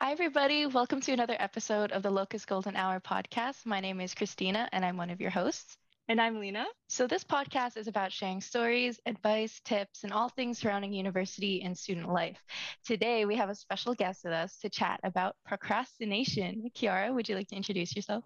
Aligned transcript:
Hi, 0.00 0.12
everybody. 0.12 0.64
Welcome 0.64 1.00
to 1.00 1.12
another 1.12 1.34
episode 1.40 1.90
of 1.90 2.04
the 2.04 2.10
Locust 2.10 2.46
Golden 2.46 2.76
Hour 2.76 3.00
podcast. 3.00 3.66
My 3.66 3.80
name 3.80 4.00
is 4.00 4.14
Christina, 4.14 4.68
and 4.70 4.84
I'm 4.84 4.96
one 4.96 5.10
of 5.10 5.20
your 5.20 5.30
hosts. 5.30 5.76
And 6.06 6.20
I'm 6.20 6.38
Lena. 6.38 6.66
So, 6.88 7.08
this 7.08 7.24
podcast 7.24 7.76
is 7.76 7.88
about 7.88 8.12
sharing 8.12 8.40
stories, 8.40 9.00
advice, 9.06 9.60
tips, 9.64 10.04
and 10.04 10.12
all 10.12 10.28
things 10.28 10.60
surrounding 10.60 10.92
university 10.92 11.62
and 11.62 11.76
student 11.76 12.12
life. 12.12 12.38
Today, 12.86 13.24
we 13.24 13.34
have 13.34 13.50
a 13.50 13.56
special 13.56 13.92
guest 13.92 14.20
with 14.22 14.34
us 14.34 14.56
to 14.58 14.70
chat 14.70 15.00
about 15.02 15.34
procrastination. 15.44 16.70
Kiara, 16.76 17.12
would 17.12 17.28
you 17.28 17.34
like 17.34 17.48
to 17.48 17.56
introduce 17.56 17.96
yourself? 17.96 18.22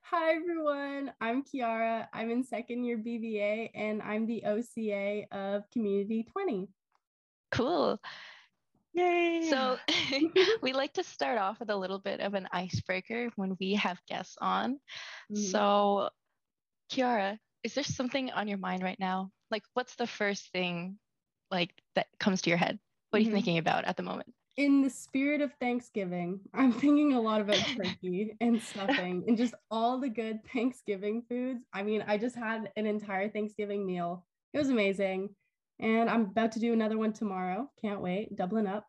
Hi, 0.00 0.34
everyone. 0.34 1.12
I'm 1.20 1.44
Kiara. 1.44 2.08
I'm 2.12 2.28
in 2.32 2.42
second 2.42 2.82
year 2.82 2.98
BBA, 2.98 3.70
and 3.72 4.02
I'm 4.02 4.26
the 4.26 4.42
OCA 4.44 5.26
of 5.30 5.70
Community 5.70 6.26
20. 6.32 6.66
Cool. 7.52 8.00
Yay! 8.94 9.48
So, 9.50 9.78
we 10.62 10.72
like 10.72 10.92
to 10.94 11.04
start 11.04 11.38
off 11.38 11.60
with 11.60 11.70
a 11.70 11.76
little 11.76 11.98
bit 11.98 12.20
of 12.20 12.34
an 12.34 12.48
icebreaker 12.52 13.30
when 13.36 13.56
we 13.60 13.74
have 13.74 14.00
guests 14.06 14.36
on. 14.40 14.78
Mhm. 15.30 15.36
So, 15.36 16.10
Kiara, 16.90 17.38
is 17.62 17.74
there 17.74 17.84
something 17.84 18.30
on 18.30 18.48
your 18.48 18.58
mind 18.58 18.82
right 18.82 18.98
now? 18.98 19.30
Like, 19.50 19.62
what's 19.74 19.96
the 19.96 20.06
first 20.06 20.50
thing 20.52 20.98
like 21.50 21.72
that 21.94 22.06
comes 22.18 22.42
to 22.42 22.50
your 22.50 22.58
head? 22.58 22.78
What 23.10 23.18
are 23.18 23.22
you 23.22 23.30
Mhm. 23.30 23.34
thinking 23.34 23.58
about 23.58 23.84
at 23.84 23.96
the 23.96 24.02
moment? 24.02 24.32
in 24.56 24.82
the 24.82 24.90
spirit 24.90 25.40
of 25.40 25.52
Thanksgiving, 25.54 26.40
I'm 26.54 26.72
thinking 26.72 27.12
a 27.14 27.20
lot 27.20 27.40
about 27.40 27.58
turkey 27.76 28.36
and 28.40 28.62
stuffing 28.62 29.24
and 29.26 29.36
just 29.36 29.54
all 29.70 29.98
the 29.98 30.08
good 30.08 30.44
Thanksgiving 30.52 31.22
foods. 31.28 31.64
I 31.72 31.82
mean, 31.82 32.04
I 32.06 32.18
just 32.18 32.36
had 32.36 32.70
an 32.76 32.86
entire 32.86 33.28
Thanksgiving 33.28 33.84
meal. 33.84 34.24
It 34.52 34.58
was 34.58 34.70
amazing. 34.70 35.34
And 35.80 36.08
I'm 36.08 36.22
about 36.22 36.52
to 36.52 36.60
do 36.60 36.72
another 36.72 36.96
one 36.96 37.12
tomorrow. 37.12 37.68
Can't 37.80 38.00
wait. 38.00 38.36
Doubling 38.36 38.66
up. 38.66 38.86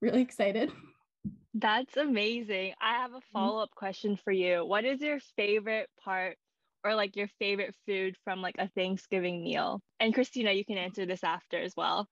Really 0.00 0.22
excited. 0.22 0.72
That's 1.54 1.96
amazing. 1.96 2.74
I 2.80 2.94
have 2.98 3.12
a 3.12 3.16
mm-hmm. 3.16 3.32
follow 3.32 3.62
up 3.62 3.70
question 3.74 4.18
for 4.22 4.32
you. 4.32 4.64
What 4.64 4.84
is 4.84 5.00
your 5.00 5.20
favorite 5.36 5.88
part 6.04 6.36
or 6.84 6.94
like 6.94 7.16
your 7.16 7.28
favorite 7.38 7.74
food 7.86 8.16
from 8.24 8.42
like 8.42 8.56
a 8.58 8.68
Thanksgiving 8.68 9.42
meal? 9.42 9.80
And 9.98 10.12
Christina, 10.12 10.52
you 10.52 10.64
can 10.64 10.76
answer 10.76 11.06
this 11.06 11.24
after 11.24 11.58
as 11.58 11.72
well. 11.76 12.08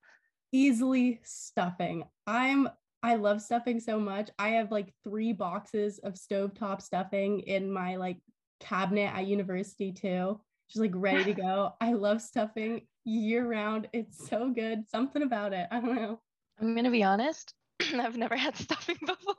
Easily 0.51 1.19
stuffing. 1.23 2.05
I'm 2.25 2.69
I 3.03 3.15
love 3.15 3.39
stuffing 3.39 3.79
so 3.79 3.99
much. 3.99 4.31
I 4.39 4.49
have 4.49 4.71
like 4.71 4.91
three 5.03 5.31
boxes 5.31 5.99
of 5.99 6.15
stovetop 6.15 6.81
stuffing 6.81 7.41
in 7.41 7.71
my 7.71 7.97
like 7.97 8.17
cabinet 8.59 9.13
at 9.13 9.27
university 9.27 9.91
too. 9.91 10.41
Just 10.69 10.81
like 10.81 10.91
ready 10.95 11.23
to 11.25 11.33
go. 11.33 11.73
I 11.79 11.93
love 11.93 12.21
stuffing 12.21 12.81
year 13.03 13.47
round. 13.47 13.87
It's 13.93 14.27
so 14.27 14.49
good. 14.49 14.89
Something 14.89 15.21
about 15.21 15.53
it. 15.53 15.67
I 15.71 15.79
don't 15.79 15.95
know. 15.95 16.19
I'm 16.59 16.75
gonna 16.75 16.91
be 16.91 17.03
honest. 17.03 17.53
I've 17.93 18.17
never 18.17 18.35
had 18.35 18.55
stuffing 18.55 18.97
before. 19.05 19.35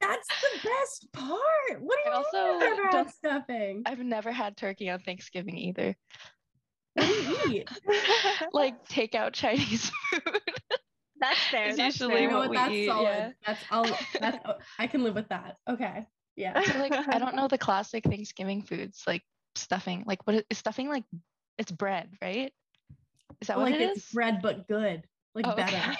That's 0.00 0.28
the 0.28 0.68
best 0.68 1.12
part. 1.12 1.80
What 1.80 1.98
do 2.04 2.10
I 2.10 2.12
you 2.12 2.16
also 2.16 2.38
mean 2.38 2.52
you 2.60 2.76
never 2.76 2.88
had 2.96 3.10
stuffing? 3.10 3.82
I've 3.86 3.98
never 3.98 4.32
had 4.32 4.56
turkey 4.56 4.88
on 4.90 5.00
Thanksgiving 5.00 5.56
either. 5.58 5.96
What 6.94 7.06
do 7.06 7.12
you 7.12 7.60
eat? 7.60 7.68
Like 8.52 8.88
takeout 8.88 9.32
Chinese 9.32 9.90
food. 10.10 10.22
That's 11.20 11.38
fair. 11.50 11.66
It's 11.68 11.76
that's 11.76 12.00
usually 12.00 12.14
fair. 12.14 12.22
You 12.22 12.30
know 12.30 12.38
what 12.38 12.48
what? 12.48 12.50
we 12.50 12.56
That's 12.56 12.72
eat, 12.72 12.86
solid. 12.86 13.04
yeah. 13.04 13.30
That's 13.46 13.60
I'll 13.70 13.98
that's 14.20 14.38
I 14.78 14.86
can 14.86 15.04
live 15.04 15.14
with 15.14 15.28
that. 15.28 15.56
Okay. 15.68 16.06
Yeah. 16.36 16.60
So 16.62 16.78
like 16.78 16.92
I 16.92 17.18
don't 17.18 17.36
know 17.36 17.48
the 17.48 17.58
classic 17.58 18.04
Thanksgiving 18.04 18.62
foods 18.62 19.02
like 19.06 19.22
stuffing. 19.54 20.04
Like 20.06 20.26
what 20.26 20.36
is, 20.36 20.42
is 20.50 20.58
stuffing 20.58 20.88
like? 20.88 21.04
It's 21.58 21.70
bread, 21.72 22.08
right? 22.22 22.52
Is 23.40 23.48
that 23.48 23.58
like 23.58 23.72
what 23.72 23.80
it 23.80 23.90
it's 23.90 24.06
is? 24.06 24.12
bread 24.12 24.40
but 24.42 24.66
good. 24.68 25.02
Like 25.34 25.46
Oh, 25.46 25.54
better. 25.54 25.96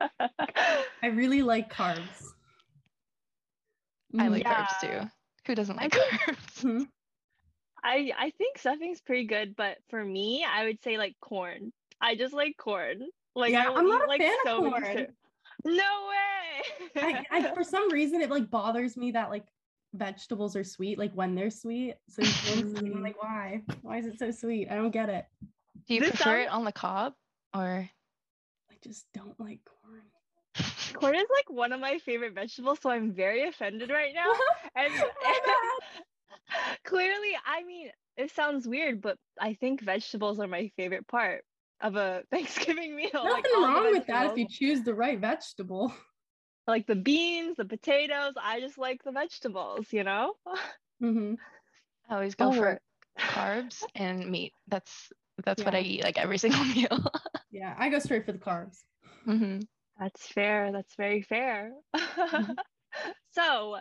okay. 0.00 0.28
I 1.02 1.06
really 1.08 1.42
like 1.42 1.72
carbs. 1.72 2.24
I 4.18 4.26
Mhm. 4.26 4.30
like 4.30 4.42
Yeah. 4.42 4.66
carbs 4.66 4.80
too. 4.80 5.10
Who 5.46 5.54
doesn't 5.54 5.78
I 5.78 5.82
like 5.84 5.92
think- 5.92 6.10
carbs? 6.20 6.62
Mhm. 6.62 6.88
I 7.84 8.12
I 8.16 8.30
think 8.38 8.58
stuffing's 8.58 9.00
pretty 9.00 9.24
good, 9.26 9.56
but 9.56 9.78
for 9.88 10.04
me, 10.04 10.44
I 10.44 10.64
would 10.64 10.82
say 10.82 10.98
like 10.98 11.16
corn. 11.20 11.72
I 12.00 12.14
just 12.14 12.32
like 12.34 12.56
corn. 12.56 13.02
Like 13.34 13.52
Yeah, 13.52 13.66
I 13.66 13.68
will 13.70 13.78
I'm 13.78 13.88
not 13.88 14.04
a 14.04 14.06
like 14.08 14.20
fan 14.20 14.32
of 14.32 14.46
so 14.46 14.60
many 14.62 14.70
corn. 14.72 14.84
cer- 14.84 15.14
No 15.64 16.08
way. 16.08 16.92
I, 16.96 17.24
I 17.30 17.54
for 17.54 17.62
some 17.64 17.90
reason 17.92 18.20
it 18.20 18.30
like 18.30 18.50
bothers 18.50 18.96
me 18.96 19.12
that 19.12 19.30
like 19.30 19.44
vegetables 19.94 20.56
are 20.56 20.64
sweet 20.64 20.98
like 20.98 21.12
when 21.12 21.34
they're 21.34 21.50
sweet. 21.50 21.96
So 22.08 22.22
you 22.22 22.28
feel 22.28 22.68
sweet, 22.76 22.92
Mm. 22.94 23.02
like 23.02 23.22
why? 23.22 23.62
Why 23.82 23.98
is 23.98 24.06
it 24.06 24.18
so 24.18 24.30
sweet? 24.30 24.68
I 24.70 24.74
don't 24.74 24.90
get 24.90 25.08
it. 25.08 25.26
Do 25.86 25.94
you 25.94 26.00
This 26.00 26.10
prefer 26.10 26.38
it 26.40 26.48
on 26.50 26.64
the 26.64 26.72
cob 26.72 27.14
or? 27.54 27.88
I 28.70 28.74
just 28.82 29.06
don't 29.12 29.38
like 29.38 29.60
corn. 29.64 30.02
corn 30.94 31.14
is 31.14 31.26
like 31.36 31.50
one 31.50 31.72
of 31.72 31.80
my 31.80 31.98
favorite 31.98 32.34
vegetables, 32.34 32.78
so 32.82 32.90
I'm 32.90 33.12
very 33.12 33.46
offended 33.48 33.90
right 33.90 34.14
now. 34.14 34.32
And 34.76 34.92
My 34.94 35.78
clearly, 36.84 37.32
I 37.46 37.62
mean, 37.64 37.90
it 38.16 38.30
sounds 38.32 38.66
weird, 38.66 39.00
but 39.00 39.16
I 39.40 39.54
think 39.54 39.80
vegetables 39.80 40.38
are 40.40 40.46
my 40.48 40.70
favorite 40.76 41.06
part 41.06 41.44
of 41.80 41.96
a 41.96 42.22
Thanksgiving 42.30 42.94
meal. 42.96 43.10
Nothing 43.12 43.28
like 43.32 43.44
wrong 43.54 43.90
with 43.92 44.06
that 44.06 44.30
if 44.32 44.38
you 44.38 44.46
choose 44.48 44.82
the 44.82 44.94
right 44.94 45.18
vegetable. 45.18 45.92
Like 46.66 46.86
the 46.86 46.94
beans, 46.94 47.56
the 47.56 47.64
potatoes. 47.64 48.34
I 48.40 48.60
just 48.60 48.78
like 48.78 49.02
the 49.04 49.12
vegetables, 49.12 49.86
you 49.92 50.04
know? 50.04 50.34
hmm 51.00 51.34
I 52.08 52.14
always 52.14 52.34
go 52.34 52.52
for 52.52 52.80
carbs 53.18 53.82
and 53.94 54.30
meat. 54.30 54.52
That's 54.68 55.12
that's 55.44 55.64
what 55.64 55.74
I 55.74 55.80
eat 55.80 56.04
like 56.04 56.18
every 56.18 56.38
single 56.44 56.64
meal. 56.64 57.04
Yeah, 57.50 57.74
I 57.78 57.88
go 57.88 57.98
straight 57.98 58.26
for 58.26 58.32
the 58.32 58.38
carbs. 58.38 58.78
hmm 59.24 59.60
That's 59.98 60.26
fair. 60.28 60.72
That's 60.72 60.94
very 60.96 61.22
fair. 61.22 61.72
so, 63.32 63.78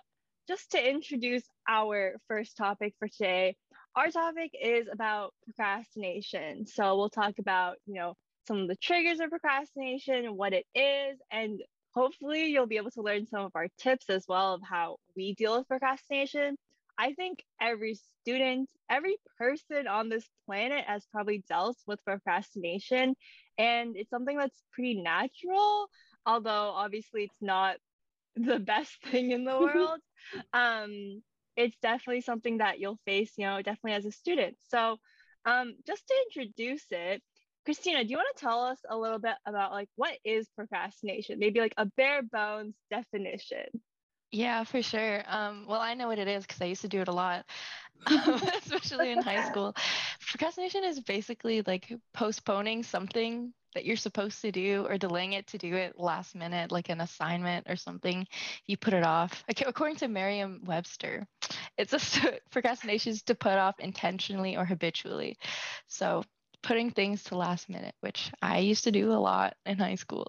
just 0.47 0.71
to 0.71 0.89
introduce 0.89 1.43
our 1.67 2.15
first 2.27 2.57
topic 2.57 2.95
for 2.99 3.07
today, 3.07 3.55
our 3.95 4.09
topic 4.09 4.51
is 4.59 4.87
about 4.91 5.33
procrastination. 5.43 6.65
So, 6.65 6.97
we'll 6.97 7.09
talk 7.09 7.35
about, 7.39 7.77
you 7.85 7.95
know, 7.95 8.15
some 8.47 8.57
of 8.57 8.67
the 8.67 8.75
triggers 8.75 9.19
of 9.19 9.29
procrastination, 9.29 10.35
what 10.35 10.53
it 10.53 10.65
is, 10.73 11.19
and 11.31 11.61
hopefully 11.93 12.45
you'll 12.45 12.67
be 12.67 12.77
able 12.77 12.91
to 12.91 13.01
learn 13.01 13.27
some 13.27 13.41
of 13.41 13.51
our 13.55 13.67
tips 13.77 14.09
as 14.09 14.25
well 14.27 14.53
of 14.53 14.61
how 14.63 14.97
we 15.15 15.33
deal 15.33 15.57
with 15.57 15.67
procrastination. 15.67 16.57
I 16.97 17.13
think 17.13 17.43
every 17.59 17.97
student, 18.21 18.69
every 18.89 19.17
person 19.37 19.87
on 19.87 20.09
this 20.09 20.27
planet 20.45 20.85
has 20.85 21.05
probably 21.11 21.43
dealt 21.49 21.77
with 21.87 22.03
procrastination, 22.05 23.15
and 23.57 23.95
it's 23.97 24.09
something 24.09 24.37
that's 24.37 24.63
pretty 24.73 25.01
natural 25.01 25.89
although 26.25 26.71
obviously 26.75 27.23
it's 27.23 27.41
not 27.41 27.77
the 28.35 28.59
best 28.73 28.91
thing 29.05 29.31
in 29.31 29.43
the 29.43 29.57
world 29.59 29.99
um 30.53 31.21
it's 31.57 31.75
definitely 31.81 32.21
something 32.21 32.57
that 32.57 32.79
you'll 32.79 32.99
face 33.05 33.31
you 33.37 33.45
know 33.45 33.61
definitely 33.61 33.93
as 33.93 34.05
a 34.05 34.11
student 34.11 34.55
so 34.69 34.97
um 35.45 35.75
just 35.85 36.03
to 36.07 36.15
introduce 36.27 36.85
it 36.91 37.21
christina 37.65 38.03
do 38.03 38.09
you 38.09 38.17
want 38.17 38.35
to 38.35 38.41
tell 38.41 38.63
us 38.63 38.79
a 38.89 38.97
little 38.97 39.19
bit 39.19 39.35
about 39.45 39.71
like 39.71 39.89
what 39.95 40.17
is 40.23 40.49
procrastination 40.55 41.39
maybe 41.39 41.59
like 41.59 41.73
a 41.77 41.85
bare 41.85 42.21
bones 42.23 42.75
definition 42.89 43.67
Yeah, 44.31 44.63
for 44.63 44.81
sure. 44.81 45.23
Um, 45.27 45.65
well, 45.67 45.81
I 45.81 45.93
know 45.93 46.07
what 46.07 46.19
it 46.19 46.27
is 46.27 46.45
because 46.45 46.61
I 46.61 46.65
used 46.65 46.81
to 46.81 46.87
do 46.89 47.01
it 47.01 47.09
a 47.09 47.13
lot, 47.13 47.45
especially 48.09 49.11
in 49.11 49.21
high 49.21 49.41
school. 49.41 49.75
Procrastination 50.21 50.83
is 50.85 51.01
basically 51.01 51.61
like 51.63 51.91
postponing 52.13 52.83
something 52.83 53.53
that 53.73 53.85
you're 53.85 53.97
supposed 53.97 54.41
to 54.41 54.51
do 54.51 54.85
or 54.87 54.97
delaying 54.97 55.33
it 55.33 55.47
to 55.47 55.57
do 55.57 55.75
it 55.75 55.97
last 55.97 56.35
minute, 56.35 56.71
like 56.71 56.89
an 56.89 57.01
assignment 57.01 57.69
or 57.69 57.75
something. 57.75 58.27
You 58.67 58.77
put 58.77 58.93
it 58.93 59.03
off. 59.03 59.43
Ac- 59.49 59.65
According 59.67 59.97
to 59.97 60.07
Merriam-Webster, 60.07 61.27
it's 61.77 61.93
a 61.93 62.39
procrastination 62.51 63.11
is 63.11 63.23
to 63.23 63.35
put 63.35 63.53
off 63.57 63.79
intentionally 63.79 64.57
or 64.57 64.65
habitually. 64.65 65.37
So 65.87 66.23
putting 66.63 66.91
things 66.91 67.23
to 67.25 67.37
last 67.37 67.69
minute, 67.69 67.95
which 68.01 68.31
I 68.41 68.59
used 68.59 68.83
to 68.85 68.91
do 68.91 69.11
a 69.11 69.15
lot 69.19 69.55
in 69.65 69.77
high 69.79 69.95
school. 69.95 70.27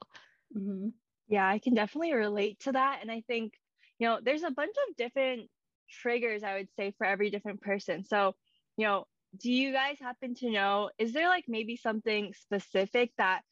hmm 0.53 0.89
Yeah, 1.29 1.49
I 1.49 1.59
can 1.59 1.75
definitely 1.75 2.13
relate 2.13 2.61
to 2.61 2.73
that. 2.73 2.99
And 3.03 3.11
I 3.11 3.23
think, 3.27 3.55
you 3.99 4.07
know, 4.07 4.19
there's 4.23 4.43
a 4.43 4.51
bunch 4.51 4.75
of 4.89 4.97
different 4.97 5.51
triggers, 5.91 6.43
I 6.43 6.57
would 6.57 6.69
say, 6.77 6.93
for 6.99 7.07
every 7.07 7.31
different 7.31 7.61
person. 7.61 8.05
So, 8.05 8.35
you 8.77 8.87
know, 8.87 9.07
do 9.39 9.51
you 9.51 9.73
guys 9.73 9.99
happen 10.01 10.35
to 10.37 10.51
know, 10.51 10.91
is 10.99 11.13
there 11.13 11.29
like 11.29 11.45
maybe 11.49 11.77
something 11.77 12.35
specific 12.35 13.13
that 13.19 13.43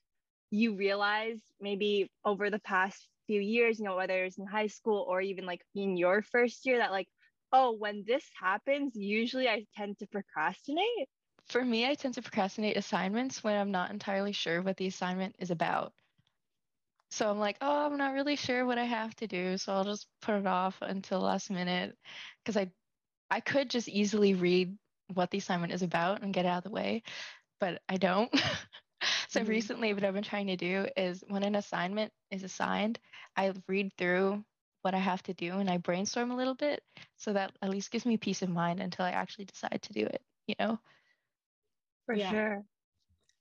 you 0.50 0.77
realized 0.77 1.43
maybe 1.61 2.11
over 2.25 2.50
the 2.50 2.61
past 2.61 3.09
few 3.27 3.41
years, 3.41 3.79
you 3.79 3.87
know, 3.87 3.97
whether 3.97 4.25
it's 4.25 4.38
in 4.38 4.47
high 4.47 4.69
school 4.69 5.06
or 5.09 5.21
even 5.21 5.47
like 5.47 5.62
in 5.75 5.97
your 5.97 6.23
first 6.23 6.67
year, 6.67 6.79
that 6.79 6.93
like, 6.93 7.09
oh, 7.53 7.73
when 7.73 8.05
this 8.06 8.25
happens, 8.41 8.94
usually 8.97 9.49
I 9.49 9.67
tend 9.77 9.99
to 10.00 10.06
procrastinate? 10.09 11.09
For 11.50 11.62
me, 11.62 11.87
I 11.87 11.97
tend 11.97 12.14
to 12.14 12.23
procrastinate 12.23 12.79
assignments 12.79 13.44
when 13.44 13.55
I'm 13.55 13.70
not 13.70 13.91
entirely 13.91 14.32
sure 14.32 14.62
what 14.62 14.79
the 14.79 14.87
assignment 14.87 15.37
is 15.38 15.50
about. 15.50 15.94
So 17.11 17.29
I'm 17.31 17.38
like, 17.38 17.58
oh, 17.61 17.87
I'm 17.87 17.97
not 17.99 18.14
really 18.14 18.37
sure 18.37 18.64
what 18.64 18.79
I 18.79 18.85
have 18.85 19.14
to 19.17 19.26
do, 19.26 19.58
so 19.58 19.73
I'll 19.73 19.85
just 19.85 20.08
put 20.23 20.37
it 20.37 20.47
off 20.47 20.79
until 20.81 21.20
last 21.20 21.50
minute 21.50 21.99
because 22.43 22.56
I 22.56 22.73
I 23.31 23.41
could 23.41 23.70
just 23.70 23.88
easily 23.88 24.35
read 24.35 24.79
what 25.14 25.31
the 25.31 25.38
assignment 25.38 25.73
is 25.73 25.82
about 25.82 26.23
and 26.23 26.35
get 26.35 26.47
it 26.47 26.49
out 26.49 26.58
of 26.61 26.64
the 26.64 26.70
way, 26.70 27.02
but 27.61 27.82
I 27.88 27.96
don't. 27.99 28.32
So 29.29 29.43
Mhm. 29.43 29.46
recently, 29.46 29.94
what 29.94 30.05
I've 30.05 30.14
been 30.14 30.25
trying 30.25 30.49
to 30.49 30.56
do 30.56 30.88
is 30.96 31.25
when 31.29 31.44
an 31.44 31.56
assignment 31.56 32.12
is 32.31 32.44
assigned, 32.44 33.00
I 33.37 33.53
read 33.69 33.93
through 33.99 34.44
what 34.82 34.94
I 34.94 34.99
have 34.99 35.23
to 35.25 35.35
do 35.35 35.55
and 35.58 35.70
I 35.70 35.79
brainstorm 35.79 36.31
a 36.32 36.37
little 36.37 36.55
bit 36.55 36.85
so 37.17 37.32
that 37.35 37.56
at 37.62 37.70
least 37.70 37.91
gives 37.93 38.06
me 38.06 38.19
peace 38.19 38.43
of 38.43 38.50
mind 38.50 38.81
until 38.81 39.05
I 39.06 39.12
actually 39.12 39.46
decide 39.46 39.82
to 39.85 39.93
do 39.94 40.06
it, 40.06 40.23
you 40.49 40.56
know? 40.61 40.81
For 42.11 42.17
Yeah. 42.17 42.31
sure. 42.31 42.65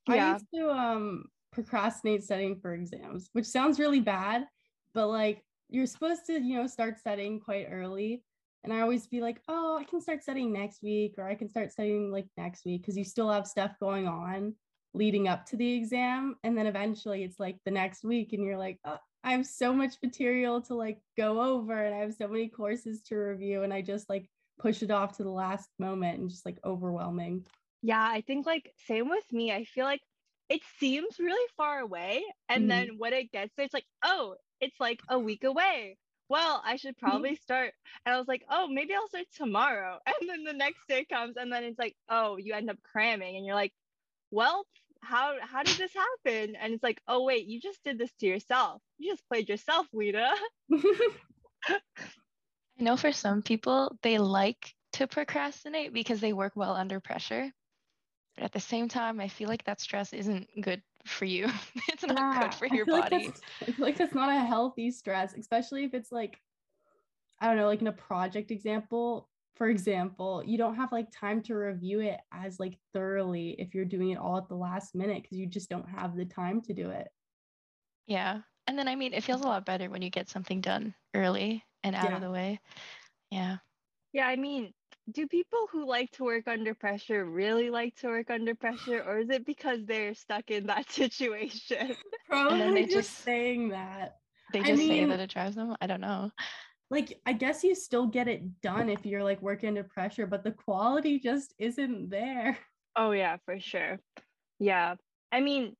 I 0.07 0.31
used 0.33 0.45
to 0.53 0.69
um 0.69 1.25
procrastinate 1.51 2.23
studying 2.23 2.59
for 2.59 2.73
exams, 2.73 3.29
which 3.33 3.45
sounds 3.45 3.79
really 3.79 3.99
bad, 3.99 4.45
but 4.93 5.07
like 5.07 5.43
you're 5.69 5.87
supposed 5.87 6.25
to, 6.27 6.33
you 6.33 6.55
know, 6.55 6.67
start 6.67 6.99
studying 6.99 7.39
quite 7.39 7.67
early. 7.71 8.23
And 8.63 8.71
I 8.73 8.81
always 8.81 9.07
be 9.07 9.21
like, 9.21 9.41
oh, 9.47 9.77
I 9.77 9.85
can 9.85 10.01
start 10.01 10.21
studying 10.21 10.51
next 10.51 10.83
week, 10.83 11.15
or 11.17 11.23
I 11.23 11.33
can 11.33 11.49
start 11.49 11.71
studying 11.71 12.11
like 12.11 12.27
next 12.37 12.65
week 12.65 12.81
because 12.81 12.97
you 12.97 13.03
still 13.03 13.29
have 13.31 13.47
stuff 13.47 13.71
going 13.79 14.07
on 14.07 14.53
leading 14.93 15.27
up 15.27 15.45
to 15.47 15.55
the 15.55 15.73
exam. 15.73 16.35
And 16.43 16.57
then 16.57 16.67
eventually 16.67 17.23
it's 17.23 17.39
like 17.39 17.57
the 17.65 17.71
next 17.71 18.03
week, 18.03 18.33
and 18.33 18.43
you're 18.43 18.57
like, 18.57 18.79
oh, 18.85 18.97
I 19.23 19.31
have 19.31 19.45
so 19.47 19.73
much 19.73 19.95
material 20.03 20.61
to 20.63 20.75
like 20.75 20.99
go 21.17 21.41
over, 21.41 21.73
and 21.73 21.95
I 21.95 21.99
have 21.99 22.13
so 22.13 22.27
many 22.27 22.49
courses 22.49 23.01
to 23.03 23.15
review. 23.15 23.63
And 23.63 23.73
I 23.73 23.81
just 23.81 24.09
like 24.09 24.29
push 24.59 24.83
it 24.83 24.91
off 24.91 25.17
to 25.17 25.23
the 25.23 25.29
last 25.29 25.69
moment 25.79 26.19
and 26.19 26.29
just 26.29 26.45
like 26.45 26.59
overwhelming. 26.63 27.45
Yeah, 27.81 28.01
I 28.07 28.21
think 28.21 28.45
like 28.45 28.73
same 28.77 29.09
with 29.09 29.31
me. 29.31 29.51
I 29.51 29.63
feel 29.65 29.85
like 29.85 30.01
it 30.49 30.63
seems 30.79 31.19
really 31.19 31.47
far 31.57 31.79
away. 31.79 32.23
And 32.49 32.69
Mhm. 32.69 32.69
then 32.69 32.97
when 32.97 33.13
it 33.13 33.31
gets 33.31 33.53
there, 33.55 33.65
it's 33.65 33.73
like, 33.73 33.87
oh, 34.03 34.35
it's 34.59 34.79
like 34.79 35.01
a 35.09 35.19
week 35.19 35.43
away. 35.43 35.97
Well, 36.29 36.61
I 36.63 36.75
should 36.77 36.97
probably 36.97 37.35
start. 37.35 37.73
And 38.05 38.13
I 38.15 38.17
was 38.19 38.27
like, 38.27 38.43
oh, 38.49 38.67
maybe 38.67 38.93
I'll 38.93 39.07
start 39.07 39.27
tomorrow. 39.33 39.99
And 40.07 40.29
then 40.29 40.43
the 40.43 40.53
next 40.53 40.87
day 40.87 41.05
comes, 41.05 41.37
and 41.37 41.51
then 41.51 41.63
it's 41.63 41.79
like, 41.79 41.95
oh, 42.09 42.37
you 42.37 42.53
end 42.53 42.69
up 42.69 42.81
cramming, 42.83 43.35
and 43.37 43.45
you're 43.45 43.55
like, 43.55 43.73
well, 44.31 44.65
how 45.01 45.37
how 45.41 45.63
did 45.63 45.77
this 45.77 45.93
happen? 45.93 46.55
And 46.55 46.73
it's 46.73 46.83
like, 46.83 47.01
oh 47.07 47.23
wait, 47.23 47.47
you 47.47 47.59
just 47.61 47.83
did 47.83 47.97
this 47.99 48.13
to 48.19 48.27
yourself. 48.27 48.81
You 48.97 49.11
just 49.11 49.27
played 49.27 49.49
yourself, 49.49 49.87
Lita. 49.93 50.35
I 52.79 52.83
know 52.83 52.97
for 52.97 53.11
some 53.11 53.43
people, 53.43 53.97
they 54.01 54.17
like 54.17 54.75
to 54.93 55.07
procrastinate 55.07 55.93
because 55.93 56.19
they 56.21 56.33
work 56.33 56.55
well 56.55 56.75
under 56.75 56.99
pressure. 56.99 57.53
But 58.39 58.45
at 58.45 58.51
the 58.53 58.59
same 58.61 58.87
time, 58.87 59.19
I 59.19 59.27
feel 59.27 59.49
like 59.49 59.65
that 59.65 59.81
stress 59.81 60.13
isn't 60.13 60.47
good 60.61 60.81
for 61.05 61.25
you. 61.25 61.49
it's 61.89 62.03
not 62.07 62.15
Yeah, 62.17 62.39
good 62.47 62.53
for 62.53 62.67
your 62.67 62.85
feel 62.85 62.95
like 62.95 63.09
body. 63.09 63.25
that's- 63.25 63.41
I 63.61 63.65
feel 63.65 63.85
like 63.85 63.97
that's 63.97 64.15
not 64.15 64.29
a 64.29 64.39
healthy 64.39 64.91
stress, 64.91 65.33
especially 65.33 65.83
if 65.83 65.93
it's 65.93 66.09
like, 66.09 66.39
I 67.41 67.47
don't 67.47 67.57
know, 67.57 67.67
like 67.67 67.81
in 67.81 67.87
a 67.87 67.91
project 67.91 68.49
example, 68.51 69.29
for 69.57 69.67
example, 69.67 70.41
you 70.45 70.57
don't 70.57 70.75
have 70.75 70.93
like 70.93 71.11
time 71.11 71.41
to 71.43 71.53
review 71.55 71.99
it 71.99 72.21
as 72.31 72.61
like 72.61 72.77
thoroughly 72.93 73.57
if 73.59 73.75
you're 73.75 73.83
doing 73.83 74.11
it 74.11 74.17
all 74.17 74.37
at 74.37 74.47
the 74.47 74.55
last 74.55 74.95
minute 74.95 75.21
because 75.23 75.37
you 75.37 75.45
just 75.45 75.69
don't 75.69 75.89
have 75.89 76.15
the 76.15 76.23
time 76.23 76.61
to 76.61 76.73
do 76.73 76.91
it. 76.91 77.09
Yeah. 78.07 78.39
And 78.67 78.79
then, 78.79 78.87
I 78.87 78.95
mean, 78.95 79.13
it 79.13 79.25
feels 79.25 79.41
a 79.41 79.47
lot 79.47 79.65
better 79.65 79.89
when 79.89 80.01
you 80.01 80.09
get 80.09 80.29
something 80.29 80.61
done 80.61 80.95
early 81.13 81.61
and 81.83 81.93
out 81.93 82.05
Yeah. 82.05 82.15
of 82.15 82.21
the 82.21 82.31
way. 82.31 82.61
Yeah. 83.31 83.57
Yeah, 84.13 84.27
I 84.27 84.37
mean, 84.37 84.73
do 85.11 85.27
people 85.27 85.67
who 85.71 85.87
like 85.87 86.11
to 86.11 86.23
work 86.23 86.47
under 86.47 86.73
pressure 86.73 87.25
really 87.25 87.69
like 87.69 87.95
to 87.97 88.07
work 88.07 88.29
under 88.29 88.55
pressure, 88.55 89.03
or 89.03 89.19
is 89.19 89.29
it 89.29 89.45
because 89.45 89.85
they're 89.85 90.13
stuck 90.13 90.51
in 90.51 90.67
that 90.67 90.89
situation? 90.91 91.95
Probably 92.27 92.83
just, 92.83 92.93
just- 92.93 93.23
saying 93.23 93.69
that. 93.69 94.17
They 94.51 94.61
I 94.61 94.63
just 94.63 94.81
say 94.81 95.05
that 95.05 95.19
it 95.19 95.29
drives 95.29 95.55
them. 95.55 95.75
I 95.79 95.85
don't 95.85 96.01
know. 96.01 96.31
Like, 96.89 97.19
I 97.27 97.33
guess 97.33 97.63
you 97.63 97.75
still 97.75 98.07
get 98.07 98.27
it 98.27 98.61
done 98.61 98.89
if 98.89 99.05
you're 99.05 99.23
like 99.23 99.39
working 99.43 99.69
under 99.69 99.83
pressure, 99.83 100.25
but 100.25 100.43
the 100.43 100.51
quality 100.51 101.19
just 101.19 101.53
isn't 101.59 102.09
there. 102.09 102.57
Oh 102.95 103.11
yeah, 103.11 103.37
for 103.45 103.59
sure. 103.59 103.99
Yeah. 104.57 104.95
I 105.31 105.39
mean, 105.41 105.75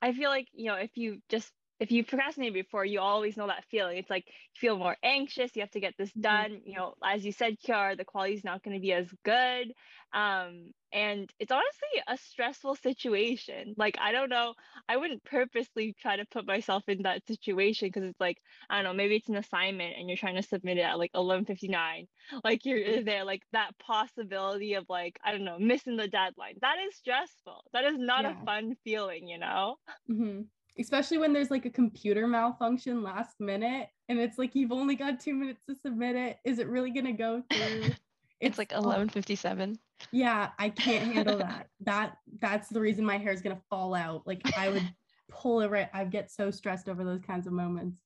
I 0.00 0.12
feel 0.12 0.30
like, 0.30 0.46
you 0.52 0.66
know, 0.66 0.76
if 0.76 0.90
you 0.94 1.20
just 1.28 1.50
if 1.82 1.92
you 1.92 2.04
procrastinate 2.04 2.54
before, 2.54 2.84
you 2.84 3.00
always 3.00 3.36
know 3.36 3.48
that 3.48 3.64
feeling. 3.70 3.98
It's 3.98 4.10
like 4.10 4.26
you 4.28 4.58
feel 4.60 4.78
more 4.78 4.96
anxious, 5.02 5.56
you 5.56 5.62
have 5.62 5.70
to 5.72 5.80
get 5.80 5.94
this 5.98 6.12
Mhm. 6.14 6.22
done. 6.22 6.62
You 6.64 6.76
know, 6.76 6.94
as 7.04 7.24
you 7.24 7.32
said, 7.32 7.58
Kiara, 7.60 7.96
the 7.96 8.04
quality 8.04 8.34
is 8.34 8.44
not 8.44 8.62
going 8.62 8.76
to 8.76 8.80
be 8.80 8.92
as 8.92 9.12
good. 9.24 9.72
Um, 10.12 10.72
and 10.92 11.30
it's 11.38 11.52
honestly 11.52 12.02
a 12.06 12.16
stressful 12.16 12.76
situation. 12.76 13.74
Like, 13.76 13.96
I 14.00 14.12
don't 14.12 14.30
know, 14.30 14.54
I 14.88 14.96
wouldn't 14.96 15.24
purposely 15.24 15.94
try 16.00 16.16
to 16.16 16.26
put 16.26 16.46
myself 16.46 16.84
in 16.88 17.02
that 17.02 17.26
situation 17.26 17.88
because 17.88 18.04
it's 18.04 18.20
like, 18.20 18.38
I 18.70 18.76
don't 18.76 18.84
know, 18.84 18.94
maybe 18.94 19.16
it's 19.16 19.28
an 19.28 19.36
assignment 19.36 19.96
and 19.98 20.08
you're 20.08 20.16
trying 20.18 20.36
to 20.36 20.42
submit 20.42 20.78
it 20.78 20.82
at 20.82 20.98
like 20.98 21.10
11:59 21.14 22.08
like 22.44 22.64
you're 22.64 22.80
Mm-hmm. 22.86 23.02
there 23.02 23.24
like 23.24 23.42
that 23.52 23.78
possibility 23.78 24.74
of 24.74 24.86
like 24.88 25.18
i 25.24 25.32
don't 25.32 25.44
know 25.44 25.58
missing 25.58 25.96
the 25.96 26.08
deadline 26.08 26.56
that 26.60 26.76
is 26.88 26.96
stressful 26.96 27.64
that 27.72 27.84
is 27.84 27.96
not 27.98 28.24
Yeah. 28.24 28.32
a 28.32 28.36
fun 28.44 28.76
feeling 28.84 29.28
you 29.28 29.38
know 29.38 29.76
Mhm. 30.08 30.50
Especially 30.78 31.18
when 31.18 31.32
there's 31.32 31.50
like 31.50 31.66
a 31.66 31.70
computer 31.70 32.26
malfunction 32.26 33.02
last 33.02 33.40
minute 33.40 33.88
and 34.08 34.18
it's 34.18 34.38
like 34.38 34.54
you've 34.54 34.72
only 34.72 34.94
got 34.94 35.20
two 35.20 35.34
minutes 35.34 35.64
to 35.66 35.74
submit 35.74 36.16
it. 36.16 36.38
Is 36.44 36.58
it 36.58 36.68
really 36.68 36.90
going 36.90 37.06
to 37.06 37.12
go 37.12 37.42
through? 37.52 37.92
It's, 38.40 38.58
like 38.58 38.72
oh, 38.74 38.82
11:57. 38.82 39.78
Yeah, 40.10 40.50
I 40.58 40.68
can't 40.68 41.12
handle 41.14 41.38
that. 41.38 41.68
That 41.80 42.18
that's 42.40 42.68
the 42.68 42.80
reason 42.80 43.04
my 43.04 43.18
hair 43.18 43.32
is 43.32 43.40
going 43.40 43.56
to 43.56 43.62
fall 43.70 43.94
out. 43.94 44.26
Like 44.26 44.42
I 44.56 44.68
would 44.68 44.82
pull 45.30 45.60
it 45.60 45.70
right. 45.70 45.88
I 45.92 46.04
get 46.04 46.30
so 46.30 46.50
stressed 46.50 46.88
over 46.88 47.04
those 47.04 47.20
kinds 47.20 47.46
of 47.46 47.52
moments. 47.52 48.02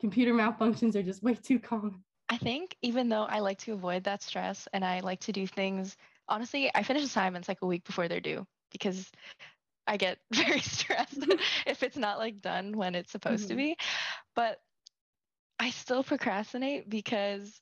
Computer 0.00 0.34
malfunctions 0.34 0.96
are 0.96 1.02
just 1.02 1.22
way 1.22 1.34
too 1.34 1.58
common. 1.58 2.02
I 2.28 2.36
think 2.36 2.76
even 2.82 3.08
though 3.08 3.24
I 3.24 3.40
like 3.40 3.58
to 3.60 3.72
avoid 3.72 4.04
that 4.04 4.22
stress 4.22 4.68
and 4.72 4.84
I 4.84 5.00
like 5.00 5.20
to 5.20 5.32
do 5.32 5.46
things, 5.46 5.96
honestly, 6.28 6.70
I 6.74 6.82
finish 6.82 7.02
assignments 7.02 7.48
like 7.48 7.62
a 7.62 7.66
week 7.66 7.84
before 7.84 8.08
they're 8.08 8.20
due 8.20 8.46
because 8.72 9.10
I 9.86 9.96
get 9.96 10.18
very 10.32 10.60
stressed 10.60 11.24
if 11.66 11.82
it's 11.82 11.96
not 11.96 12.18
like 12.18 12.40
done 12.40 12.76
when 12.76 12.94
it's 12.94 13.12
supposed 13.12 13.48
to 13.48 13.54
Mhm. 13.54 13.56
be. 13.56 13.76
But 14.34 14.60
I 15.58 15.70
still 15.70 16.02
procrastinate 16.04 16.88
because 16.88 17.60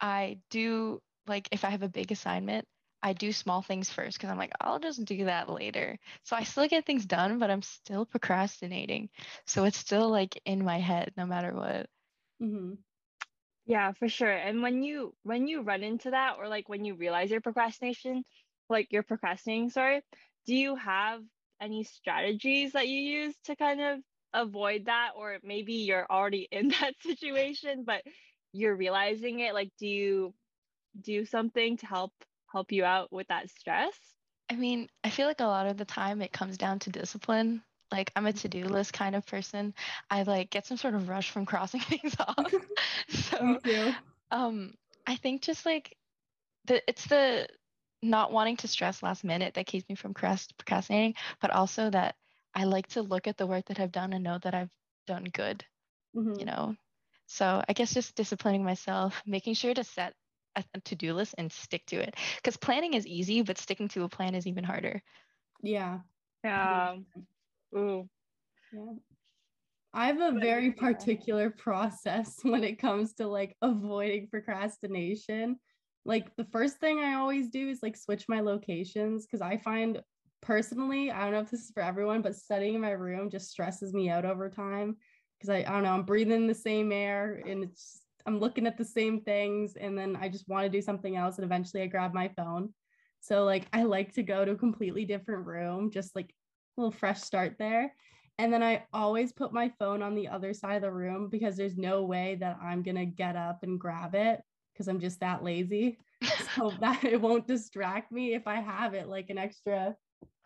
I 0.00 0.42
do 0.50 1.02
like 1.26 1.48
if 1.52 1.64
I 1.64 1.70
have 1.70 1.82
a 1.82 1.88
big 1.88 2.12
assignment, 2.12 2.66
I 3.02 3.12
do 3.12 3.32
small 3.32 3.62
things 3.62 3.90
first 3.90 4.18
because 4.18 4.30
I'm 4.30 4.38
like, 4.38 4.52
I'll 4.60 4.80
just 4.80 5.04
do 5.04 5.24
that 5.26 5.48
later. 5.48 5.98
So 6.24 6.36
I 6.36 6.44
still 6.44 6.68
get 6.68 6.86
things 6.86 7.06
done, 7.06 7.38
but 7.38 7.50
I'm 7.50 7.62
still 7.62 8.06
procrastinating. 8.06 9.10
So 9.46 9.64
it's 9.64 9.78
still 9.78 10.10
like 10.10 10.40
in 10.44 10.64
my 10.64 10.78
head 10.78 11.12
no 11.16 11.26
matter 11.26 11.54
what. 11.54 11.88
hmm 12.40 12.74
yeah 13.66 13.92
for 13.92 14.08
sure 14.08 14.30
and 14.32 14.62
when 14.62 14.82
you 14.82 15.14
when 15.22 15.46
you 15.48 15.62
run 15.62 15.82
into 15.82 16.10
that 16.10 16.36
or 16.38 16.48
like 16.48 16.68
when 16.68 16.84
you 16.84 16.94
realize 16.94 17.30
your 17.30 17.40
procrastination 17.40 18.24
like 18.68 18.88
you're 18.92 19.02
procrastinating 19.02 19.70
sorry 19.70 20.02
do 20.46 20.54
you 20.54 20.76
have 20.76 21.22
any 21.60 21.84
strategies 21.84 22.72
that 22.72 22.88
you 22.88 23.00
use 23.00 23.34
to 23.44 23.56
kind 23.56 23.80
of 23.80 24.00
avoid 24.34 24.86
that 24.86 25.10
or 25.16 25.38
maybe 25.42 25.74
you're 25.74 26.06
already 26.10 26.48
in 26.52 26.68
that 26.80 26.94
situation 27.00 27.84
but 27.86 28.02
you're 28.52 28.76
realizing 28.76 29.40
it 29.40 29.54
like 29.54 29.70
do 29.78 29.86
you 29.86 30.34
do 31.00 31.24
something 31.24 31.76
to 31.76 31.86
help 31.86 32.12
help 32.52 32.72
you 32.72 32.84
out 32.84 33.12
with 33.12 33.26
that 33.28 33.48
stress 33.50 33.94
I 34.50 34.56
mean, 34.56 34.88
I 35.04 35.10
feel 35.10 35.26
like 35.26 35.40
a 35.40 35.44
lot 35.44 35.66
of 35.66 35.76
the 35.76 35.84
time 35.84 36.22
it 36.22 36.32
comes 36.32 36.56
down 36.56 36.78
to 36.80 36.90
discipline. 36.90 37.62
Like 37.90 38.12
I'm 38.16 38.26
a 38.26 38.32
to-do 38.32 38.64
list 38.64 38.92
kind 38.92 39.14
of 39.14 39.26
person. 39.26 39.74
I 40.10 40.22
like 40.22 40.50
get 40.50 40.66
some 40.66 40.76
sort 40.76 40.94
of 40.94 41.08
rush 41.08 41.30
from 41.30 41.46
crossing 41.46 41.80
things 41.82 42.14
off. 42.18 42.54
So, 43.08 43.58
um, 44.30 44.74
I 45.06 45.16
think 45.16 45.40
just 45.40 45.64
like 45.64 45.96
the 46.66 46.82
it's 46.88 47.06
the 47.06 47.48
not 48.02 48.32
wanting 48.32 48.56
to 48.58 48.68
stress 48.68 49.02
last 49.02 49.24
minute 49.24 49.54
that 49.54 49.66
keeps 49.66 49.88
me 49.88 49.94
from 49.94 50.14
procrastinating, 50.14 51.14
but 51.40 51.50
also 51.50 51.90
that 51.90 52.16
I 52.54 52.64
like 52.64 52.88
to 52.88 53.02
look 53.02 53.26
at 53.26 53.36
the 53.36 53.46
work 53.46 53.66
that 53.66 53.80
I've 53.80 53.92
done 53.92 54.12
and 54.12 54.24
know 54.24 54.38
that 54.38 54.54
I've 54.54 54.70
done 55.06 55.24
good, 55.24 55.64
Mhm. 56.14 56.38
you 56.38 56.44
know. 56.46 56.76
So 57.26 57.62
I 57.68 57.72
guess 57.74 57.94
just 57.94 58.16
disciplining 58.16 58.64
myself, 58.64 59.22
making 59.26 59.54
sure 59.54 59.74
to 59.74 59.84
set 59.84 60.14
a, 60.56 60.64
a 60.74 60.80
to-do 60.80 61.14
list 61.14 61.34
and 61.38 61.52
stick 61.52 61.86
to 61.86 61.96
it. 61.96 62.16
Because 62.36 62.56
planning 62.56 62.94
is 62.94 63.06
easy, 63.06 63.42
but 63.42 63.58
sticking 63.58 63.88
to 63.88 64.04
a 64.04 64.08
plan 64.08 64.34
is 64.34 64.46
even 64.46 64.64
harder. 64.64 65.02
Yeah. 65.62 66.02
yeah 66.44 66.96
ooh 67.76 68.08
Yeah. 68.72 68.94
I 69.92 70.06
have 70.08 70.20
a 70.20 70.38
very 70.38 70.72
particular 70.72 71.50
process 71.50 72.38
when 72.42 72.64
it 72.64 72.78
comes 72.78 73.14
to 73.14 73.26
like 73.26 73.56
avoiding 73.62 74.28
procrastination. 74.28 75.60
Like 76.08 76.34
the 76.36 76.44
first 76.44 76.78
thing 76.78 77.00
I 77.00 77.14
always 77.14 77.50
do 77.50 77.68
is 77.68 77.82
like 77.82 77.94
switch 77.94 78.24
my 78.30 78.40
locations 78.40 79.26
because 79.26 79.42
I 79.42 79.58
find 79.58 80.02
personally, 80.40 81.10
I 81.10 81.20
don't 81.20 81.32
know 81.32 81.40
if 81.40 81.50
this 81.50 81.64
is 81.64 81.70
for 81.70 81.82
everyone, 81.82 82.22
but 82.22 82.34
studying 82.34 82.74
in 82.74 82.80
my 82.80 82.92
room 82.92 83.28
just 83.28 83.50
stresses 83.50 83.92
me 83.92 84.08
out 84.08 84.24
over 84.24 84.48
time 84.48 84.96
because 85.38 85.50
I, 85.50 85.58
I 85.58 85.72
don't 85.72 85.82
know, 85.82 85.92
I'm 85.92 86.04
breathing 86.04 86.46
the 86.46 86.54
same 86.54 86.92
air 86.92 87.42
and 87.46 87.62
it's 87.62 88.00
I'm 88.24 88.40
looking 88.40 88.66
at 88.66 88.78
the 88.78 88.86
same 88.86 89.20
things 89.20 89.76
and 89.76 89.98
then 89.98 90.16
I 90.16 90.30
just 90.30 90.48
want 90.48 90.64
to 90.64 90.70
do 90.70 90.80
something 90.80 91.14
else 91.14 91.36
and 91.36 91.44
eventually 91.44 91.82
I 91.82 91.86
grab 91.86 92.14
my 92.14 92.28
phone. 92.28 92.72
So 93.20 93.44
like 93.44 93.68
I 93.74 93.82
like 93.82 94.14
to 94.14 94.22
go 94.22 94.46
to 94.46 94.52
a 94.52 94.56
completely 94.56 95.04
different 95.04 95.44
room, 95.44 95.90
just 95.90 96.16
like 96.16 96.30
a 96.30 96.80
little 96.80 96.90
fresh 96.90 97.20
start 97.20 97.56
there. 97.58 97.92
And 98.38 98.50
then 98.50 98.62
I 98.62 98.84
always 98.94 99.32
put 99.32 99.52
my 99.52 99.70
phone 99.78 100.00
on 100.00 100.14
the 100.14 100.28
other 100.28 100.54
side 100.54 100.76
of 100.76 100.82
the 100.82 100.90
room 100.90 101.28
because 101.28 101.54
there's 101.54 101.76
no 101.76 102.04
way 102.04 102.38
that 102.40 102.56
I'm 102.62 102.82
going 102.82 102.96
to 102.96 103.04
get 103.04 103.36
up 103.36 103.62
and 103.62 103.78
grab 103.78 104.14
it 104.14 104.40
because 104.78 104.88
I'm 104.88 105.00
just 105.00 105.20
that 105.20 105.42
lazy. 105.42 105.98
So 106.56 106.72
that 106.80 107.04
it 107.04 107.20
won't 107.20 107.46
distract 107.46 108.10
me 108.10 108.34
if 108.34 108.46
I 108.48 108.56
have 108.56 108.94
it 108.94 109.06
like 109.06 109.30
an 109.30 109.38
extra, 109.38 109.94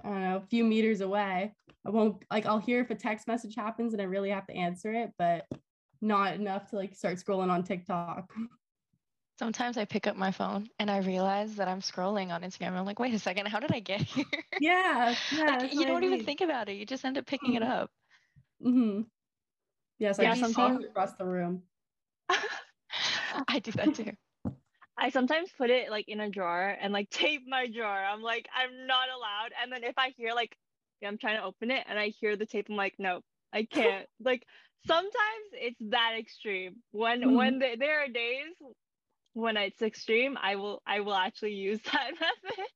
I 0.04 0.08
don't 0.08 0.20
know, 0.20 0.36
a 0.36 0.46
few 0.50 0.64
meters 0.64 1.00
away. 1.00 1.54
I 1.86 1.90
won't 1.90 2.22
like 2.30 2.44
I'll 2.44 2.58
hear 2.58 2.80
if 2.80 2.90
a 2.90 2.94
text 2.94 3.26
message 3.26 3.54
happens 3.54 3.94
and 3.94 4.02
I 4.02 4.04
really 4.04 4.28
have 4.30 4.46
to 4.48 4.54
answer 4.54 4.92
it, 4.92 5.12
but 5.16 5.46
not 6.02 6.34
enough 6.34 6.68
to 6.70 6.76
like 6.76 6.94
start 6.94 7.16
scrolling 7.16 7.50
on 7.50 7.62
TikTok. 7.62 8.30
Sometimes 9.38 9.78
I 9.78 9.86
pick 9.86 10.06
up 10.06 10.16
my 10.16 10.30
phone 10.30 10.68
and 10.78 10.90
I 10.90 10.98
realize 10.98 11.54
that 11.56 11.68
I'm 11.68 11.80
scrolling 11.80 12.30
on 12.30 12.42
Instagram. 12.42 12.72
I'm 12.72 12.84
like, 12.84 12.98
wait 12.98 13.14
a 13.14 13.18
second, 13.18 13.46
how 13.46 13.58
did 13.60 13.72
I 13.72 13.80
get 13.80 14.02
here? 14.14 14.24
Yeah, 14.60 15.14
yeah. 15.34 15.56
like, 15.56 15.72
you 15.72 15.86
don't 15.86 16.04
even 16.04 16.24
think 16.24 16.42
about 16.42 16.68
it. 16.68 16.74
You 16.74 16.84
just 16.84 17.04
end 17.06 17.16
up 17.16 17.24
picking 17.26 17.54
it 17.54 17.62
up. 17.62 17.90
Mm-hmm. 18.62 19.02
Yes, 19.98 20.18
I 20.18 20.24
Yeah, 20.24 20.34
just 20.34 20.52
sometimes- 20.52 20.84
across 20.84 21.14
the 21.14 21.24
room. 21.24 21.62
I 23.48 23.58
do 23.60 23.72
that 23.72 23.94
too. 23.94 24.12
I 25.02 25.10
sometimes 25.10 25.52
put 25.52 25.70
it 25.70 25.90
like 25.90 26.08
in 26.08 26.20
a 26.20 26.30
drawer 26.30 26.76
and 26.80 26.92
like 26.94 27.10
tape 27.10 27.42
my 27.48 27.68
drawer. 27.68 27.88
I'm 28.04 28.22
like, 28.22 28.48
I'm 28.54 28.86
not 28.86 29.08
allowed. 29.10 29.52
And 29.62 29.72
then 29.72 29.84
if 29.84 29.94
I 29.98 30.10
hear 30.16 30.34
like 30.34 30.56
I'm 31.04 31.18
trying 31.18 31.38
to 31.38 31.44
open 31.44 31.70
it 31.72 31.84
and 31.88 31.98
I 31.98 32.08
hear 32.08 32.36
the 32.36 32.46
tape, 32.46 32.68
I'm 32.70 32.76
like, 32.76 32.96
nope, 32.98 33.24
I 33.52 33.64
can't. 33.64 34.08
like 34.20 34.46
sometimes 34.86 35.48
it's 35.54 35.80
that 35.90 36.14
extreme. 36.18 36.82
When 36.92 37.22
Mhm. 37.24 37.34
when 37.34 37.58
the, 37.60 37.76
there 37.78 38.00
are 38.04 38.08
days 38.08 38.54
when 39.34 39.56
it's 39.58 39.82
extreme, 39.82 40.38
I 40.40 40.56
will 40.56 40.82
I 40.86 41.00
will 41.00 41.14
actually 41.14 41.54
use 41.54 41.80
that 41.92 42.12
method. 42.20 42.66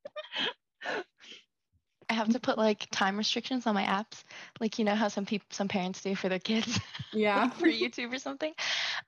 I 2.09 2.15
have 2.15 2.29
to 2.31 2.41
put 2.41 2.59
like 2.59 2.87
time 2.91 3.17
restrictions 3.17 3.67
on 3.67 3.75
my 3.75 3.85
apps, 3.85 4.23
like 4.61 4.79
you 4.79 4.85
know 4.85 4.95
how 4.95 5.09
some 5.09 5.27
people, 5.27 5.47
some 5.51 5.69
parents 5.69 6.03
do 6.03 6.15
for 6.15 6.29
their 6.29 6.39
kids, 6.39 6.79
Yeah. 7.13 7.47
like 7.47 7.55
for 7.57 7.67
YouTube 7.67 8.13
or 8.13 8.19
something. 8.19 8.53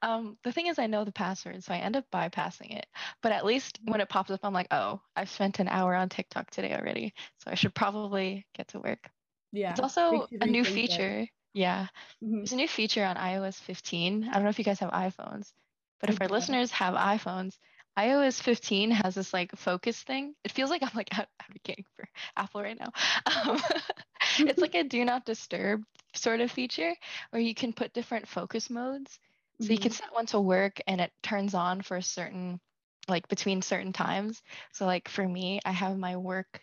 Um, 0.02 0.36
the 0.44 0.52
thing 0.52 0.66
is, 0.66 0.78
I 0.78 0.86
know 0.86 1.04
the 1.04 1.12
password, 1.12 1.62
so 1.64 1.72
I 1.74 1.78
end 1.78 1.96
up 1.96 2.04
bypassing 2.12 2.76
it. 2.76 2.86
But 3.22 3.32
at 3.32 3.44
least 3.44 3.80
when 3.84 4.00
it 4.00 4.08
pops 4.08 4.30
up, 4.30 4.40
I'm 4.42 4.52
like, 4.54 4.68
oh, 4.70 5.00
I've 5.16 5.30
spent 5.30 5.60
an 5.60 5.68
hour 5.68 5.94
on 5.94 6.08
TikTok 6.08 6.50
today 6.50 6.74
already, 6.74 7.14
so 7.38 7.50
I 7.50 7.54
should 7.54 7.74
probably 7.74 8.46
get 8.54 8.68
to 8.68 8.80
work. 8.80 9.10
Yeah. 9.52 9.70
It's 9.70 9.80
also 9.80 10.26
a 10.40 10.46
new 10.46 10.64
rethink 10.64 10.88
it. 10.88 11.04
feature. 11.04 11.26
Yeah, 11.52 11.86
Mhm. 12.22 12.40
there's 12.42 12.52
a 12.52 12.56
new 12.56 12.68
feature 12.68 13.04
on 13.04 13.16
iOS 13.16 13.60
15. 13.60 14.28
I 14.28 14.34
don't 14.34 14.44
know 14.44 14.50
if 14.50 14.58
you 14.58 14.64
guys 14.64 14.80
have 14.80 14.90
iPhones, 14.90 15.52
but 16.00 16.10
if 16.10 16.20
our 16.20 16.28
listeners 16.28 16.70
have 16.72 16.94
iPhones, 16.94 17.58
iOS 17.98 18.40
15 18.40 18.92
has 18.92 19.16
this 19.16 19.32
like 19.32 19.50
focus 19.56 20.00
thing. 20.02 20.34
It 20.44 20.52
feels 20.52 20.70
like 20.70 20.82
I'm 20.82 20.90
like 20.94 21.08
ad- 21.18 21.26
advocating 21.40 21.84
for 21.96 22.08
Apple 22.36 22.62
right 22.62 22.78
now. 22.78 22.92
Um, 23.26 23.60
it's 24.38 24.60
like 24.60 24.76
a 24.76 24.84
do 24.84 25.04
not 25.04 25.26
disturb 25.26 25.82
sort 26.14 26.40
of 26.40 26.50
feature 26.50 26.94
where 27.30 27.42
you 27.42 27.54
can 27.54 27.72
put 27.72 27.92
different 27.92 28.28
focus 28.28 28.70
modes. 28.70 29.18
So 29.60 29.72
you 29.72 29.78
can 29.78 29.90
set 29.90 30.12
one 30.12 30.26
to 30.26 30.40
work 30.40 30.80
and 30.86 31.00
it 31.00 31.12
turns 31.22 31.54
on 31.54 31.82
for 31.82 31.96
a 31.96 32.02
certain 32.02 32.60
like 33.08 33.26
between 33.28 33.62
certain 33.62 33.92
times. 33.92 34.40
So 34.72 34.86
like 34.86 35.08
for 35.08 35.26
me, 35.26 35.60
I 35.64 35.72
have 35.72 35.98
my 35.98 36.16
work 36.16 36.60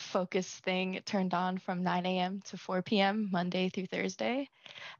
focus 0.00 0.48
thing 0.64 1.00
turned 1.06 1.34
on 1.34 1.58
from 1.58 1.84
9 1.84 2.06
a.m. 2.06 2.42
to 2.46 2.56
4 2.56 2.82
p.m. 2.82 3.28
Monday 3.30 3.68
through 3.68 3.86
Thursday. 3.86 4.48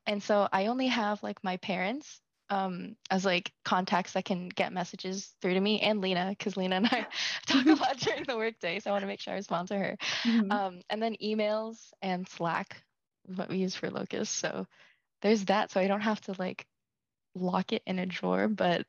And 0.06 0.22
so 0.22 0.48
I 0.52 0.66
only 0.66 0.86
have 0.86 1.22
like 1.24 1.42
my 1.42 1.56
parents 1.56 2.20
um 2.50 2.96
as 3.10 3.24
like 3.24 3.52
contacts 3.64 4.12
that 4.12 4.24
can 4.24 4.48
get 4.48 4.72
messages 4.72 5.34
through 5.40 5.54
to 5.54 5.60
me 5.60 5.80
and 5.80 6.00
Lena 6.00 6.28
because 6.30 6.56
Lena 6.56 6.76
and 6.76 6.86
I 6.86 7.06
talk 7.46 7.66
a 7.66 7.74
lot 7.74 7.98
during 7.98 8.24
the 8.26 8.36
workday 8.36 8.80
so 8.80 8.90
I 8.90 8.92
want 8.92 9.02
to 9.02 9.06
make 9.08 9.20
sure 9.20 9.32
I 9.32 9.36
respond 9.36 9.68
to 9.68 9.78
her 9.78 9.96
Mhm. 10.24 10.50
um 10.50 10.80
and 10.90 11.02
then 11.02 11.16
emails 11.22 11.92
and 12.02 12.28
Slack 12.28 12.82
is 13.28 13.36
what 13.36 13.48
we 13.48 13.58
use 13.58 13.74
for 13.74 13.90
Locus. 13.90 14.28
so 14.30 14.66
there's 15.22 15.46
that 15.46 15.70
so 15.70 15.80
I 15.80 15.86
don't 15.88 16.00
have 16.02 16.20
to 16.22 16.34
like 16.38 16.66
lock 17.34 17.72
it 17.72 17.82
in 17.86 17.98
a 17.98 18.06
drawer 18.06 18.48
but 18.48 18.86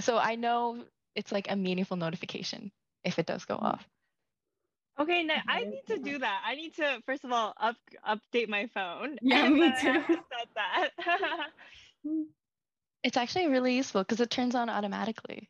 so 0.00 0.18
I 0.18 0.36
know 0.36 0.84
it's 1.14 1.32
like 1.32 1.50
a 1.50 1.56
meaningful 1.56 1.96
notification 1.96 2.72
if 3.04 3.18
it 3.18 3.26
does 3.26 3.44
go 3.44 3.56
Mhm. 3.60 3.62
off 3.62 3.88
Okay, 4.98 5.24
now 5.24 5.40
I 5.48 5.60
need 5.64 5.82
to 5.88 5.98
do 6.02 6.18
that. 6.18 6.42
I 6.44 6.54
need 6.54 6.74
to 6.74 7.02
first 7.06 7.24
of 7.24 7.32
all 7.32 7.52
up 7.56 7.76
update 8.06 8.48
my 8.48 8.66
phone. 8.68 9.18
Yeah, 9.20 9.46
and 9.46 9.50
me 9.50 9.60
then 9.60 9.72
I 9.72 9.82
have 9.82 10.02
too. 10.04 10.04
to 10.10 10.18
set 10.30 10.48
that. 10.54 10.90
it's 13.04 13.16
actually 13.16 13.46
really 13.46 13.76
useful 13.76 14.02
because 14.02 14.20
it 14.20 14.30
turns 14.30 14.56
on 14.56 14.68
automatically 14.68 15.48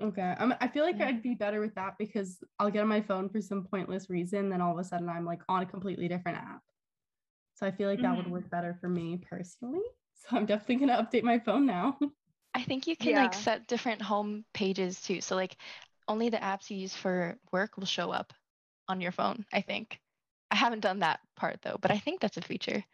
Okay. 0.00 0.34
I'm, 0.38 0.54
I 0.60 0.68
feel 0.68 0.84
like 0.84 1.00
Yeah. 1.00 1.06
I'd 1.06 1.22
be 1.22 1.34
better 1.34 1.60
with 1.60 1.74
that 1.76 1.94
because 1.98 2.38
I'll 2.58 2.70
get 2.70 2.82
on 2.82 2.88
my 2.88 3.00
phone 3.00 3.28
for 3.30 3.40
some 3.40 3.64
pointless 3.64 4.10
reason, 4.10 4.50
then 4.50 4.60
all 4.60 4.72
of 4.72 4.78
a 4.78 4.84
sudden 4.84 5.08
I'm 5.08 5.24
like 5.24 5.40
on 5.48 5.62
a 5.62 5.66
completely 5.66 6.06
different 6.08 6.38
app. 6.38 6.60
So 7.54 7.66
I 7.66 7.72
feel 7.72 7.88
like 7.88 8.02
that 8.02 8.16
would 8.16 8.26
Mhm. 8.26 8.30
work 8.30 8.50
better 8.50 8.76
for 8.80 8.88
me 8.88 9.18
personally. 9.28 9.82
So 10.30 10.36
I'm 10.36 10.46
definitely 10.46 10.86
gonna 10.86 11.02
update 11.02 11.24
my 11.24 11.38
phone 11.38 11.66
now. 11.66 11.98
I 12.54 12.62
think 12.62 12.86
you 12.86 12.96
can 12.96 13.14
like 13.14 13.34
set 13.34 13.66
different 13.66 14.02
home 14.02 14.44
pages 14.54 15.00
too. 15.00 15.20
So 15.20 15.36
like 15.36 15.56
only 16.08 16.28
the 16.30 16.38
apps 16.38 16.70
you 16.70 16.76
use 16.78 16.94
for 16.94 17.38
work 17.52 17.76
will 17.76 17.86
show 17.86 18.10
up 18.10 18.32
on 18.88 19.00
your 19.00 19.12
phone, 19.12 19.46
I 19.52 19.62
think. 19.62 20.00
I 20.50 20.56
haven't 20.56 20.80
done 20.80 21.00
that 21.00 21.20
part 21.36 21.60
though, 21.62 21.78
but 21.80 21.90
I 21.90 21.98
think 21.98 22.20
that's 22.20 22.36
a 22.36 22.42
feature. 22.42 22.84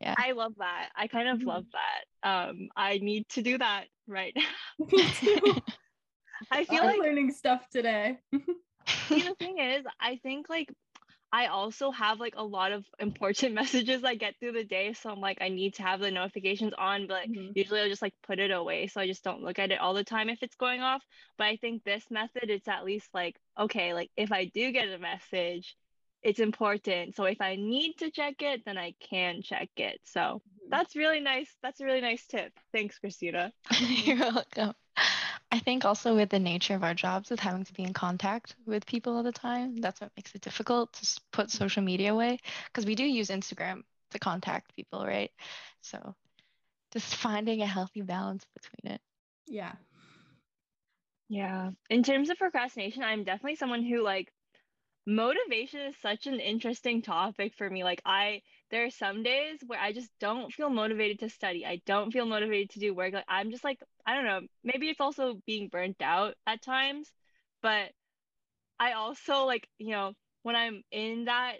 Yeah. 0.00 0.16
I 0.16 0.32
love 0.32 0.54
that. 0.58 0.90
I 0.96 1.06
kind 1.06 1.28
of 1.28 1.38
Mhm. 1.38 1.46
love 1.46 1.64
that. 1.72 2.04
Um, 2.22 2.68
I 2.76 2.98
need 2.98 3.28
to 3.30 3.42
do 3.42 3.58
that 3.58 3.86
right 4.06 4.34
now. 4.36 4.86
I 6.50 6.64
feel 6.64 6.82
I'm 6.82 6.86
like 6.86 7.00
learning 7.00 7.32
stuff 7.32 7.68
today. 7.70 8.20
see 9.10 9.22
the 9.22 9.34
thing 9.34 9.58
is, 9.58 9.84
I 10.00 10.16
think 10.22 10.48
like 10.48 10.72
I 11.32 11.46
also 11.48 11.90
have 11.90 12.20
like 12.20 12.34
a 12.36 12.44
lot 12.44 12.72
of 12.72 12.86
important 12.98 13.54
messages 13.54 14.04
I 14.04 14.14
get 14.16 14.36
through 14.40 14.52
the 14.52 14.64
day. 14.64 14.92
So 14.94 15.10
I'm 15.10 15.20
like, 15.20 15.38
I 15.42 15.48
need 15.50 15.74
to 15.74 15.82
have 15.82 16.00
the 16.00 16.10
notifications 16.10 16.72
on, 16.78 17.06
but 17.06 17.14
like, 17.14 17.30
Mhm. 17.30 17.52
usually 17.54 17.80
I'll 17.80 17.88
just 17.88 18.02
like 18.02 18.14
put 18.22 18.38
it 18.38 18.50
away. 18.50 18.86
So 18.88 19.00
I 19.00 19.06
just 19.06 19.24
don't 19.24 19.42
look 19.42 19.58
at 19.58 19.72
it 19.72 19.80
all 19.80 19.94
the 19.94 20.04
time 20.04 20.30
if 20.30 20.42
it's 20.42 20.56
going 20.56 20.80
off. 20.82 21.04
But 21.38 21.46
I 21.48 21.56
think 21.56 21.84
this 21.84 22.10
method, 22.10 22.50
it's 22.50 22.68
at 22.68 22.84
least 22.84 23.10
like, 23.14 23.38
okay, 23.58 23.94
like 23.94 24.10
if 24.16 24.32
I 24.32 24.46
do 24.46 24.72
get 24.72 24.88
a 24.88 24.98
message, 24.98 25.76
it's 26.22 26.40
important. 26.40 27.16
So 27.16 27.24
if 27.24 27.40
I 27.40 27.56
need 27.56 27.94
to 27.98 28.10
check 28.10 28.42
it, 28.42 28.64
then 28.64 28.78
I 28.78 28.94
can 29.00 29.42
check 29.42 29.70
it. 29.76 30.00
So 30.04 30.42
Mhm. 30.66 30.70
that's 30.70 30.96
really 30.96 31.20
nice. 31.20 31.54
That's 31.62 31.80
a 31.80 31.84
really 31.84 32.00
nice 32.00 32.26
tip. 32.26 32.52
Thanks, 32.72 32.98
Christina. 32.98 33.52
You're 33.80 34.18
welcome. 34.18 34.74
I 35.50 35.60
think 35.60 35.84
also 35.84 36.14
with 36.14 36.30
the 36.30 36.38
nature 36.38 36.74
of 36.74 36.84
our 36.84 36.94
jobs, 36.94 37.30
with 37.30 37.40
having 37.40 37.64
to 37.64 37.72
be 37.72 37.82
in 37.82 37.92
contact 37.92 38.56
with 38.66 38.84
people 38.86 39.16
all 39.16 39.22
the 39.22 39.32
time, 39.32 39.76
that's 39.76 40.00
what 40.00 40.12
makes 40.16 40.34
it 40.34 40.42
difficult 40.42 40.92
to 40.94 41.20
put 41.32 41.50
social 41.50 41.82
media 41.82 42.12
away 42.12 42.38
because 42.66 42.84
we 42.84 42.94
do 42.94 43.04
use 43.04 43.28
Instagram 43.28 43.82
to 44.10 44.18
contact 44.18 44.74
people, 44.76 45.06
right? 45.06 45.30
So 45.82 46.14
just 46.92 47.14
finding 47.16 47.62
a 47.62 47.66
healthy 47.66 48.02
balance 48.02 48.44
between 48.54 48.94
it. 48.94 49.00
Yeah. 49.46 49.72
Yeah. 51.28 51.70
In 51.90 52.02
terms 52.02 52.30
of 52.30 52.38
procrastination, 52.38 53.02
I'm 53.02 53.24
definitely 53.24 53.56
someone 53.56 53.82
who 53.84 54.02
like 54.02 54.32
motivation 55.08 55.80
is 55.80 55.96
such 56.02 56.26
an 56.26 56.38
interesting 56.38 57.00
topic 57.00 57.54
for 57.56 57.68
me. 57.68 57.82
Like 57.82 58.02
I 58.04 58.42
there 58.70 58.84
are 58.84 58.90
some 58.90 59.22
days 59.22 59.58
where 59.66 59.80
I 59.80 59.92
just 59.92 60.10
don't 60.20 60.52
feel 60.52 60.68
motivated 60.68 61.20
to 61.20 61.30
study. 61.30 61.64
I 61.64 61.80
don't 61.86 62.12
feel 62.12 62.26
motivated 62.26 62.70
to 62.70 62.80
do 62.80 62.94
work. 62.94 63.14
Like 63.14 63.24
I'm 63.26 63.50
just 63.50 63.64
like 63.64 63.80
I 64.06 64.14
don't 64.14 64.26
know, 64.26 64.40
maybe 64.62 64.88
it's 64.90 65.00
also 65.00 65.40
being 65.46 65.68
burnt 65.68 66.02
out 66.02 66.34
at 66.46 66.62
times, 66.62 67.10
but 67.62 67.90
I 68.80 68.92
also 68.92 69.46
like, 69.46 69.66
you 69.78 69.92
know, 69.92 70.12
when 70.42 70.56
I'm 70.56 70.82
in 70.92 71.26
that 71.26 71.54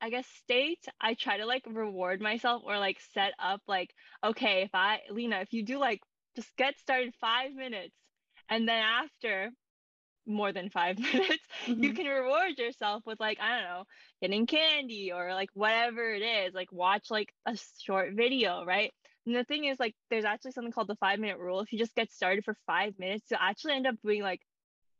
I 0.00 0.10
guess 0.10 0.26
state, 0.44 0.84
I 1.00 1.14
try 1.14 1.38
to 1.38 1.46
like 1.46 1.64
reward 1.66 2.20
myself 2.20 2.62
or 2.66 2.78
like 2.78 2.98
set 3.14 3.32
up 3.38 3.62
like, 3.66 3.90
okay, 4.24 4.62
if 4.62 4.70
I, 4.74 5.00
Lena, 5.10 5.40
if 5.40 5.52
you 5.52 5.64
do 5.64 5.78
like 5.78 6.00
just 6.36 6.54
get 6.56 6.78
started 6.78 7.14
five 7.20 7.52
minutes 7.54 7.94
and 8.48 8.68
then 8.68 8.82
after 8.82 9.50
more 10.26 10.52
than 10.52 10.70
five 10.70 10.98
minutes, 11.12 11.44
you 11.80 11.92
Mhm. 11.92 11.94
can 11.94 12.06
reward 12.06 12.58
yourself 12.58 13.02
with 13.06 13.20
like, 13.20 13.38
I 13.40 13.56
don't 13.56 13.64
know, 13.64 13.84
getting 14.20 14.46
candy 14.46 15.12
or 15.12 15.34
like 15.34 15.50
whatever 15.54 16.12
it 16.12 16.22
is, 16.22 16.54
like 16.54 16.72
watch 16.72 17.10
like 17.10 17.32
a 17.46 17.56
short 17.80 18.14
video, 18.14 18.64
right? 18.64 18.92
And 19.26 19.34
the 19.34 19.44
thing 19.44 19.64
is, 19.64 19.80
like, 19.80 19.94
there's 20.10 20.24
actually 20.24 20.52
something 20.52 20.72
called 20.72 20.88
the 20.88 20.96
five 20.96 21.18
minute 21.18 21.38
rule. 21.38 21.60
If 21.60 21.72
you 21.72 21.78
just 21.78 21.96
get 21.96 22.12
started 22.12 22.44
for 22.44 22.56
five 22.66 22.98
minutes, 22.98 23.30
you 23.30 23.36
actually 23.40 23.74
end 23.74 23.86
up 23.86 23.96
doing 24.04 24.22
like 24.22 24.40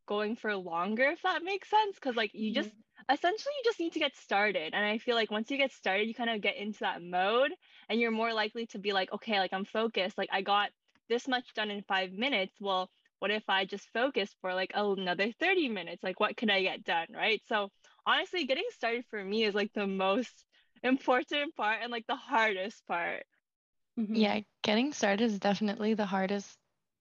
going 0.07 0.37
for 0.37 0.55
longer, 0.57 1.05
if 1.11 1.23
that 1.23 1.43
makes 1.43 1.69
sense. 1.71 1.99
Cause 1.99 2.17
like 2.17 2.33
you 2.35 2.53
just 2.55 2.71
essentially 3.11 3.53
you 3.59 3.65
just 3.65 3.79
need 3.81 3.93
to 3.93 4.01
get 4.01 4.17
started 4.17 4.75
and 4.75 4.85
i 4.85 4.99
feel 4.99 5.15
like 5.15 5.31
once 5.31 5.49
you 5.49 5.57
get 5.59 5.71
started 5.71 6.09
you 6.09 6.15
kind 6.15 6.29
of 6.31 6.41
get 6.41 6.57
into 6.57 6.81
that 6.81 7.01
mode 7.01 7.53
and 7.89 8.01
you're 8.01 8.11
more 8.11 8.33
likely 8.33 8.67
to 8.67 8.81
be 8.81 8.93
like 8.93 9.13
okay 9.13 9.39
like 9.39 9.53
i'm 9.53 9.65
focused 9.65 10.19
like 10.19 10.29
i 10.33 10.43
got 10.43 10.71
this 11.09 11.29
much 11.29 11.55
done 11.55 11.71
in 11.71 11.83
five 11.83 12.11
minutes 12.13 12.53
well 12.61 12.91
what 13.21 13.31
if 13.31 13.43
i 13.49 13.65
just 13.65 13.89
focus 13.93 14.35
for 14.41 14.55
like 14.55 14.73
another 14.75 15.33
30 15.41 15.69
minutes 15.69 16.03
like 16.03 16.21
what 16.21 16.37
could 16.37 16.51
i 16.51 16.63
get 16.63 16.85
done 16.85 17.07
right 17.15 17.43
so 17.49 17.71
honestly 18.07 18.45
getting 18.47 18.65
started 18.71 19.05
for 19.11 19.23
me 19.23 19.45
is 19.45 19.55
like 19.55 19.73
the 19.75 19.87
most 19.87 20.45
important 20.83 21.55
part 21.57 21.79
and 21.83 21.91
like 21.93 22.07
the 22.07 22.17
hardest 22.17 22.87
part 22.87 23.25
Mhm. 23.99 24.17
Yeah, 24.17 24.41
getting 24.63 24.93
started 24.93 25.25
is 25.25 25.39
definitely 25.39 25.95
the 25.95 26.07
hardest 26.07 26.59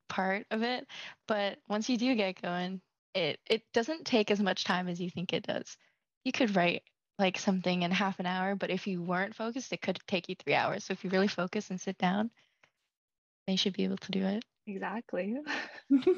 part 0.10 0.46
of 0.52 0.64
it, 0.64 0.88
but 1.28 1.60
once 1.68 1.90
you 1.90 1.98
do 1.98 2.16
get 2.16 2.42
going, 2.42 2.82
it 3.14 3.40
it 3.50 3.64
doesn't 3.74 4.06
take 4.06 4.32
as 4.32 4.42
much 4.42 4.64
time 4.64 4.88
as 4.88 5.00
you 5.02 5.10
think 5.10 5.34
it 5.34 5.44
does. 5.48 5.78
You 6.24 6.32
could 6.32 6.56
write 6.56 6.84
like 7.20 7.38
something 7.38 7.82
in 7.84 7.92
half 7.92 8.20
an 8.20 8.26
hour, 8.26 8.56
but 8.56 8.70
if 8.72 8.88
you 8.88 9.02
weren't 9.02 9.36
focused, 9.36 9.72
it 9.74 9.82
could 9.82 10.00
take 10.08 10.30
you 10.30 10.36
3 10.36 10.54
hours. 10.56 10.86
So 10.86 10.94
if 10.94 11.04
you 11.04 11.10
really 11.10 11.28
focus 11.30 11.70
and 11.70 11.80
sit 11.80 11.98
down, 11.98 12.32
then 13.48 13.54
you 13.54 13.58
should 13.58 13.74
be 13.74 13.84
able 13.84 13.98
to 13.98 14.12
do 14.12 14.24
it. 14.26 14.46
Exactly 14.68 15.38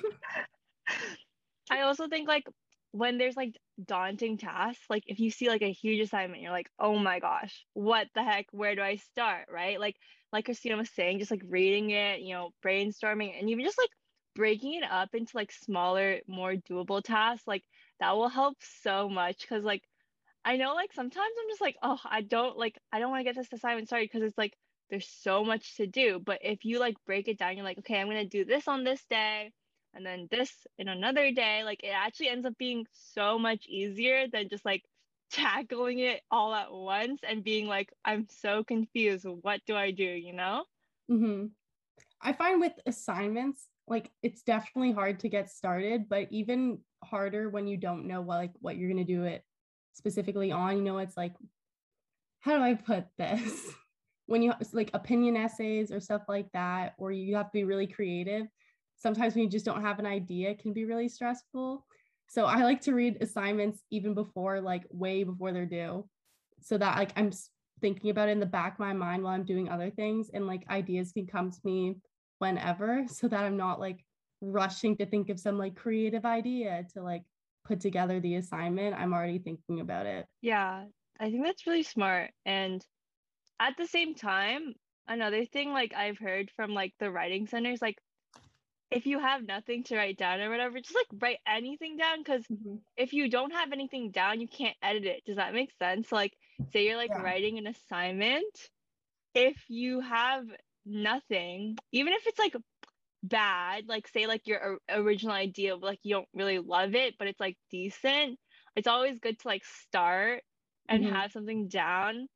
I 1.69 1.81
also 1.81 2.07
think 2.07 2.27
like 2.27 2.45
when 2.91 3.17
there's 3.17 3.35
like 3.35 3.55
daunting 3.83 4.37
tasks, 4.37 4.83
like 4.89 5.03
if 5.07 5.19
you 5.19 5.29
see 5.29 5.49
like 5.49 5.61
a 5.61 5.71
huge 5.71 5.99
assignment, 6.01 6.41
you're 6.41 6.51
like, 6.51 6.69
oh 6.79 6.97
my 6.97 7.19
gosh, 7.19 7.65
what 7.73 8.07
the 8.15 8.23
heck? 8.23 8.47
Where 8.51 8.75
do 8.75 8.81
I 8.81 8.95
start? 8.97 9.47
Right? 9.51 9.79
Like 9.79 9.95
like 10.31 10.45
Christina 10.45 10.77
was 10.77 10.89
saying, 10.89 11.19
just 11.19 11.31
like 11.31 11.41
reading 11.47 11.91
it, 11.91 12.21
you 12.21 12.33
know, 12.33 12.51
brainstorming, 12.65 13.37
and 13.39 13.49
even 13.49 13.65
just 13.65 13.77
like 13.77 13.89
breaking 14.35 14.75
it 14.75 14.83
up 14.89 15.09
into 15.13 15.35
like 15.35 15.51
smaller, 15.51 16.19
more 16.27 16.53
doable 16.53 17.03
tasks, 17.03 17.47
like 17.47 17.63
that 17.99 18.15
will 18.15 18.29
help 18.29 18.57
so 18.83 19.09
much. 19.09 19.47
Cause 19.47 19.63
like 19.63 19.83
I 20.45 20.57
know 20.57 20.73
like 20.73 20.93
sometimes 20.93 21.17
I'm 21.41 21.49
just 21.49 21.61
like, 21.61 21.75
oh, 21.83 21.99
I 22.05 22.21
don't 22.21 22.57
like 22.57 22.77
I 22.91 22.99
don't 22.99 23.11
want 23.11 23.19
to 23.21 23.25
get 23.25 23.35
this 23.35 23.51
assignment 23.53 23.87
started 23.87 24.09
because 24.11 24.27
it's 24.27 24.37
like 24.37 24.53
there's 24.89 25.07
so 25.07 25.43
much 25.43 25.77
to 25.77 25.87
do. 25.87 26.21
But 26.23 26.39
if 26.41 26.65
you 26.65 26.79
like 26.79 26.95
break 27.05 27.27
it 27.27 27.37
down, 27.37 27.55
you're 27.55 27.65
like, 27.65 27.79
okay, 27.79 27.99
I'm 27.99 28.07
gonna 28.07 28.25
do 28.25 28.45
this 28.45 28.67
on 28.67 28.83
this 28.83 29.03
day 29.09 29.51
and 29.97 30.05
then 30.05 30.27
this 30.29 30.51
in 30.77 30.87
another 30.87 31.31
day, 31.31 31.63
like 31.63 31.83
it 31.83 31.93
actually 31.93 32.29
ends 32.29 32.45
up 32.45 32.57
being 32.57 32.85
so 32.93 33.39
much 33.39 33.65
easier 33.67 34.27
than 34.31 34.47
just 34.47 34.63
like 34.63 34.83
tackling 35.31 35.99
it 35.99 36.21
all 36.31 36.53
at 36.53 36.71
once 36.71 37.21
and 37.27 37.43
being 37.43 37.67
like, 37.67 37.91
I'm 38.05 38.27
so 38.29 38.63
confused. 38.63 39.25
What 39.41 39.61
do 39.65 39.75
I 39.75 39.91
do? 39.91 40.03
You 40.03 40.33
know? 40.33 40.63
Mm-hmm. 41.11 41.47
I 42.21 42.33
find 42.33 42.61
with 42.61 42.73
assignments, 42.85 43.67
like 43.87 44.11
it's 44.21 44.43
definitely 44.43 44.91
hard 44.91 45.19
to 45.21 45.29
get 45.29 45.49
started, 45.49 46.07
but 46.09 46.27
even 46.31 46.79
harder 47.03 47.49
when 47.49 47.67
you 47.67 47.77
don't 47.77 48.05
know 48.05 48.21
what 48.21 48.37
like 48.37 48.51
what 48.59 48.77
you're 48.77 48.89
gonna 48.89 49.03
do 49.03 49.23
it 49.23 49.43
specifically 49.93 50.51
on. 50.51 50.77
You 50.77 50.83
know, 50.83 50.97
it's 50.99 51.17
like, 51.17 51.33
how 52.41 52.57
do 52.57 52.63
I 52.63 52.75
put 52.75 53.05
this? 53.17 53.65
when 54.27 54.41
you 54.41 54.53
like 54.73 54.91
opinion 54.93 55.35
essays 55.35 55.91
or 55.91 55.99
stuff 55.99 56.23
like 56.27 56.51
that, 56.53 56.93
or 56.97 57.11
you 57.11 57.35
have 57.35 57.47
to 57.47 57.53
be 57.53 57.63
really 57.63 57.87
creative. 57.87 58.45
Sometimes 58.97 59.33
when 59.33 59.45
you 59.45 59.49
just 59.49 59.65
don't 59.65 59.81
have 59.81 59.99
an 59.99 60.05
idea, 60.05 60.49
it 60.49 60.59
can 60.59 60.73
be 60.73 60.85
really 60.85 61.07
stressful. 61.09 61.85
So 62.27 62.45
I 62.45 62.63
like 62.63 62.81
to 62.81 62.93
read 62.93 63.21
assignments 63.21 63.83
even 63.89 64.13
before, 64.13 64.59
like 64.59 64.83
way 64.91 65.23
before 65.23 65.53
they're 65.53 65.65
due, 65.65 66.07
so 66.61 66.77
that 66.77 66.97
like 66.97 67.11
I'm 67.15 67.31
thinking 67.79 68.09
about 68.09 68.27
it 68.27 68.33
in 68.33 68.39
the 68.39 68.45
back 68.45 68.73
of 68.73 68.79
my 68.79 68.93
mind 68.93 69.23
while 69.23 69.33
I'm 69.33 69.45
doing 69.45 69.69
other 69.69 69.89
things, 69.89 70.29
and 70.33 70.45
like 70.45 70.69
ideas 70.69 71.13
can 71.13 71.25
come 71.25 71.51
to 71.51 71.59
me 71.63 71.95
whenever, 72.39 73.05
so 73.09 73.27
that 73.27 73.43
I'm 73.43 73.57
not 73.57 73.79
like 73.79 74.03
rushing 74.41 74.95
to 74.97 75.05
think 75.05 75.29
of 75.29 75.39
some 75.39 75.57
like 75.57 75.75
creative 75.75 76.25
idea 76.25 76.85
to 76.93 77.01
like 77.01 77.23
put 77.65 77.79
together 77.79 78.19
the 78.19 78.35
assignment. 78.35 78.95
I'm 78.95 79.13
already 79.13 79.39
thinking 79.39 79.79
about 79.79 80.05
it. 80.05 80.25
Yeah, 80.41 80.83
I 81.19 81.31
think 81.31 81.45
that's 81.45 81.65
really 81.65 81.83
smart. 81.83 82.31
And 82.45 82.85
at 83.59 83.75
the 83.77 83.87
same 83.87 84.15
time, 84.15 84.73
another 85.07 85.45
thing 85.45 85.71
like 85.71 85.93
I've 85.95 86.17
heard 86.17 86.51
from 86.55 86.73
like 86.73 86.93
the 86.99 87.11
writing 87.11 87.47
centers, 87.47 87.81
like 87.81 87.97
if 88.89 89.05
you 89.05 89.19
have 89.19 89.45
nothing 89.45 89.83
to 89.83 89.97
write 89.97 90.17
down 90.17 90.39
or 90.39 90.49
whatever, 90.49 90.79
just 90.79 90.95
like 90.95 91.21
write 91.21 91.39
anything 91.47 91.97
down 91.97 92.19
because 92.19 92.45
mm-hmm. 92.45 92.75
if 92.95 93.13
you 93.13 93.29
don't 93.29 93.51
have 93.51 93.71
anything 93.71 94.11
down, 94.11 94.39
you 94.39 94.47
can't 94.47 94.77
edit 94.81 95.05
it. 95.05 95.25
Does 95.25 95.35
that 95.35 95.53
make 95.53 95.71
sense? 95.77 96.11
Like, 96.11 96.33
say 96.71 96.85
you're 96.85 96.97
like 96.97 97.09
yeah. 97.09 97.21
writing 97.21 97.57
an 97.57 97.67
assignment, 97.67 98.45
if 99.33 99.57
you 99.67 99.99
have 99.99 100.45
nothing, 100.85 101.77
even 101.91 102.13
if 102.13 102.25
it's 102.27 102.39
like 102.39 102.55
bad, 103.23 103.83
like 103.87 104.07
say 104.07 104.25
like 104.25 104.47
your 104.47 104.77
original 104.89 105.33
idea, 105.33 105.75
of 105.75 105.81
like 105.81 105.99
you 106.03 106.15
don't 106.15 106.29
really 106.33 106.59
love 106.59 106.95
it, 106.95 107.15
but 107.19 107.27
it's 107.27 107.39
like 107.39 107.57
decent, 107.69 108.39
it's 108.75 108.87
always 108.87 109.19
good 109.19 109.37
to 109.39 109.47
like 109.47 109.63
start 109.65 110.43
and 110.87 111.03
mm-hmm. 111.03 111.13
have 111.13 111.33
something 111.33 111.67
down 111.67 112.27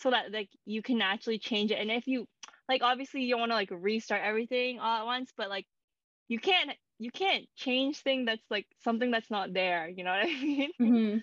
so 0.00 0.10
that 0.10 0.32
like 0.32 0.48
you 0.64 0.82
can 0.82 1.02
actually 1.02 1.38
change 1.38 1.70
it. 1.70 1.78
And 1.78 1.90
if 1.90 2.06
you 2.06 2.26
like 2.68 2.82
obviously 2.82 3.22
you 3.22 3.30
don't 3.30 3.40
want 3.40 3.52
to 3.52 3.56
like 3.56 3.70
restart 3.72 4.22
everything 4.24 4.78
all 4.78 5.00
at 5.00 5.06
once, 5.06 5.30
but 5.36 5.48
like 5.48 5.66
you 6.28 6.38
can't 6.38 6.70
you 7.00 7.10
can't 7.10 7.46
change 7.56 7.98
thing 7.98 8.26
that's 8.26 8.44
like 8.50 8.66
something 8.84 9.10
that's 9.10 9.30
not 9.30 9.52
there 9.52 9.88
you 9.88 10.04
know 10.04 10.10
what 10.10 10.22
i 10.22 10.26
mean 10.26 10.70
mm-hmm. 10.80 11.18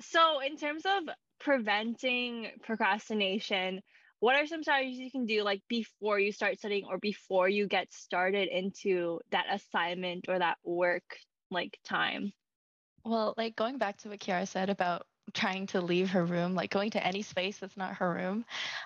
so 0.00 0.40
in 0.40 0.56
terms 0.56 0.82
of 0.86 1.02
preventing 1.38 2.48
procrastination 2.62 3.80
what 4.20 4.34
are 4.34 4.46
some 4.46 4.62
strategies 4.62 4.98
you 4.98 5.10
can 5.10 5.26
do 5.26 5.42
like 5.42 5.62
before 5.68 6.18
you 6.18 6.32
start 6.32 6.58
studying 6.58 6.86
or 6.88 6.98
before 6.98 7.48
you 7.48 7.68
get 7.68 7.92
started 7.92 8.48
into 8.48 9.20
that 9.30 9.44
assignment 9.52 10.24
or 10.28 10.38
that 10.38 10.56
work 10.64 11.18
like 11.50 11.78
time 11.84 12.32
well 13.04 13.34
like 13.36 13.54
going 13.56 13.76
back 13.76 13.98
to 13.98 14.08
what 14.08 14.18
kiara 14.18 14.48
said 14.48 14.70
about 14.70 15.06
trying 15.34 15.66
to 15.66 15.80
leave 15.80 16.10
her 16.10 16.24
room 16.24 16.54
like 16.54 16.70
going 16.70 16.90
to 16.90 17.04
any 17.04 17.22
space 17.22 17.58
that's 17.58 17.76
not 17.76 17.94
her 17.96 18.12
room 18.12 18.44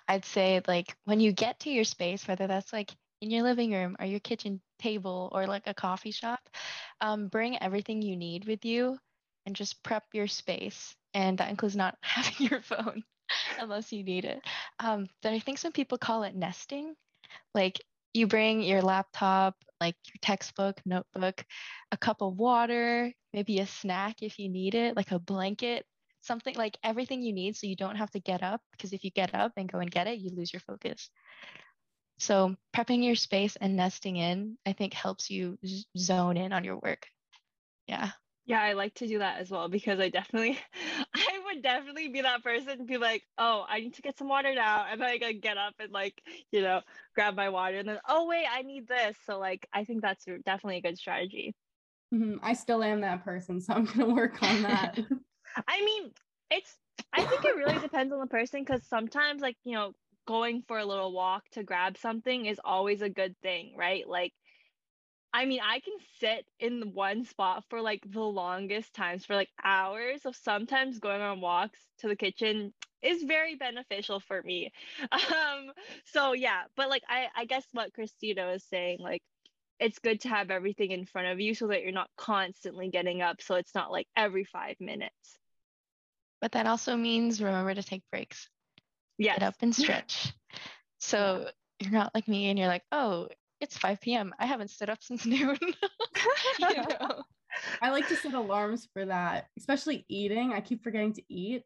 i'd 0.09 0.24
say 0.24 0.61
like 0.66 0.96
when 1.05 1.20
you 1.20 1.33
get 1.33 1.59
to 1.61 1.70
your 1.70 1.85
space 1.85 2.26
whether 2.26 2.46
that's 2.46 2.72
like 2.72 2.90
in 3.20 3.31
your 3.31 3.42
living 3.42 3.72
room 3.72 3.96
or 4.00 4.07
your 4.07 4.20
kitchen 4.20 4.61
table 4.79 5.29
or 5.33 5.46
like 5.46 5.66
a 5.66 5.74
coffee 5.74 6.11
shop, 6.11 6.40
um, 7.00 7.29
bring 7.29 7.61
everything 7.62 8.03
you 8.03 8.16
need 8.16 8.46
with 8.46 8.64
you 8.64 8.98
and 9.46 9.55
just 9.55 9.83
prep 9.83 10.05
your 10.12 10.26
space. 10.26 10.94
And 11.14 11.38
that 11.38 11.50
includes 11.50 11.76
not 11.76 11.96
having 12.03 12.46
your 12.48 12.62
phone 12.62 13.03
unless 13.59 13.92
you 13.92 14.03
need 14.05 14.24
it. 14.24 14.40
Um, 14.79 15.09
but 15.22 15.33
I 15.33 15.38
think 15.38 15.59
some 15.59 15.72
people 15.72 15.98
call 15.98 16.22
it 16.22 16.35
nesting. 16.35 16.94
Like 17.55 17.81
you 18.14 18.26
bring 18.26 18.62
your 18.62 18.83
laptop, 18.83 19.57
like 19.81 19.96
your 20.07 20.18
textbook, 20.22 20.81
notebook, 20.85 21.44
a 21.92 21.96
cup 21.96 22.22
of 22.22 22.37
water, 22.37 23.12
maybe 23.33 23.61
a 23.61 23.66
snack 23.66 24.22
if 24.22 24.38
you 24.38 24.48
need 24.48 24.74
it, 24.74 24.96
like 24.96 25.12
a 25.12 25.18
blanket, 25.18 25.85
something 26.23 26.55
like 26.55 26.79
everything 26.83 27.23
you 27.23 27.33
need 27.33 27.57
so 27.57 27.67
you 27.67 27.77
don't 27.77 27.97
have 27.97 28.11
to 28.13 28.21
get 28.21 28.43
up. 28.43 28.61
Because 28.73 28.93
if 28.93 29.05
you 29.05 29.11
get 29.11 29.35
up 29.35 29.53
and 29.57 29.71
go 29.71 29.79
and 29.79 29.91
get 29.91 30.07
it, 30.07 30.19
you 30.19 30.31
lose 30.31 30.53
your 30.53 30.61
focus. 30.61 31.11
So 32.19 32.55
prepping 32.77 33.05
your 33.05 33.15
space 33.15 33.57
and 33.57 33.77
nesting 33.77 34.17
in, 34.17 34.59
I 34.67 34.75
think 34.75 34.93
helps 34.93 35.31
you 35.31 35.59
zone 35.97 36.37
in 36.37 36.53
on 36.53 36.65
your 36.65 36.77
work. 36.77 37.07
Yeah. 37.87 38.11
Yeah, 38.45 38.63
I 38.63 38.73
like 38.73 38.95
to 38.95 39.07
do 39.07 39.21
that 39.21 39.41
as 39.41 39.51
well 39.51 39.69
because 39.69 40.01
I 40.01 40.09
definitely, 40.09 40.59
I 41.15 41.41
would 41.47 41.63
definitely 41.63 42.09
be 42.09 42.23
that 42.23 42.43
person 42.43 42.85
be 42.85 42.99
like, 42.99 43.23
oh, 43.39 43.65
I 43.69 43.81
need 43.81 43.95
to 43.95 44.03
get 44.03 44.19
some 44.19 44.29
water 44.29 44.55
now. 44.55 44.87
And 44.91 45.01
then 45.01 45.09
I 45.09 45.33
get 45.33 45.57
up 45.57 45.75
and 45.79 45.93
like, 45.93 46.21
you 46.51 46.61
know, 46.61 46.81
grab 47.15 47.37
my 47.37 47.49
water 47.49 47.79
and 47.79 47.89
then, 47.89 48.01
oh, 48.09 48.27
wait, 48.27 48.45
I 48.51 48.63
need 48.63 48.89
this. 48.89 49.17
So 49.25 49.39
like, 49.39 49.67
I 49.73 49.85
think 49.85 50.03
that's 50.03 50.25
definitely 50.45 50.79
a 50.79 50.83
good 50.83 50.99
strategy. 50.99 51.55
Mm-hmm. 52.13 52.39
I 52.43 52.55
still 52.55 52.83
am 52.83 53.03
that 53.03 53.25
person. 53.25 53.61
So 53.61 53.73
I'm 53.73 53.85
going 53.85 54.09
to 54.09 54.15
work 54.15 54.43
on 54.43 54.63
that. 54.63 54.99
I 55.67 55.85
mean, 55.85 56.13
it's, 56.51 56.77
I 57.13 57.25
think 57.25 57.45
it 57.45 57.57
really 57.57 57.79
depends 57.79 58.13
on 58.13 58.21
the 58.21 58.27
person 58.27 58.63
because 58.63 58.87
sometimes 58.89 59.43
like, 59.43 59.57
you 59.65 59.75
know, 59.75 59.93
going 60.27 60.63
for 60.69 60.79
a 60.79 60.85
little 60.85 61.13
walk 61.13 61.45
to 61.53 61.65
grab 61.65 61.97
something 61.99 62.47
is 62.47 62.61
always 62.65 63.03
a 63.03 63.11
good 63.11 63.37
thing, 63.43 63.75
right? 63.77 64.09
Like, 64.09 64.33
I 65.33 65.45
mean, 65.47 65.61
I 65.63 65.81
can 65.81 65.95
sit 66.19 66.47
in 66.59 66.93
one 66.95 67.25
spot 67.25 67.65
for 67.71 67.81
like 67.81 68.03
the 68.07 68.21
longest 68.21 68.95
times 68.95 69.25
for 69.25 69.37
like 69.37 69.51
hours. 69.63 70.23
So 70.23 70.33
sometimes 70.33 70.99
going 70.99 71.21
on 71.21 71.41
walks 71.41 71.79
to 71.99 72.09
the 72.09 72.17
kitchen 72.17 72.75
is 73.03 73.23
very 73.23 73.55
beneficial 73.57 74.21
for 74.21 74.43
me. 74.43 74.73
Um, 75.13 75.73
so 76.07 76.33
yeah, 76.33 76.63
but 76.77 76.91
like 76.91 77.03
I, 77.09 77.29
I 77.37 77.45
guess 77.47 77.67
what 77.73 77.95
Christina 77.95 78.47
was 78.51 78.65
saying, 78.65 78.99
like 79.01 79.23
it's 79.81 79.99
good 80.01 80.21
to 80.23 80.29
have 80.29 80.51
everything 80.51 80.93
in 80.93 81.07
front 81.07 81.29
of 81.29 81.41
you 81.41 81.55
so 81.55 81.69
that 81.69 81.83
you're 81.83 81.93
not 81.93 82.11
constantly 82.17 82.91
getting 82.91 83.23
up. 83.23 83.43
So 83.43 83.57
it's 83.57 83.75
not 83.75 83.93
like 83.93 84.09
every 84.17 84.45
five 84.45 84.77
minutes. 84.81 85.39
But 86.40 86.53
that 86.53 86.66
also 86.66 86.96
means 86.96 87.42
remember 87.42 87.74
to 87.74 87.83
take 87.83 88.03
breaks 88.11 88.48
yes. 89.20 89.38
get 89.38 89.46
up 89.46 89.55
and 89.61 89.74
stretch. 89.76 90.33
So 90.98 91.48
you're 91.79 91.92
not 91.92 92.14
like 92.14 92.26
me 92.26 92.50
and 92.50 92.59
you're 92.59 92.68
like, 92.68 92.85
oh, 92.90 93.29
it's 93.61 93.79
5 93.79 94.00
p.m. 94.00 94.35
I 94.38 94.46
haven't 94.46 94.70
stood 94.70 94.90
up 94.90 95.03
since 95.03 95.24
noon. 95.26 95.59
you 96.59 96.74
know? 96.74 97.22
I 97.83 97.90
like 97.90 98.09
to 98.09 98.16
set 98.16 98.35
alarms 98.35 98.88
for 98.92 99.05
that, 99.07 99.46
especially 99.59 100.05
eating. 100.09 100.53
I 100.53 100.61
keep 100.61 100.83
forgetting 100.83 101.12
to 101.14 101.22
eat. 101.29 101.62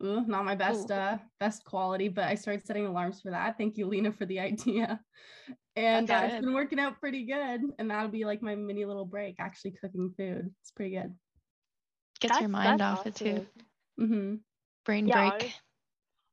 Ooh, 0.00 0.24
not 0.26 0.44
my 0.44 0.54
best 0.54 0.92
uh 0.92 1.18
best 1.40 1.64
quality, 1.64 2.06
but 2.06 2.24
I 2.24 2.36
started 2.36 2.64
setting 2.64 2.86
alarms 2.86 3.20
for 3.20 3.30
that. 3.30 3.58
Thank 3.58 3.76
you, 3.76 3.86
Lena, 3.86 4.12
for 4.12 4.26
the 4.26 4.38
idea. 4.38 5.00
And 5.74 6.08
uh, 6.10 6.20
it's 6.24 6.44
been 6.44 6.54
working 6.54 6.78
out 6.78 7.00
pretty 7.00 7.24
good. 7.24 7.62
And 7.78 7.90
that'll 7.90 8.10
be 8.10 8.24
like 8.24 8.42
my 8.42 8.54
mini 8.54 8.84
little 8.84 9.04
break, 9.04 9.36
actually 9.40 9.72
cooking 9.72 10.12
food. 10.16 10.52
It's 10.60 10.70
pretty 10.70 10.96
good. 10.96 11.14
Gets 12.20 12.32
that's, 12.32 12.40
your 12.40 12.48
mind 12.48 12.80
off 12.80 13.00
awesome. 13.00 13.08
it 13.08 13.14
too. 13.16 13.46
Mm-hmm. 14.00 14.36
Brain 14.84 15.06
yeah, 15.06 15.38
break. 15.38 15.52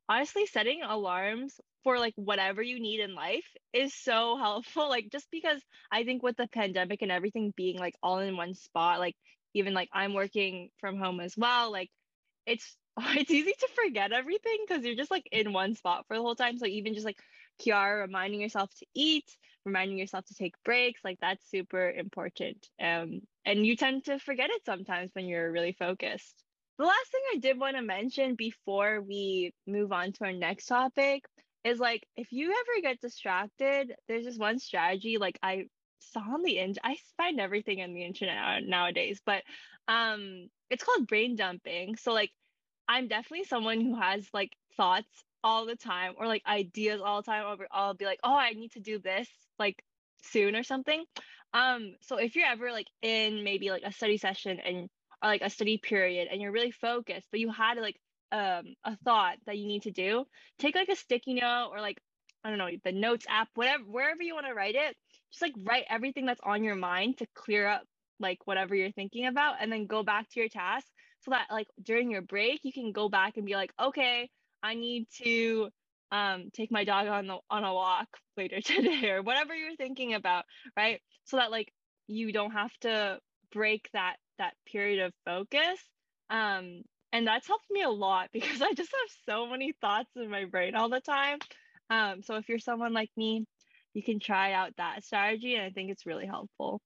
honestly 0.10 0.46
setting 0.46 0.82
alarms 0.84 1.60
for 1.84 2.00
like 2.00 2.14
whatever 2.16 2.62
you 2.62 2.80
need 2.80 3.00
in 3.00 3.16
life 3.16 3.46
is 3.74 3.94
so 3.94 4.38
helpful 4.40 4.90
like 4.90 5.10
just 5.12 5.28
because 5.32 5.62
i 5.92 6.04
think 6.04 6.24
with 6.24 6.38
the 6.38 6.48
pandemic 6.48 7.02
and 7.02 7.12
everything 7.12 7.54
being 7.58 7.78
like 7.78 7.96
all 8.04 8.20
in 8.20 8.38
one 8.38 8.54
spot 8.56 9.00
like 9.00 9.16
even 9.54 9.74
like 9.74 9.90
i'm 9.94 10.14
working 10.14 10.70
from 10.80 10.98
home 10.98 11.20
as 11.22 11.36
well 11.38 11.72
like 11.72 11.90
it's 12.48 12.78
it's 13.18 13.32
easy 13.32 13.54
to 13.60 13.70
forget 13.76 14.14
everything 14.14 14.66
because 14.68 14.86
you're 14.86 14.96
just 14.96 15.12
like 15.12 15.28
in 15.32 15.54
one 15.54 15.76
spot 15.76 16.06
for 16.08 16.16
the 16.18 16.24
whole 16.24 16.36
time. 16.36 16.58
So 16.58 16.66
even 16.68 16.94
just 16.94 17.06
like 17.06 17.20
kiara 17.62 18.02
reminding 18.02 18.42
yourself 18.42 18.70
to 18.80 18.88
eat 18.96 19.26
reminding 19.66 19.98
yourself 19.98 20.26
to 20.26 20.36
take 20.36 20.56
breaks 20.66 21.02
like 21.04 21.20
that's 21.22 21.50
super 21.52 21.90
important. 21.92 22.70
Um 22.82 23.22
and 23.46 23.66
you 23.66 23.78
tend 23.78 24.06
to 24.06 24.20
forget 24.20 24.52
it 24.52 24.66
sometimes 24.66 25.12
when 25.14 25.28
you're 25.28 25.52
really 25.52 25.74
focused 25.74 26.45
the 26.78 26.86
last 26.86 27.12
thing 27.12 27.22
I 27.34 27.38
did 27.38 27.60
want 27.60 27.76
to 27.78 27.82
mention 27.82 28.36
before 28.36 29.02
we 29.02 29.54
move 29.66 29.92
on 29.92 30.12
to 30.14 30.26
our 30.26 30.34
next 30.34 30.66
topic 30.66 31.24
is 31.64 31.80
like 31.80 32.06
if 32.16 32.32
you 32.32 32.52
ever 32.52 32.82
get 32.82 33.02
distracted, 33.02 33.94
there's 34.08 34.26
this 34.26 34.38
one 34.38 34.60
strategy 34.60 35.18
like 35.18 35.40
I 35.42 35.66
saw 36.00 36.22
on 36.22 36.44
the 36.44 36.60
end. 36.60 36.80
I 36.84 36.98
find 37.18 37.40
everything 37.40 37.82
on 37.82 37.94
the 37.94 38.04
internet 38.04 38.64
nowadays, 38.64 39.22
but 39.26 39.44
um, 39.88 40.50
it's 40.70 40.84
called 40.84 41.08
brain 41.08 41.36
dumping. 41.36 41.96
So 41.96 42.14
like, 42.14 42.32
I'm 42.88 43.08
definitely 43.08 43.46
someone 43.46 43.82
who 43.82 44.00
has 44.00 44.28
like 44.34 44.52
thoughts 44.78 45.24
all 45.44 45.66
the 45.66 45.76
time 45.76 46.14
or 46.18 46.28
like 46.28 46.44
ideas 46.48 47.02
all 47.04 47.22
the 47.22 47.26
time. 47.26 47.46
I'll 47.46 47.58
I'll 47.72 47.94
be 47.94 48.06
like, 48.06 48.20
oh, 48.24 48.36
I 48.36 48.52
need 48.52 48.74
to 48.74 48.80
do 48.80 49.00
this 49.00 49.28
like 49.58 49.82
soon 50.24 50.56
or 50.56 50.64
something. 50.64 51.04
Um, 51.54 51.96
so 52.02 52.18
if 52.18 52.36
you're 52.36 52.48
ever 52.48 52.72
like 52.72 52.88
in 53.02 53.44
maybe 53.44 53.70
like 53.70 53.84
a 53.86 53.92
study 53.92 54.18
session 54.18 54.60
and 54.60 54.90
like 55.28 55.42
a 55.42 55.50
study 55.50 55.78
period 55.78 56.28
and 56.32 56.42
you're 56.42 56.52
really 56.52 56.72
focused, 56.72 57.28
but 57.32 57.40
you 57.40 57.52
had 57.52 57.78
like 57.78 57.98
um 58.32 58.76
a 58.84 58.98
thought 59.04 59.38
that 59.46 59.58
you 59.58 59.68
need 59.68 59.84
to 59.84 59.92
do, 59.92 60.26
take 60.60 60.76
like 60.76 60.90
a 60.90 60.96
sticky 60.96 61.36
note 61.36 61.70
or 61.72 61.82
like 61.82 62.00
I 62.44 62.50
don't 62.50 62.60
know, 62.60 62.70
the 62.84 62.92
notes 62.92 63.26
app, 63.30 63.50
whatever 63.56 63.84
wherever 63.84 64.22
you 64.22 64.36
want 64.36 64.48
to 64.48 64.54
write 64.54 64.76
it, 64.76 64.96
just 65.32 65.42
like 65.42 65.54
write 65.64 65.86
everything 65.90 66.26
that's 66.26 66.42
on 66.44 66.64
your 66.64 66.76
mind 66.76 67.18
to 67.20 67.28
clear 67.36 67.68
up 67.68 67.84
like 68.20 68.40
whatever 68.46 68.76
you're 68.76 68.92
thinking 68.92 69.26
about 69.28 69.56
and 69.60 69.72
then 69.72 69.88
go 69.88 70.04
back 70.04 70.30
to 70.30 70.40
your 70.40 70.50
task 70.50 70.88
so 71.22 71.32
that 71.32 71.48
like 71.52 71.68
during 71.84 72.10
your 72.12 72.22
break 72.22 72.62
you 72.64 72.72
can 72.72 72.92
go 72.92 73.10
back 73.10 73.38
and 73.38 73.46
be 73.46 73.56
like, 73.56 73.72
okay, 73.82 74.30
I 74.64 74.76
need 74.76 75.08
to 75.24 75.70
um 76.12 76.50
take 76.54 76.72
my 76.72 76.84
dog 76.84 77.08
on 77.08 77.28
the 77.28 77.38
on 77.50 77.64
a 77.64 77.74
walk 77.74 78.08
later 78.38 78.62
today 78.62 79.10
or 79.10 79.22
whatever 79.22 79.56
you're 79.56 79.76
thinking 79.76 80.14
about, 80.14 80.46
right? 80.78 81.02
So 81.26 81.38
that 81.38 81.52
like 81.52 81.72
you 82.08 82.32
don't 82.32 82.52
have 82.52 82.72
to 82.82 83.20
break 83.52 83.90
that 83.94 84.18
that 84.38 84.54
period 84.66 85.06
of 85.06 85.14
focus 85.26 85.80
um 86.30 86.82
and 87.14 87.28
that's 87.28 87.48
helped 87.48 87.70
me 87.70 87.82
a 87.82 87.90
lot 87.90 88.30
because 88.34 88.62
i 88.62 88.74
just 88.74 88.92
have 88.92 89.18
so 89.26 89.48
many 89.48 89.74
thoughts 89.82 90.10
in 90.16 90.30
my 90.30 90.46
brain 90.46 90.76
all 90.76 90.90
the 90.90 91.02
time 91.02 91.40
um 91.90 92.22
so 92.22 92.36
if 92.36 92.50
you're 92.50 92.60
someone 92.60 92.94
like 92.94 93.10
me 93.18 93.46
you 93.94 94.04
can 94.04 94.20
try 94.20 94.54
out 94.54 94.76
that 94.78 95.04
strategy 95.04 95.56
and 95.56 95.64
i 95.64 95.70
think 95.70 95.92
it's 95.92 96.06
really 96.06 96.26
helpful 96.26 96.82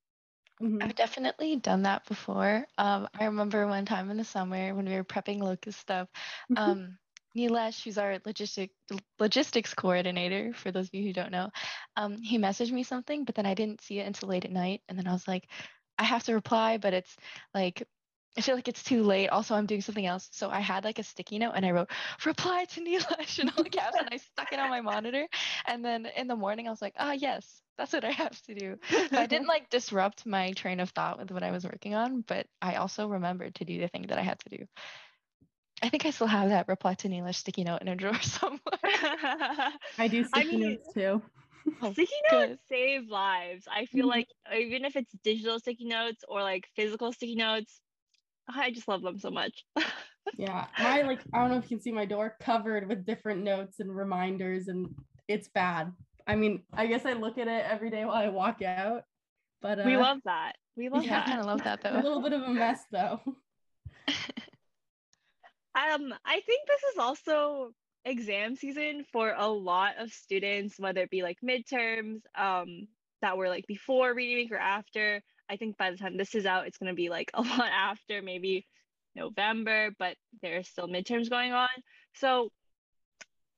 mm-hmm. 0.61 0.77
I've 0.81 0.95
definitely 0.95 1.55
done 1.55 1.83
that 1.83 2.05
before. 2.05 2.65
Um, 2.77 3.07
I 3.17 3.23
remember 3.25 3.65
one 3.65 3.85
time 3.85 4.09
in 4.11 4.17
the 4.17 4.25
summer 4.25 4.75
when 4.75 4.85
we 4.85 4.93
were 4.93 5.05
prepping 5.05 5.39
locust 5.39 5.79
stuff. 5.79 6.09
Mm-hmm. 6.51 6.71
Um, 6.71 6.97
Nilesh, 7.37 7.83
who's 7.83 7.97
our 7.97 8.19
logistic 8.19 8.71
logistics 9.19 9.73
coordinator, 9.73 10.51
for 10.53 10.71
those 10.71 10.87
of 10.87 10.93
you 10.93 11.03
who 11.03 11.13
don't 11.13 11.31
know, 11.31 11.49
um, 11.95 12.21
he 12.21 12.37
messaged 12.37 12.71
me 12.71 12.83
something, 12.83 13.23
but 13.23 13.35
then 13.35 13.45
I 13.45 13.53
didn't 13.53 13.81
see 13.81 13.99
it 13.99 14.07
until 14.07 14.29
late 14.29 14.45
at 14.45 14.51
night, 14.51 14.81
and 14.89 14.97
then 14.97 15.07
I 15.07 15.13
was 15.13 15.27
like, 15.27 15.47
I 15.99 16.03
have 16.03 16.23
to 16.23 16.33
reply, 16.33 16.77
but 16.77 16.93
it's 16.93 17.15
like 17.53 17.87
I 18.37 18.41
feel 18.41 18.55
like 18.55 18.67
it's 18.67 18.83
too 18.83 19.03
late. 19.03 19.27
Also, 19.29 19.55
I'm 19.55 19.65
doing 19.65 19.81
something 19.81 20.05
else. 20.05 20.29
So 20.31 20.49
I 20.49 20.59
had 20.61 20.85
like 20.85 20.99
a 20.99 21.03
sticky 21.03 21.39
note 21.39 21.53
and 21.55 21.65
I 21.65 21.71
wrote 21.71 21.91
reply 22.25 22.65
to 22.65 22.81
Nilesh 22.81 23.39
in 23.39 23.49
all 23.49 23.65
caps 23.65 23.99
and 23.99 24.09
I 24.11 24.17
stuck 24.17 24.53
it 24.53 24.59
on 24.59 24.69
my 24.69 24.81
monitor. 24.81 25.27
And 25.65 25.83
then 25.83 26.05
in 26.05 26.27
the 26.27 26.35
morning 26.37 26.67
I 26.67 26.71
was 26.71 26.81
like, 26.81 26.95
ah 26.97 27.11
yes, 27.11 27.61
that's 27.77 27.91
what 27.91 28.05
I 28.05 28.11
have 28.11 28.41
to 28.43 28.55
do. 28.55 28.77
So 29.13 29.21
I 29.21 29.25
didn't 29.25 29.47
like 29.47 29.69
disrupt 29.69 30.25
my 30.25 30.53
train 30.53 30.79
of 30.79 30.91
thought 30.91 31.19
with 31.19 31.31
what 31.31 31.43
I 31.43 31.51
was 31.51 31.65
working 31.65 31.95
on, 31.95 32.21
but 32.21 32.47
I 32.61 32.75
also 32.75 33.07
remembered 33.07 33.55
to 33.55 33.65
do 33.65 33.79
the 33.79 33.87
thing 33.89 34.05
that 34.07 34.19
I 34.19 34.23
had 34.23 34.39
to 34.39 34.57
do. 34.57 34.65
I 35.81 35.89
think 35.89 36.05
I 36.05 36.11
still 36.11 36.27
have 36.27 36.49
that 36.49 36.67
reply 36.67 36.93
to 36.95 37.09
Nilesh 37.09 37.35
sticky 37.35 37.63
note 37.63 37.81
in 37.81 37.87
a 37.87 37.95
drawer 37.95 38.19
somewhere. 38.21 38.59
I 39.97 40.07
do 40.07 40.23
sticky 40.23 40.33
I 40.33 40.45
mean, 40.45 40.77
notes 40.77 40.93
too. 40.93 41.21
Oh, 41.81 41.93
sticky 41.93 42.11
notes 42.31 42.61
save 42.69 43.09
lives. 43.09 43.65
I 43.71 43.85
feel 43.85 44.01
mm-hmm. 44.01 44.09
like 44.09 44.27
even 44.55 44.85
if 44.85 44.95
it's 44.95 45.11
digital 45.23 45.59
sticky 45.59 45.85
notes 45.85 46.23
or 46.27 46.41
like 46.41 46.67
physical 46.75 47.13
sticky 47.13 47.35
notes, 47.35 47.81
I 48.47 48.71
just 48.71 48.87
love 48.87 49.01
them 49.01 49.19
so 49.19 49.29
much. 49.29 49.63
yeah, 50.37 50.67
my 50.77 51.01
like 51.01 51.19
I 51.33 51.39
don't 51.39 51.51
know 51.51 51.57
if 51.57 51.63
you 51.63 51.77
can 51.77 51.81
see 51.81 51.91
my 51.91 52.05
door 52.05 52.35
covered 52.41 52.87
with 52.87 53.05
different 53.05 53.43
notes 53.43 53.79
and 53.79 53.95
reminders, 53.95 54.67
and 54.67 54.93
it's 55.27 55.47
bad. 55.49 55.91
I 56.27 56.35
mean, 56.35 56.63
I 56.73 56.87
guess 56.87 57.05
I 57.05 57.13
look 57.13 57.37
at 57.37 57.47
it 57.47 57.65
every 57.65 57.89
day 57.89 58.05
while 58.05 58.15
I 58.15 58.29
walk 58.29 58.61
out, 58.61 59.03
but 59.61 59.79
uh, 59.79 59.83
we 59.85 59.97
love 59.97 60.19
that. 60.25 60.53
We 60.75 60.89
love 60.89 61.03
yeah, 61.03 61.11
that. 61.11 61.27
I 61.27 61.29
kind 61.29 61.41
of 61.41 61.47
love 61.47 61.63
that 61.63 61.81
though. 61.81 61.93
A 61.93 62.01
little 62.01 62.21
bit 62.21 62.33
of 62.33 62.43
a 62.43 62.49
mess 62.49 62.81
though. 62.91 63.19
um, 64.07 66.13
I 66.25 66.39
think 66.41 66.67
this 66.67 66.83
is 66.93 66.99
also 66.99 67.71
exam 68.05 68.55
season 68.55 69.05
for 69.11 69.33
a 69.37 69.47
lot 69.47 69.93
of 69.99 70.11
students, 70.11 70.79
whether 70.79 71.01
it 71.01 71.09
be 71.09 71.23
like 71.23 71.37
midterms, 71.43 72.21
um, 72.35 72.87
that 73.21 73.37
were 73.37 73.49
like 73.49 73.67
before 73.67 74.13
reading 74.13 74.37
week 74.37 74.51
or 74.51 74.57
after. 74.57 75.21
I 75.49 75.57
think 75.57 75.77
by 75.77 75.91
the 75.91 75.97
time 75.97 76.17
this 76.17 76.35
is 76.35 76.45
out, 76.45 76.67
it's 76.67 76.77
going 76.77 76.91
to 76.91 76.95
be 76.95 77.09
like 77.09 77.31
a 77.33 77.41
lot 77.41 77.69
after, 77.71 78.21
maybe 78.21 78.65
November, 79.15 79.91
but 79.97 80.15
there's 80.41 80.67
still 80.67 80.87
midterms 80.87 81.29
going 81.29 81.53
on. 81.53 81.69
So 82.15 82.49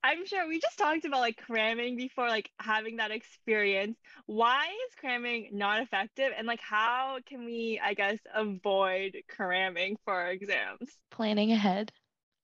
I'm 0.04 0.26
sure 0.26 0.48
we 0.48 0.58
just 0.58 0.78
talked 0.78 1.04
about 1.04 1.20
like 1.20 1.36
cramming 1.36 1.96
before, 1.96 2.28
like 2.28 2.50
having 2.58 2.96
that 2.96 3.12
experience. 3.12 3.96
Why 4.26 4.64
is 4.64 4.94
cramming 4.98 5.50
not 5.52 5.80
effective? 5.80 6.32
And 6.36 6.46
like, 6.46 6.60
how 6.60 7.18
can 7.28 7.44
we, 7.44 7.80
I 7.82 7.94
guess, 7.94 8.18
avoid 8.34 9.16
cramming 9.28 9.96
for 10.04 10.14
our 10.14 10.32
exams? 10.32 10.90
Planning 11.12 11.52
ahead. 11.52 11.92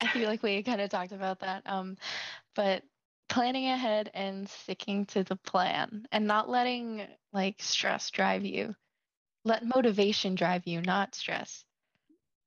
I 0.01 0.09
feel 0.09 0.29
like 0.29 0.43
we 0.43 0.63
kind 0.63 0.81
of 0.81 0.91
talked 0.91 1.13
about 1.13 1.41
that. 1.41 1.63
Um, 1.67 1.97
but 2.55 2.83
planning 3.29 3.67
ahead 3.67 4.11
and 4.15 4.49
sticking 4.49 5.07
to 5.07 5.25
the 5.25 5.37
plan 5.37 6.07
and 6.11 6.27
not 6.27 6.49
letting 6.49 7.07
like 7.33 7.61
stress 7.61 8.11
drive 8.11 8.45
you. 8.45 8.75
Let 9.45 9.65
motivation 9.65 10.35
drive 10.35 10.67
you, 10.67 10.81
not 10.81 11.15
stress. 11.15 11.65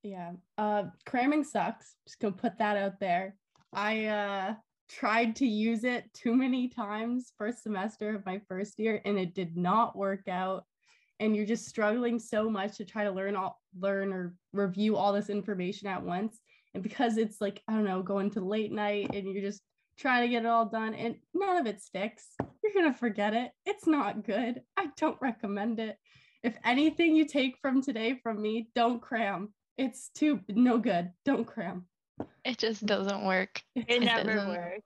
Yeah. 0.03 0.33
Uh 0.57 0.85
cramming 1.05 1.43
sucks. 1.43 1.95
Just 2.07 2.19
gonna 2.19 2.33
put 2.33 2.57
that 2.57 2.77
out 2.77 2.99
there. 2.99 3.35
I 3.73 4.05
uh 4.05 4.55
tried 4.89 5.35
to 5.37 5.45
use 5.45 5.83
it 5.83 6.13
too 6.13 6.35
many 6.35 6.67
times 6.67 7.31
first 7.37 7.63
semester 7.63 8.13
of 8.13 8.25
my 8.25 8.41
first 8.49 8.77
year 8.77 9.01
and 9.05 9.17
it 9.17 9.33
did 9.33 9.55
not 9.55 9.95
work 9.95 10.27
out 10.27 10.65
and 11.21 11.33
you're 11.33 11.45
just 11.45 11.65
struggling 11.65 12.19
so 12.19 12.49
much 12.49 12.75
to 12.75 12.83
try 12.83 13.05
to 13.05 13.11
learn 13.11 13.37
all 13.37 13.61
learn 13.79 14.11
or 14.11 14.35
review 14.51 14.97
all 14.97 15.13
this 15.13 15.29
information 15.29 15.87
at 15.87 16.03
once 16.03 16.41
and 16.73 16.83
because 16.83 17.17
it's 17.17 17.41
like 17.41 17.61
i 17.67 17.73
don't 17.73 17.85
know 17.85 18.01
going 18.01 18.29
to 18.29 18.41
late 18.41 18.71
night 18.71 19.09
and 19.13 19.27
you're 19.27 19.43
just 19.43 19.61
trying 19.97 20.23
to 20.23 20.29
get 20.29 20.43
it 20.43 20.47
all 20.47 20.65
done 20.65 20.93
and 20.93 21.15
none 21.33 21.57
of 21.57 21.67
it 21.67 21.81
sticks 21.81 22.25
you're 22.63 22.73
going 22.73 22.91
to 22.91 22.97
forget 22.97 23.33
it 23.33 23.51
it's 23.65 23.85
not 23.85 24.23
good 24.23 24.61
i 24.77 24.87
don't 24.97 25.17
recommend 25.21 25.79
it 25.79 25.97
if 26.43 26.55
anything 26.65 27.15
you 27.15 27.25
take 27.25 27.57
from 27.61 27.81
today 27.81 28.19
from 28.23 28.41
me 28.41 28.69
don't 28.73 29.01
cram 29.01 29.53
it's 29.77 30.09
too 30.15 30.39
no 30.49 30.77
good 30.77 31.11
don't 31.25 31.45
cram 31.45 31.85
it 32.45 32.57
just 32.57 32.85
doesn't 32.85 33.25
work 33.25 33.61
it, 33.75 33.85
it 33.87 33.99
never 34.01 34.33
doesn't. 34.33 34.49
works 34.49 34.85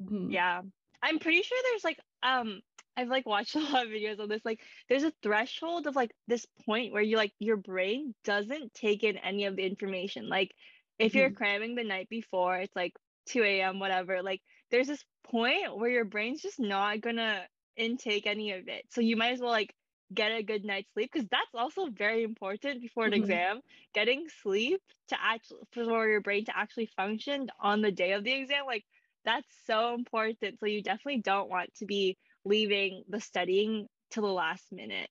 mm-hmm. 0.00 0.30
yeah 0.30 0.60
i'm 1.02 1.18
pretty 1.18 1.42
sure 1.42 1.58
there's 1.64 1.84
like 1.84 1.98
um 2.22 2.60
I've 2.98 3.08
like 3.08 3.26
watched 3.26 3.54
a 3.54 3.60
lot 3.60 3.86
of 3.86 3.92
videos 3.92 4.18
on 4.18 4.28
this. 4.28 4.44
Like, 4.44 4.60
there's 4.88 5.04
a 5.04 5.12
threshold 5.22 5.86
of 5.86 5.94
like 5.94 6.10
this 6.26 6.44
point 6.66 6.92
where 6.92 7.02
you 7.02 7.16
like 7.16 7.32
your 7.38 7.56
brain 7.56 8.12
doesn't 8.24 8.74
take 8.74 9.04
in 9.04 9.16
any 9.18 9.44
of 9.44 9.54
the 9.54 9.64
information. 9.64 10.28
Like, 10.28 10.52
if 10.98 11.12
mm-hmm. 11.12 11.18
you're 11.18 11.30
cramming 11.30 11.74
the 11.74 11.84
night 11.84 12.08
before, 12.08 12.56
it's 12.56 12.74
like 12.74 12.92
2 13.28 13.42
a.m., 13.42 13.78
whatever. 13.78 14.22
Like, 14.22 14.40
there's 14.70 14.86
this 14.86 15.04
point 15.24 15.76
where 15.76 15.90
your 15.90 16.04
brain's 16.04 16.42
just 16.42 16.60
not 16.60 17.00
gonna 17.00 17.42
intake 17.76 18.26
any 18.26 18.52
of 18.52 18.68
it. 18.68 18.84
So 18.90 19.00
you 19.00 19.16
might 19.16 19.32
as 19.32 19.40
well 19.40 19.50
like 19.50 19.74
get 20.12 20.32
a 20.32 20.42
good 20.42 20.64
night's 20.64 20.90
sleep 20.94 21.10
because 21.12 21.28
that's 21.30 21.54
also 21.54 21.86
very 21.90 22.24
important 22.24 22.80
before 22.80 23.04
an 23.04 23.12
mm-hmm. 23.12 23.22
exam. 23.22 23.60
Getting 23.94 24.26
sleep 24.42 24.80
to 25.08 25.16
actually 25.20 25.60
for 25.72 26.08
your 26.08 26.20
brain 26.20 26.44
to 26.46 26.56
actually 26.56 26.90
function 26.96 27.48
on 27.60 27.82
the 27.82 27.92
day 27.92 28.12
of 28.12 28.24
the 28.24 28.32
exam, 28.32 28.66
like 28.66 28.84
that's 29.24 29.46
so 29.66 29.94
important. 29.94 30.58
So 30.60 30.66
you 30.66 30.82
definitely 30.82 31.22
don't 31.22 31.48
want 31.48 31.74
to 31.76 31.86
be 31.86 32.16
leaving 32.44 33.04
the 33.08 33.20
studying 33.20 33.86
to 34.10 34.20
the 34.20 34.26
last 34.26 34.64
minute. 34.72 35.10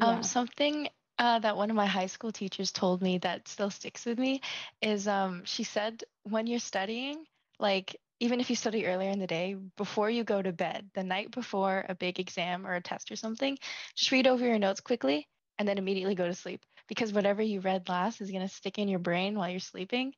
Um, 0.00 0.08
yeah. 0.08 0.16
Um, 0.16 0.22
something 0.22 0.88
uh, 1.22 1.38
that 1.38 1.56
one 1.56 1.70
of 1.70 1.76
my 1.76 1.86
high 1.86 2.06
school 2.06 2.32
teachers 2.32 2.72
told 2.72 3.00
me 3.00 3.18
that 3.18 3.46
still 3.46 3.70
sticks 3.70 4.04
with 4.04 4.18
me 4.18 4.40
is 4.80 5.06
um, 5.06 5.42
she 5.44 5.62
said 5.62 6.02
when 6.24 6.48
you're 6.48 6.58
studying, 6.58 7.24
like 7.60 7.94
even 8.18 8.40
if 8.40 8.50
you 8.50 8.56
study 8.56 8.86
earlier 8.86 9.08
in 9.10 9.20
the 9.20 9.26
day, 9.28 9.54
before 9.76 10.10
you 10.10 10.24
go 10.24 10.42
to 10.42 10.50
bed, 10.50 10.90
the 10.94 11.04
night 11.04 11.30
before 11.30 11.86
a 11.88 11.94
big 11.94 12.18
exam 12.18 12.66
or 12.66 12.74
a 12.74 12.82
test 12.82 13.12
or 13.12 13.14
something, 13.14 13.56
just 13.94 14.10
read 14.10 14.26
over 14.26 14.44
your 14.44 14.58
notes 14.58 14.80
quickly 14.80 15.28
and 15.60 15.68
then 15.68 15.78
immediately 15.78 16.16
go 16.16 16.26
to 16.26 16.34
sleep 16.34 16.60
because 16.88 17.12
whatever 17.12 17.40
you 17.40 17.60
read 17.60 17.88
last 17.88 18.20
is 18.20 18.32
going 18.32 18.42
to 18.46 18.52
stick 18.52 18.80
in 18.80 18.88
your 18.88 18.98
brain 18.98 19.38
while 19.38 19.48
you're 19.48 19.60
sleeping. 19.60 20.12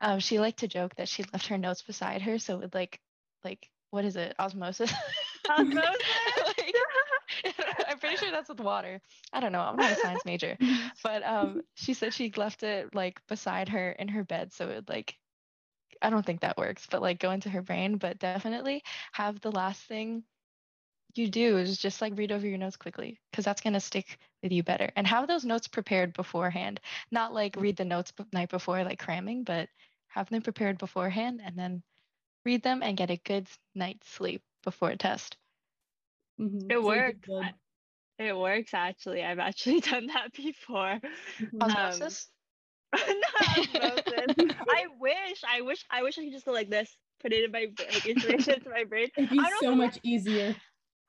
Um, 0.00 0.18
she 0.18 0.40
liked 0.40 0.58
to 0.60 0.68
joke 0.68 0.96
that 0.96 1.08
she 1.08 1.22
left 1.32 1.46
her 1.46 1.58
notes 1.58 1.82
beside 1.82 2.22
her, 2.22 2.40
so 2.40 2.54
it 2.54 2.60
would 2.62 2.74
like, 2.74 2.98
like 3.44 3.70
what 3.90 4.04
is 4.04 4.16
it, 4.16 4.34
osmosis? 4.36 4.92
Osmosis. 5.48 6.02
like, 6.58 6.74
pretty 8.00 8.16
sure 8.16 8.30
that's 8.30 8.48
with 8.48 8.60
water. 8.60 9.00
I 9.32 9.40
don't 9.40 9.52
know. 9.52 9.60
I'm 9.60 9.76
not 9.76 9.92
a 9.92 9.96
science 9.96 10.24
major, 10.24 10.56
but 11.02 11.22
um, 11.26 11.62
she 11.74 11.94
said 11.94 12.14
she 12.14 12.32
left 12.36 12.62
it 12.62 12.94
like 12.94 13.20
beside 13.28 13.68
her 13.68 13.92
in 13.92 14.08
her 14.08 14.24
bed, 14.24 14.52
so 14.52 14.68
it 14.68 14.74
would 14.74 14.88
like. 14.88 15.16
I 16.02 16.08
don't 16.08 16.24
think 16.24 16.40
that 16.40 16.56
works, 16.56 16.86
but 16.90 17.02
like 17.02 17.20
go 17.20 17.30
into 17.30 17.50
her 17.50 17.62
brain. 17.62 17.98
But 17.98 18.18
definitely 18.18 18.82
have 19.12 19.40
the 19.40 19.52
last 19.52 19.82
thing 19.82 20.24
you 21.16 21.28
do 21.28 21.56
is 21.56 21.78
just 21.78 22.00
like 22.00 22.16
read 22.16 22.32
over 22.32 22.46
your 22.46 22.58
notes 22.58 22.76
quickly 22.76 23.18
because 23.30 23.44
that's 23.44 23.60
going 23.60 23.72
to 23.72 23.80
stick 23.80 24.18
with 24.42 24.52
you 24.52 24.62
better 24.62 24.90
and 24.96 25.06
have 25.06 25.26
those 25.26 25.44
notes 25.44 25.68
prepared 25.68 26.12
beforehand 26.12 26.80
not 27.10 27.34
like 27.34 27.56
read 27.56 27.76
the 27.76 27.84
notes 27.84 28.12
b- 28.12 28.24
night 28.32 28.50
before 28.50 28.84
like 28.84 28.98
cramming 28.98 29.42
but 29.44 29.68
have 30.08 30.28
them 30.30 30.42
prepared 30.42 30.78
beforehand 30.78 31.40
and 31.44 31.56
then 31.56 31.82
read 32.44 32.62
them 32.62 32.82
and 32.82 32.96
get 32.96 33.10
a 33.10 33.16
good 33.16 33.46
night's 33.74 34.08
sleep 34.08 34.42
before 34.62 34.90
a 34.90 34.96
test 34.96 35.36
mm-hmm. 36.40 36.70
it 36.70 36.82
works 36.82 37.28
it 38.20 38.36
works 38.36 38.74
actually 38.74 39.22
i've 39.24 39.38
actually 39.38 39.80
done 39.92 40.06
that 40.06 40.32
before 40.34 41.00
osmosis 41.60 42.28
um, 42.92 43.00
not 43.20 43.58
osmosis. 43.58 44.56
i 44.68 44.84
wish 45.00 45.42
i 45.48 45.60
wish 45.60 45.84
i 45.90 46.02
wish 46.02 46.18
i 46.18 46.22
could 46.22 46.32
just 46.32 46.44
go 46.44 46.52
like 46.52 46.70
this 46.70 46.96
put 47.20 47.32
it 47.32 47.44
in 47.44 47.52
my 47.52 47.66
like 47.78 48.06
information 48.06 48.54
into 48.54 48.70
my 48.70 48.84
brain. 48.84 49.08
It'd 49.16 49.30
be 49.30 49.40
so 49.60 49.74
much 49.74 49.98
easier. 50.02 50.56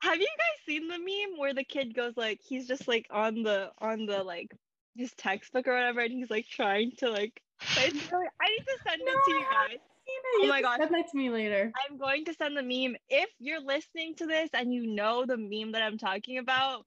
Have 0.02 0.18
you 0.18 0.26
guys 0.26 0.66
seen 0.66 0.88
the 0.88 0.98
meme 0.98 1.38
where 1.38 1.54
the 1.54 1.64
kid 1.64 1.94
goes 1.94 2.14
like 2.16 2.40
he's 2.42 2.66
just 2.66 2.86
like 2.88 3.06
on 3.10 3.42
the 3.42 3.70
on 3.78 4.06
the 4.06 4.22
like 4.22 4.48
his 4.94 5.12
textbook 5.16 5.66
or 5.66 5.74
whatever, 5.74 6.00
and 6.00 6.12
he's 6.12 6.30
like 6.30 6.46
trying 6.46 6.92
to 6.98 7.10
like. 7.10 7.40
I 7.78 7.88
need 7.88 7.92
to 7.92 8.78
send 8.86 9.02
no, 9.04 9.12
it 9.12 9.24
to 9.24 9.30
you 9.30 9.44
guys. 9.50 9.78
Oh 10.40 10.46
my 10.48 10.60
god. 10.60 10.80
Send 10.80 10.94
that 10.94 11.08
to 11.10 11.16
me 11.16 11.30
later. 11.30 11.72
I'm 11.88 11.96
going 11.96 12.24
to 12.24 12.34
send 12.34 12.56
the 12.56 12.62
meme. 12.62 12.96
If 13.08 13.30
you're 13.38 13.60
listening 13.60 14.16
to 14.16 14.26
this 14.26 14.50
and 14.52 14.74
you 14.74 14.86
know 14.88 15.24
the 15.24 15.36
meme 15.36 15.72
that 15.72 15.82
I'm 15.82 15.96
talking 15.96 16.38
about, 16.38 16.84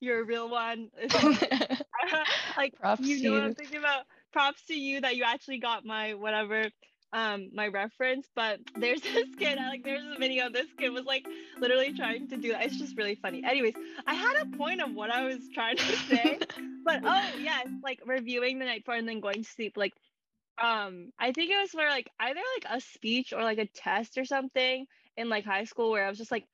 you're 0.00 0.20
a 0.20 0.24
real 0.24 0.48
one. 0.48 0.90
like 2.56 2.78
props 2.78 3.06
you 3.06 3.22
know 3.22 3.32
what 3.32 3.42
I'm 3.42 3.54
thinking 3.54 3.78
about. 3.78 4.04
Props 4.32 4.62
to 4.66 4.74
you 4.74 5.00
that 5.00 5.16
you 5.16 5.24
actually 5.24 5.58
got 5.58 5.84
my 5.84 6.14
whatever 6.14 6.68
um 7.12 7.50
my 7.54 7.68
reference 7.68 8.28
but 8.34 8.58
there's 8.76 9.00
this 9.14 9.28
kid 9.38 9.58
I, 9.58 9.68
like 9.68 9.84
there's 9.84 10.04
a 10.04 10.18
video 10.18 10.50
this 10.50 10.66
kid 10.76 10.90
was 10.90 11.04
like 11.04 11.26
literally 11.58 11.92
trying 11.92 12.28
to 12.28 12.36
do 12.36 12.52
that 12.52 12.64
it's 12.64 12.78
just 12.78 12.96
really 12.96 13.14
funny 13.14 13.42
anyways 13.44 13.74
i 14.06 14.14
had 14.14 14.36
a 14.36 14.56
point 14.56 14.82
of 14.82 14.92
what 14.92 15.10
i 15.10 15.24
was 15.24 15.38
trying 15.54 15.76
to 15.76 15.96
say 16.08 16.38
but 16.84 17.00
oh 17.04 17.30
yeah 17.40 17.62
like 17.82 18.00
reviewing 18.04 18.58
the 18.58 18.64
night 18.64 18.84
before 18.84 18.96
and 18.96 19.08
then 19.08 19.20
going 19.20 19.44
to 19.44 19.48
sleep 19.48 19.76
like 19.76 19.94
um 20.60 21.10
i 21.18 21.32
think 21.32 21.50
it 21.50 21.60
was 21.60 21.70
for 21.70 21.88
like 21.88 22.10
either 22.18 22.40
like 22.56 22.76
a 22.76 22.80
speech 22.80 23.32
or 23.32 23.42
like 23.42 23.58
a 23.58 23.66
test 23.66 24.18
or 24.18 24.24
something 24.24 24.86
in 25.16 25.28
like 25.28 25.44
high 25.44 25.64
school 25.64 25.90
where 25.90 26.04
i 26.04 26.08
was 26.08 26.18
just 26.18 26.32
like 26.32 26.46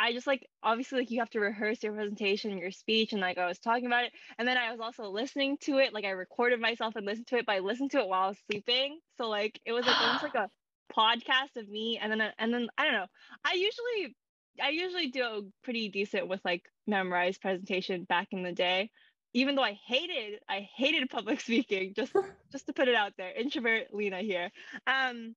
I 0.00 0.14
just 0.14 0.26
like 0.26 0.48
obviously 0.62 1.00
like 1.00 1.10
you 1.10 1.20
have 1.20 1.28
to 1.30 1.40
rehearse 1.40 1.82
your 1.82 1.92
presentation, 1.92 2.56
your 2.56 2.70
speech, 2.70 3.12
and 3.12 3.20
like 3.20 3.36
I 3.36 3.46
was 3.46 3.58
talking 3.58 3.84
about 3.84 4.04
it. 4.04 4.12
And 4.38 4.48
then 4.48 4.56
I 4.56 4.70
was 4.70 4.80
also 4.80 5.10
listening 5.10 5.58
to 5.62 5.76
it. 5.76 5.92
Like 5.92 6.06
I 6.06 6.10
recorded 6.10 6.58
myself 6.58 6.96
and 6.96 7.04
listened 7.04 7.26
to 7.28 7.36
it, 7.36 7.44
but 7.44 7.56
I 7.56 7.58
listened 7.58 7.90
to 7.90 7.98
it 7.98 8.08
while 8.08 8.22
I 8.22 8.28
was 8.28 8.38
sleeping. 8.50 8.98
So 9.18 9.28
like 9.28 9.60
it 9.66 9.72
was 9.72 9.84
like 9.84 10.00
almost 10.00 10.22
like 10.22 10.34
a 10.36 10.48
podcast 10.96 11.60
of 11.60 11.68
me. 11.68 12.00
And 12.02 12.10
then 12.10 12.32
and 12.38 12.52
then 12.52 12.68
I 12.78 12.84
don't 12.84 12.94
know. 12.94 13.06
I 13.44 13.52
usually 13.52 14.16
I 14.62 14.70
usually 14.70 15.08
do 15.08 15.22
a 15.22 15.42
pretty 15.62 15.90
decent 15.90 16.28
with 16.28 16.40
like 16.46 16.62
memorized 16.86 17.42
presentation 17.42 18.04
back 18.04 18.28
in 18.30 18.42
the 18.42 18.52
day. 18.52 18.90
Even 19.34 19.54
though 19.54 19.62
I 19.62 19.78
hated 19.86 20.40
I 20.48 20.66
hated 20.76 21.10
public 21.10 21.40
speaking, 21.42 21.92
just 21.94 22.14
just 22.52 22.66
to 22.68 22.72
put 22.72 22.88
it 22.88 22.94
out 22.94 23.12
there. 23.18 23.32
Introvert 23.32 23.92
Lena 23.92 24.22
here. 24.22 24.50
Um 24.86 25.34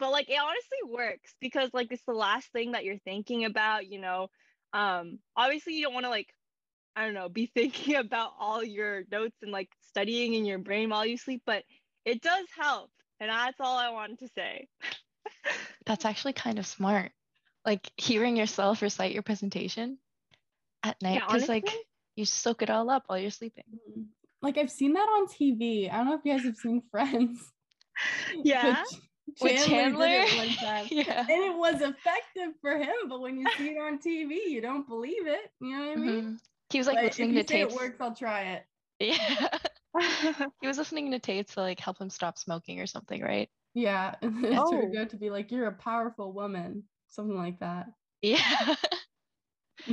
but 0.00 0.10
like 0.10 0.28
it 0.28 0.38
honestly 0.40 0.92
works 0.92 1.34
because 1.40 1.70
like 1.72 1.88
it's 1.92 2.02
the 2.06 2.14
last 2.14 2.50
thing 2.52 2.72
that 2.72 2.84
you're 2.84 2.98
thinking 2.98 3.44
about 3.44 3.86
you 3.86 4.00
know? 4.00 4.28
Um 4.72 5.18
obviously 5.36 5.74
you 5.74 5.82
don't 5.84 5.94
want 5.94 6.06
to 6.06 6.10
like 6.10 6.28
i 6.96 7.04
don't 7.04 7.14
know 7.14 7.28
be 7.28 7.46
thinking 7.54 7.96
about 7.96 8.32
all 8.40 8.64
your 8.64 9.04
notes 9.12 9.36
and 9.42 9.52
like 9.52 9.68
studying 9.88 10.34
in 10.34 10.44
your 10.44 10.58
brain 10.58 10.90
while 10.90 11.06
you 11.06 11.16
sleep 11.16 11.42
but 11.46 11.62
it 12.04 12.20
does 12.22 12.46
help 12.58 12.90
and 13.20 13.30
that's 13.30 13.60
all 13.60 13.76
i 13.76 13.90
wanted 13.90 14.18
to 14.18 14.28
say. 14.34 14.66
That's 15.86 16.04
actually 16.04 16.32
kind 16.34 16.58
of 16.58 16.66
smart. 16.66 17.12
Like 17.64 17.90
hearing 17.96 18.36
yourself 18.36 18.82
recite 18.82 19.12
your 19.12 19.22
presentation 19.22 19.98
at 20.82 21.00
night 21.02 21.22
because 21.26 21.42
yeah, 21.42 21.54
like 21.54 21.70
you 22.16 22.24
soak 22.24 22.62
it 22.62 22.70
all 22.70 22.88
up 22.90 23.04
while 23.06 23.18
you're 23.18 23.30
sleeping. 23.30 23.64
Like 24.40 24.56
i've 24.56 24.70
seen 24.70 24.94
that 24.94 25.00
on 25.00 25.26
tv 25.26 25.92
i 25.92 25.98
don't 25.98 26.06
know 26.06 26.14
if 26.14 26.20
you 26.24 26.32
guys 26.32 26.44
have 26.44 26.56
seen 26.56 26.82
friends. 26.90 27.38
Yeah. 28.42 28.62
Chandler, 28.84 29.09
with 29.40 29.66
Chandler. 29.66 30.06
yeah. 30.90 31.20
And 31.20 31.30
it 31.30 31.56
was 31.56 31.76
effective 31.76 32.54
for 32.60 32.76
him, 32.76 33.08
but 33.08 33.20
when 33.20 33.38
you 33.38 33.46
see 33.56 33.70
it 33.70 33.78
on 33.78 33.98
TV, 33.98 34.48
you 34.48 34.60
don't 34.60 34.88
believe 34.88 35.26
it. 35.26 35.50
You 35.60 35.76
know 35.76 35.86
what 35.86 35.92
I 35.92 36.00
mean? 36.00 36.22
Mm-hmm. 36.22 36.34
He 36.70 36.78
was 36.78 36.86
like 36.86 36.96
but 36.96 37.04
listening 37.04 37.34
to 37.34 37.42
tapes. 37.42 37.74
It 37.74 37.80
works, 37.80 37.96
I'll 38.00 38.14
try 38.14 38.42
it. 38.52 38.64
Yeah. 39.00 39.58
he 40.60 40.66
was 40.66 40.78
listening 40.78 41.10
to 41.10 41.18
tapes 41.18 41.54
to 41.54 41.60
like 41.60 41.80
help 41.80 42.00
him 42.00 42.10
stop 42.10 42.38
smoking 42.38 42.80
or 42.80 42.86
something, 42.86 43.20
right? 43.20 43.48
Yeah. 43.74 44.14
And 44.22 44.44
then 44.44 44.58
oh. 44.58 44.70
turned 44.70 44.96
out 44.96 45.10
to 45.10 45.16
be 45.16 45.30
like, 45.30 45.50
you're 45.50 45.66
a 45.66 45.72
powerful 45.72 46.32
woman, 46.32 46.84
something 47.08 47.36
like 47.36 47.58
that. 47.60 47.86
Yeah. 48.22 48.74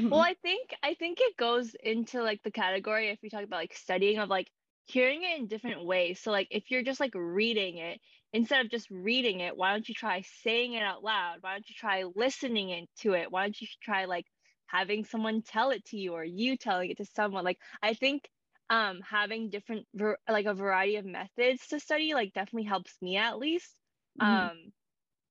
well, 0.04 0.20
I 0.20 0.36
think 0.42 0.76
I 0.84 0.94
think 0.96 1.20
it 1.22 1.38
goes 1.38 1.76
into 1.82 2.22
like 2.22 2.42
the 2.44 2.52
category 2.52 3.10
if 3.10 3.20
we 3.24 3.30
talk 3.30 3.44
about 3.44 3.58
like 3.58 3.74
studying 3.74 4.20
of 4.20 4.30
like 4.30 4.50
hearing 4.88 5.24
it 5.24 5.40
in 5.40 5.48
different 5.48 5.86
ways. 5.86 6.20
So 6.22 6.32
like 6.32 6.48
if 6.52 6.72
you're 6.72 6.84
just 6.84 7.00
like 7.00 7.14
reading 7.16 7.78
it, 7.78 8.00
instead 8.34 8.66
of 8.66 8.72
just 8.72 8.90
reading 8.90 9.40
it, 9.40 9.56
why 9.56 9.72
don't 9.72 9.88
you 9.88 9.96
try 9.96 10.22
saying 10.22 10.74
it 10.74 10.84
out 10.84 11.04
loud? 11.04 11.38
Why 11.42 11.54
don't 11.54 11.70
you 11.70 11.76
try 11.76 12.04
listening 12.16 12.70
into 12.70 13.14
it? 13.14 13.32
Why 13.32 13.44
don't 13.44 13.60
you 13.60 13.68
try 13.82 14.06
like 14.06 14.26
having 14.68 15.06
someone 15.06 15.42
tell 15.42 15.72
it 15.72 15.86
to 15.86 15.98
you 15.98 16.14
or 16.14 16.24
you 16.24 16.58
telling 16.58 16.90
it 16.92 16.98
to 16.98 17.06
someone? 17.06 17.44
Like 17.44 17.60
I 17.82 17.94
think 17.94 18.30
um 18.70 19.02
having 19.02 19.50
different 19.50 19.88
ver- 19.94 20.18
like 20.30 20.46
a 20.46 20.54
variety 20.54 20.98
of 20.98 21.06
methods 21.06 21.68
to 21.68 21.80
study 21.80 22.14
like 22.14 22.34
definitely 22.34 22.68
helps 22.68 22.94
me 23.02 23.18
at 23.18 23.38
least. 23.38 23.74
Mm-hmm. 24.22 24.50
Um 24.50 24.58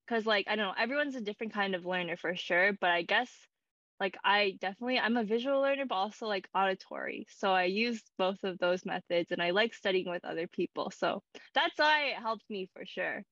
cuz 0.08 0.26
like 0.26 0.46
I 0.48 0.56
don't 0.56 0.66
know, 0.68 0.74
everyone's 0.76 1.16
a 1.16 1.20
different 1.20 1.52
kind 1.52 1.74
of 1.74 1.86
learner 1.86 2.16
for 2.16 2.34
sure, 2.36 2.72
but 2.72 2.90
I 2.90 3.02
guess 3.02 3.30
like 4.00 4.16
I 4.24 4.58
definitely 4.60 4.98
I'm 4.98 5.16
a 5.16 5.24
visual 5.24 5.60
learner 5.60 5.86
but 5.86 5.94
also 5.94 6.26
like 6.26 6.48
auditory. 6.54 7.26
So 7.30 7.52
I 7.52 7.64
use 7.64 8.02
both 8.18 8.44
of 8.44 8.58
those 8.58 8.84
methods 8.84 9.32
and 9.32 9.42
I 9.42 9.50
like 9.50 9.74
studying 9.74 10.10
with 10.10 10.24
other 10.24 10.46
people. 10.46 10.90
So 10.90 11.22
that's 11.54 11.78
why 11.78 12.06
it 12.08 12.16
helped 12.16 12.44
me 12.50 12.68
for 12.74 12.84
sure. 12.86 13.22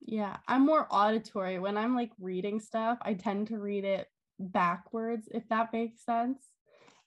Yeah, 0.00 0.38
I'm 0.48 0.64
more 0.64 0.86
auditory. 0.90 1.58
When 1.58 1.76
I'm 1.76 1.94
like 1.94 2.12
reading 2.18 2.60
stuff, 2.60 2.98
I 3.02 3.14
tend 3.14 3.48
to 3.48 3.58
read 3.58 3.84
it 3.84 4.08
backwards 4.38 5.28
if 5.30 5.48
that 5.48 5.72
makes 5.72 6.04
sense. 6.04 6.52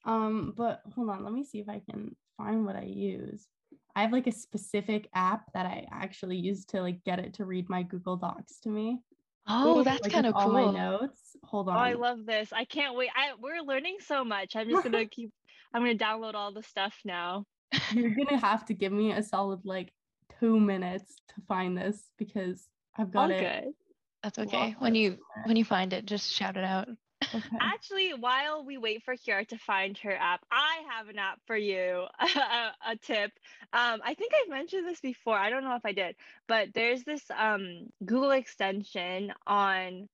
Um 0.06 0.53
but 0.56 0.82
hold 0.95 1.10
on, 1.10 1.23
let 1.23 1.34
me 1.34 1.43
see 1.43 1.60
if 1.60 1.69
I 1.69 1.82
can 1.89 2.15
find 2.38 2.65
what 2.65 2.75
I 2.75 2.84
use. 2.84 3.47
I 3.95 4.01
have 4.01 4.12
like 4.12 4.27
a 4.27 4.32
specific 4.32 5.10
app 5.13 5.51
that 5.53 5.65
I 5.65 5.88
actually 5.91 6.38
use 6.38 6.65
to 6.65 6.82
like 6.82 7.03
get 7.03 7.19
it 7.19 7.36
to 7.36 7.45
read 7.45 7.69
my 7.69 7.84
Google 7.84 8.17
Docs 8.17 8.60
to 8.62 8.69
me. 8.69 8.99
Oh, 9.47 9.84
that's 9.84 10.03
like 10.03 10.12
kind 10.12 10.25
of 10.25 10.34
cool. 10.34 10.56
All 10.56 10.71
my 10.71 10.71
notes. 10.71 11.19
Hold 11.43 11.69
on. 11.69 11.77
Oh, 11.77 11.79
I 11.79 11.93
love 11.93 12.25
this. 12.25 12.53
I 12.53 12.65
can't 12.65 12.95
wait. 12.95 13.10
I 13.15 13.34
we're 13.39 13.62
learning 13.62 13.97
so 13.99 14.23
much. 14.23 14.56
I'm 14.56 14.69
just 14.69 14.84
gonna 14.84 15.06
keep. 15.10 15.32
I'm 15.73 15.82
gonna 15.82 15.95
download 15.95 16.36
all 16.36 16.53
the 16.53 16.63
stuff 16.63 16.95
now. 17.03 17.45
You're 17.91 18.15
gonna 18.15 18.39
have 18.39 18.65
to 18.67 18.73
give 18.73 18.91
me 18.91 19.12
a 19.12 19.23
solid 19.23 19.62
like 19.65 19.91
two 20.39 20.60
minutes 20.60 21.15
to 21.36 21.41
find 21.47 21.77
this 21.77 22.01
because 22.17 22.67
I've 22.97 23.12
got 23.12 23.23
all 23.25 23.32
it. 23.32 23.39
Good. 23.39 23.73
That's 24.21 24.39
okay. 24.39 24.75
When 24.79 24.95
you 24.95 25.17
when 25.45 25.58
you 25.58 25.65
find 25.65 25.91
it, 25.91 26.06
just 26.06 26.32
shout 26.32 26.56
it 26.56 26.63
out. 26.63 26.88
Okay. 27.34 27.58
Actually, 27.60 28.14
while 28.14 28.66
we 28.66 28.78
wait 28.78 29.04
for 29.04 29.16
Kiara 29.16 29.48
to 29.50 29.58
find 29.58 29.98
her 30.00 30.16
app, 30.16 30.42
I 30.52 30.84
have 30.90 31.10
an 31.10 31.20
app 31.20 31.40
for 31.46 31.56
you. 31.56 32.06
a, 32.20 32.92
a, 32.92 32.96
tip. 33.02 33.32
Um, 33.72 34.02
I 34.04 34.14
think 34.14 34.34
I've 34.34 34.50
mentioned 34.50 34.88
this 34.88 35.00
before. 35.00 35.38
I 35.38 35.50
don't 35.50 35.64
know 35.64 35.76
if 35.76 35.86
I 35.86 35.92
did, 35.92 36.16
but 36.48 36.70
there's 36.74 37.04
this 37.04 37.24
um, 37.36 37.88
Google 38.04 38.32
extension 38.32 39.34
on 39.46 40.08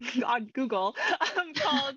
on 0.24 0.46
Google 0.52 0.94
um, 1.38 1.52
called 1.54 1.96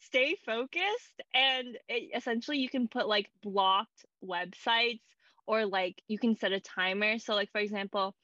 Stay 0.00 0.36
Focused, 0.46 1.22
and 1.34 1.78
it, 1.88 2.10
essentially 2.16 2.58
you 2.58 2.68
can 2.68 2.88
put 2.88 3.08
like 3.08 3.30
blocked 3.42 4.04
websites 4.24 5.00
or 5.46 5.66
like 5.66 6.02
you 6.08 6.18
can 6.18 6.36
set 6.36 6.52
a 6.52 6.60
timer. 6.60 7.18
So, 7.18 7.34
like 7.34 7.50
for 7.52 7.60
example, 7.60 8.14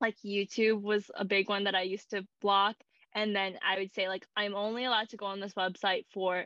like 0.00 0.16
YouTube 0.24 0.82
was 0.82 1.10
a 1.14 1.24
big 1.24 1.48
one 1.48 1.64
that 1.64 1.74
I 1.74 1.82
used 1.82 2.10
to 2.10 2.26
block 2.40 2.76
and 3.14 3.34
then 3.34 3.58
I 3.66 3.78
would 3.78 3.94
say 3.94 4.08
like 4.08 4.26
I'm 4.36 4.54
only 4.54 4.84
allowed 4.84 5.10
to 5.10 5.16
go 5.16 5.26
on 5.26 5.40
this 5.40 5.54
website 5.54 6.04
for 6.12 6.44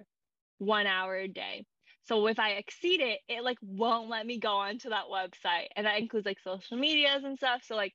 one 0.59 0.87
hour 0.87 1.17
a 1.17 1.29
day. 1.29 1.65
So 2.05 2.27
if 2.27 2.39
I 2.39 2.53
exceed 2.53 3.01
it, 3.01 3.21
it 3.29 3.45
like 3.45 3.59
won't 3.63 4.09
let 4.09 4.27
me 4.27 4.39
go 4.39 4.53
onto 4.53 4.91
that 4.91 5.05
website, 5.13 5.69
and 5.77 5.87
that 5.87 5.99
includes 5.99 6.27
like 6.27 6.41
social 6.41 6.77
medias 6.77 7.25
and 7.25 7.37
stuff. 7.37 7.63
So 7.65 7.77
like 7.77 7.95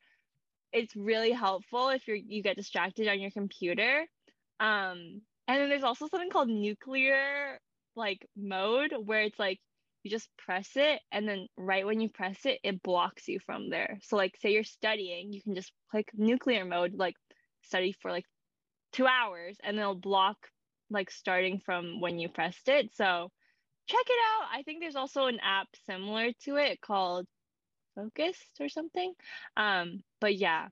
it's 0.72 0.96
really 0.96 1.32
helpful 1.32 1.90
if 1.90 2.08
you're 2.08 2.18
you 2.18 2.44
get 2.44 2.58
distracted 2.58 3.08
on 3.08 3.20
your 3.20 3.32
computer. 3.32 4.06
Um, 4.60 5.22
and 5.48 5.62
then 5.62 5.70
there's 5.70 5.84
also 5.84 6.08
something 6.08 6.30
called 6.30 6.50
nuclear 6.50 7.60
like 7.96 8.28
mode 8.36 8.94
where 9.06 9.22
it's 9.22 9.40
like 9.40 9.60
you 10.04 10.12
just 10.12 10.30
press 10.38 10.70
it 10.76 11.00
and 11.12 11.28
then 11.28 11.48
right 11.58 11.86
when 11.86 12.00
you 12.00 12.10
press 12.10 12.38
it 12.46 12.60
it 12.64 12.82
blocks 12.84 13.28
you 13.28 13.40
from 13.40 13.70
there 13.70 14.00
so 14.02 14.16
like 14.16 14.36
say 14.42 14.52
you're 14.52 14.64
studying 14.64 15.32
you 15.32 15.42
can 15.42 15.56
just 15.56 15.72
click 15.92 16.10
nuclear 16.16 16.66
mode 16.66 16.94
like 16.96 17.16
study 17.62 17.96
for 18.02 18.12
like 18.12 18.26
two 18.94 19.08
hours 19.08 19.58
and 19.64 19.78
they'll 19.78 19.96
block 19.96 20.38
like 20.90 21.12
starting 21.12 21.60
from 21.60 22.00
when 22.00 22.20
you 22.20 22.30
pressed 22.30 22.70
it. 22.70 22.92
So 22.96 23.30
check 23.88 24.06
it 24.06 24.20
out. 24.42 24.48
I 24.54 24.64
think 24.64 24.80
there's 24.82 24.96
also 24.96 25.26
an 25.26 25.40
app 25.42 25.68
similar 25.86 26.32
to 26.46 26.56
it 26.58 26.80
called 26.80 27.26
Focused 27.96 28.60
or 28.60 28.70
something. 28.70 29.14
Um, 29.58 30.02
but 30.22 30.36
yeah, 30.36 30.68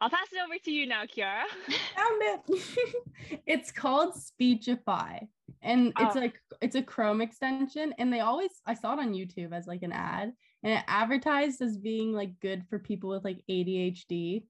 I'll 0.00 0.10
pass 0.10 0.26
it 0.32 0.38
over 0.44 0.58
to 0.64 0.70
you 0.70 0.86
now, 0.86 1.04
Kiara. 1.04 1.44
Found 1.96 2.22
it. 2.22 3.40
it's 3.46 3.72
called 3.72 4.14
Speechify. 4.14 5.20
And 5.62 5.92
it's 5.98 6.16
oh. 6.16 6.20
like 6.20 6.40
it's 6.60 6.76
a 6.76 6.82
Chrome 6.82 7.20
extension. 7.20 7.94
And 7.98 8.12
they 8.12 8.20
always 8.20 8.50
I 8.66 8.74
saw 8.74 8.94
it 8.94 9.00
on 9.00 9.14
YouTube 9.14 9.52
as 9.52 9.66
like 9.66 9.82
an 9.82 9.92
ad. 9.92 10.32
And 10.62 10.72
it 10.72 10.84
advertised 10.88 11.62
as 11.62 11.76
being 11.76 12.12
like 12.12 12.38
good 12.40 12.64
for 12.68 12.78
people 12.78 13.10
with 13.10 13.24
like 13.24 13.42
ADHD 13.48 14.42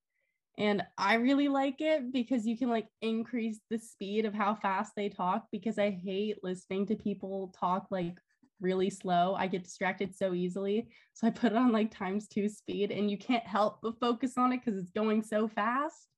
and 0.59 0.83
i 0.99 1.15
really 1.15 1.49
like 1.49 1.81
it 1.81 2.13
because 2.13 2.47
you 2.47 2.59
can 2.59 2.69
like 2.69 2.89
increase 3.01 3.61
the 3.71 3.79
speed 3.79 4.25
of 4.27 4.35
how 4.35 4.55
fast 4.55 4.93
they 4.97 5.09
talk 5.09 5.47
because 5.51 5.79
i 5.79 5.89
hate 5.91 6.37
listening 6.43 6.85
to 6.85 6.95
people 6.97 7.55
talk 7.59 7.87
like 7.91 8.19
really 8.61 8.91
slow 8.91 9.35
i 9.39 9.47
get 9.47 9.63
distracted 9.65 10.15
so 10.15 10.35
easily 10.35 10.89
so 11.15 11.27
i 11.27 11.31
put 11.31 11.53
it 11.53 11.59
on 11.59 11.71
like 11.73 11.91
times 11.91 12.27
two 12.29 12.49
speed 12.49 12.91
and 12.91 13.11
you 13.11 13.17
can't 13.17 13.47
help 13.47 13.79
but 13.83 13.99
focus 14.01 14.37
on 14.37 14.53
it 14.53 14.61
because 14.65 14.79
it's 14.79 14.91
going 14.91 15.23
so 15.23 15.47
fast 15.49 16.09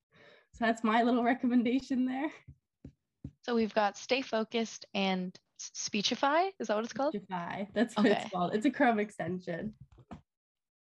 So 0.52 0.64
that's 0.64 0.82
my 0.82 1.02
little 1.02 1.22
recommendation 1.32 2.06
there. 2.06 2.30
So 3.46 3.54
we've 3.54 3.72
got 3.74 3.96
Stay 3.96 4.20
Focused 4.22 4.84
and 4.94 5.34
Speechify. 5.58 6.50
Is 6.58 6.68
that 6.68 6.74
what 6.76 6.84
it's 6.84 6.92
called? 6.92 7.14
Speechify. 7.14 7.64
That's 7.74 7.96
what 7.96 8.06
Okay. 8.06 8.20
it's 8.22 8.30
called. 8.32 8.54
It's 8.54 8.66
a 8.66 8.70
Chrome 8.70 8.98
extension. 8.98 9.74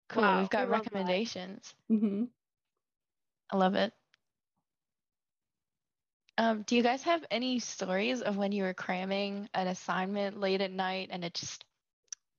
Cool. 0.09 0.23
Wow, 0.23 0.41
we've 0.41 0.51
got 0.51 0.69
love 0.71 0.85
that. 0.85 0.85
recommendations. 0.85 1.75
hmm 1.89 2.25
I 3.51 3.57
love 3.57 3.75
it. 3.75 3.93
Um, 6.39 6.63
do 6.63 6.77
you 6.77 6.83
guys 6.83 7.03
have 7.05 7.25
any 7.31 7.59
stories 7.61 8.21
of 8.21 8.37
when 8.37 8.53
you 8.53 8.65
were 8.65 8.75
cramming 8.75 9.49
an 9.55 9.69
assignment 9.69 10.39
late 10.39 10.61
at 10.61 10.71
night 10.71 11.09
and 11.11 11.25
it 11.25 11.33
just 11.35 11.65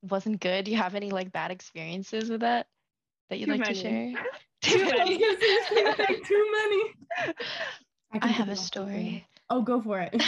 wasn't 0.03 0.39
good? 0.39 0.65
Do 0.65 0.71
you 0.71 0.77
have 0.77 0.93
any 0.95 1.09
like 1.09 1.31
bad 1.31 1.49
experiences 1.49 2.29
with 2.29 2.41
that 2.41 2.67
that 3.29 3.39
you'd 3.39 3.47
Too 3.47 3.51
like 3.53 3.61
many. 3.61 3.73
to 3.73 3.79
share? 3.81 4.13
Too 4.61 4.83
I 4.83 4.97
many. 4.97 5.17
was 5.17 5.37
gonna 5.37 5.37
say, 5.39 5.83
there's 5.83 6.07
too- 6.19 6.23
too 6.25 6.51
many. 6.51 7.33
I 8.13 8.19
can 8.19 8.29
have 8.29 8.49
a 8.49 8.55
story. 8.55 9.25
Oh, 9.49 9.61
go 9.61 9.81
for 9.81 9.99
it. 10.11 10.21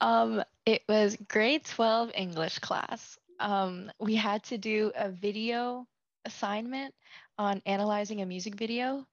um, 0.00 0.42
it 0.66 0.82
was 0.88 1.16
grade 1.28 1.64
12 1.64 2.12
English 2.14 2.58
class. 2.60 3.18
Um, 3.38 3.90
we 4.00 4.14
had 4.16 4.42
to 4.44 4.58
do 4.58 4.92
a 4.96 5.10
video 5.10 5.86
assignment 6.24 6.94
on 7.40 7.62
analyzing 7.64 8.20
a 8.20 8.26
music 8.26 8.54
video, 8.54 9.06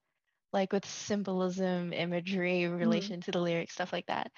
like 0.52 0.70
with 0.70 0.84
symbolism, 0.84 1.94
imagery, 1.94 2.60
mm-hmm. 2.60 2.76
relation 2.76 3.22
to 3.22 3.30
the 3.30 3.40
lyrics, 3.40 3.72
stuff 3.72 3.90
like 3.90 4.04
that. 4.06 4.30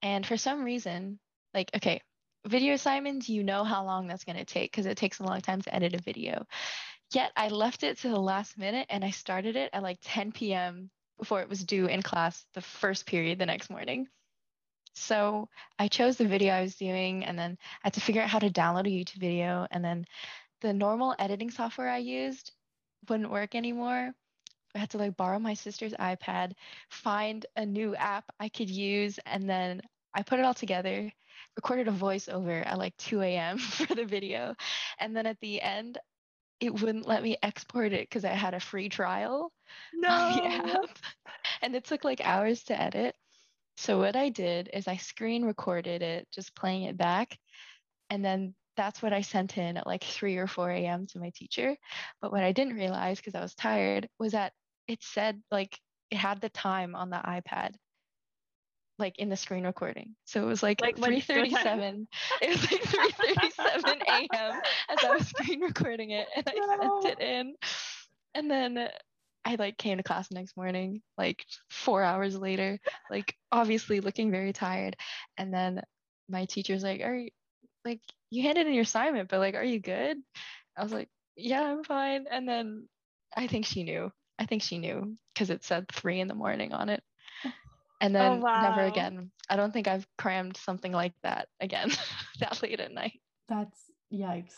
And 0.00 0.24
for 0.24 0.38
some 0.38 0.64
reason, 0.64 1.18
like, 1.52 1.70
okay, 1.76 2.00
video 2.46 2.72
assignments, 2.72 3.28
you 3.28 3.44
know 3.44 3.62
how 3.62 3.84
long 3.84 4.06
that's 4.06 4.24
going 4.24 4.38
to 4.38 4.46
take 4.46 4.72
because 4.72 4.86
it 4.86 4.96
takes 4.96 5.18
a 5.18 5.24
long 5.24 5.42
time 5.42 5.60
to 5.60 5.74
edit 5.74 5.94
a 5.94 6.02
video. 6.02 6.46
Yet 7.12 7.32
I 7.36 7.48
left 7.48 7.82
it 7.82 7.98
to 7.98 8.08
the 8.08 8.18
last 8.18 8.56
minute 8.56 8.86
and 8.88 9.04
I 9.04 9.10
started 9.10 9.56
it 9.56 9.68
at 9.74 9.82
like 9.82 9.98
10 10.04 10.32
p.m. 10.32 10.90
before 11.18 11.42
it 11.42 11.48
was 11.48 11.62
due 11.62 11.84
in 11.84 12.00
class 12.00 12.46
the 12.54 12.62
first 12.62 13.04
period 13.04 13.38
the 13.38 13.46
next 13.46 13.68
morning. 13.68 14.06
So 14.94 15.50
I 15.78 15.88
chose 15.88 16.16
the 16.16 16.26
video 16.26 16.54
I 16.54 16.62
was 16.62 16.76
doing 16.76 17.26
and 17.26 17.38
then 17.38 17.58
I 17.82 17.88
had 17.88 17.94
to 17.94 18.00
figure 18.00 18.22
out 18.22 18.30
how 18.30 18.38
to 18.38 18.48
download 18.48 18.86
a 18.86 18.90
YouTube 18.90 19.20
video. 19.20 19.66
And 19.70 19.84
then 19.84 20.06
the 20.62 20.72
normal 20.72 21.14
editing 21.18 21.50
software 21.50 21.90
I 21.90 21.98
used 21.98 22.50
wouldn't 23.08 23.30
work 23.30 23.54
anymore. 23.54 24.12
I 24.74 24.78
had 24.78 24.90
to 24.90 24.98
like 24.98 25.16
borrow 25.16 25.38
my 25.38 25.54
sister's 25.54 25.92
iPad, 25.94 26.52
find 26.90 27.46
a 27.56 27.64
new 27.64 27.94
app 27.94 28.24
I 28.40 28.48
could 28.48 28.70
use, 28.70 29.18
and 29.24 29.48
then 29.48 29.82
I 30.14 30.22
put 30.22 30.40
it 30.40 30.44
all 30.44 30.54
together, 30.54 31.12
recorded 31.56 31.88
a 31.88 31.92
voiceover 31.92 32.66
at 32.66 32.78
like 32.78 32.96
2 32.96 33.22
a.m. 33.22 33.58
for 33.86 33.94
the 33.94 34.04
video. 34.04 34.54
And 34.98 35.16
then 35.16 35.26
at 35.26 35.38
the 35.40 35.60
end, 35.60 35.98
it 36.60 36.72
wouldn't 36.72 37.06
let 37.06 37.22
me 37.22 37.36
export 37.42 37.92
it 37.92 38.08
because 38.08 38.24
I 38.24 38.30
had 38.30 38.54
a 38.54 38.60
free 38.60 38.88
trial 38.88 39.52
the 39.92 40.08
no. 40.08 40.82
app. 40.82 40.98
And 41.62 41.74
it 41.74 41.84
took 41.84 42.04
like 42.04 42.20
hours 42.20 42.64
to 42.64 42.80
edit. 42.80 43.14
So 43.76 43.98
what 43.98 44.16
I 44.16 44.28
did 44.28 44.70
is 44.72 44.86
I 44.86 44.96
screen 44.96 45.44
recorded 45.44 46.02
it, 46.02 46.28
just 46.32 46.54
playing 46.54 46.84
it 46.84 46.96
back. 46.96 47.36
And 48.10 48.24
then 48.24 48.54
that's 48.76 49.02
what 49.02 49.12
I 49.12 49.20
sent 49.20 49.58
in 49.58 49.76
at 49.76 49.86
like 49.86 50.04
3 50.04 50.36
or 50.36 50.46
4 50.46 50.70
a.m. 50.70 51.06
to 51.08 51.18
my 51.18 51.30
teacher. 51.34 51.76
But 52.20 52.32
what 52.32 52.42
I 52.44 52.52
didn't 52.52 52.76
realize 52.76 53.18
because 53.18 53.34
I 53.34 53.40
was 53.40 53.54
tired 53.54 54.08
was 54.18 54.32
that 54.32 54.52
it 54.88 55.02
said 55.02 55.42
like 55.50 55.78
it 56.10 56.16
had 56.16 56.40
the 56.40 56.48
time 56.50 56.94
on 56.94 57.10
the 57.10 57.16
iPad 57.16 57.74
like 58.98 59.18
in 59.18 59.28
the 59.28 59.36
screen 59.36 59.64
recording. 59.64 60.14
So 60.24 60.42
it 60.42 60.46
was 60.46 60.62
like, 60.62 60.80
Like, 60.80 60.98
what- 60.98 61.10
what 61.10 61.22
3:37. 61.24 62.06
It 62.42 62.48
was 62.50 62.70
like 62.70 62.82
3:37 62.82 64.02
a.m. 64.06 64.60
as 64.88 65.04
I 65.04 65.14
was 65.14 65.26
screen 65.28 65.60
recording 65.60 66.10
it 66.10 66.28
and 66.36 66.44
I 66.46 66.52
No. 66.54 67.00
sent 67.02 67.20
it 67.20 67.24
in. 67.24 67.54
And 68.34 68.50
then 68.50 68.88
I 69.44 69.56
like 69.56 69.76
came 69.78 69.96
to 69.98 70.02
class 70.02 70.28
the 70.28 70.36
next 70.36 70.56
morning, 70.56 71.02
like 71.18 71.44
four 71.70 72.02
hours 72.02 72.36
later, 72.36 72.78
like 73.10 73.34
obviously 73.52 74.00
looking 74.00 74.30
very 74.30 74.52
tired. 74.52 74.96
And 75.36 75.52
then 75.52 75.82
my 76.28 76.44
teacher's 76.46 76.82
like, 76.82 77.02
Are 77.02 77.14
you 77.16 77.30
like 77.84 78.00
you 78.34 78.42
handed 78.42 78.66
in 78.66 78.74
your 78.74 78.82
assignment, 78.82 79.28
but 79.28 79.38
like, 79.38 79.54
are 79.54 79.64
you 79.64 79.78
good? 79.78 80.16
I 80.76 80.82
was 80.82 80.92
like, 80.92 81.08
Yeah, 81.36 81.62
I'm 81.62 81.84
fine. 81.84 82.26
And 82.30 82.48
then 82.48 82.88
I 83.36 83.46
think 83.46 83.66
she 83.66 83.84
knew. 83.84 84.10
I 84.38 84.46
think 84.46 84.62
she 84.62 84.78
knew 84.78 85.14
because 85.32 85.50
it 85.50 85.64
said 85.64 85.86
three 85.92 86.20
in 86.20 86.28
the 86.28 86.34
morning 86.34 86.72
on 86.72 86.88
it. 86.88 87.02
And 88.00 88.14
then 88.14 88.40
never 88.40 88.82
wow. 88.82 88.86
again. 88.86 89.30
I 89.48 89.56
don't 89.56 89.72
think 89.72 89.88
I've 89.88 90.06
crammed 90.18 90.56
something 90.56 90.92
like 90.92 91.14
that 91.22 91.48
again 91.60 91.90
that 92.40 92.60
late 92.62 92.80
at 92.80 92.92
night. 92.92 93.20
That's 93.48 93.78
yikes. 94.12 94.56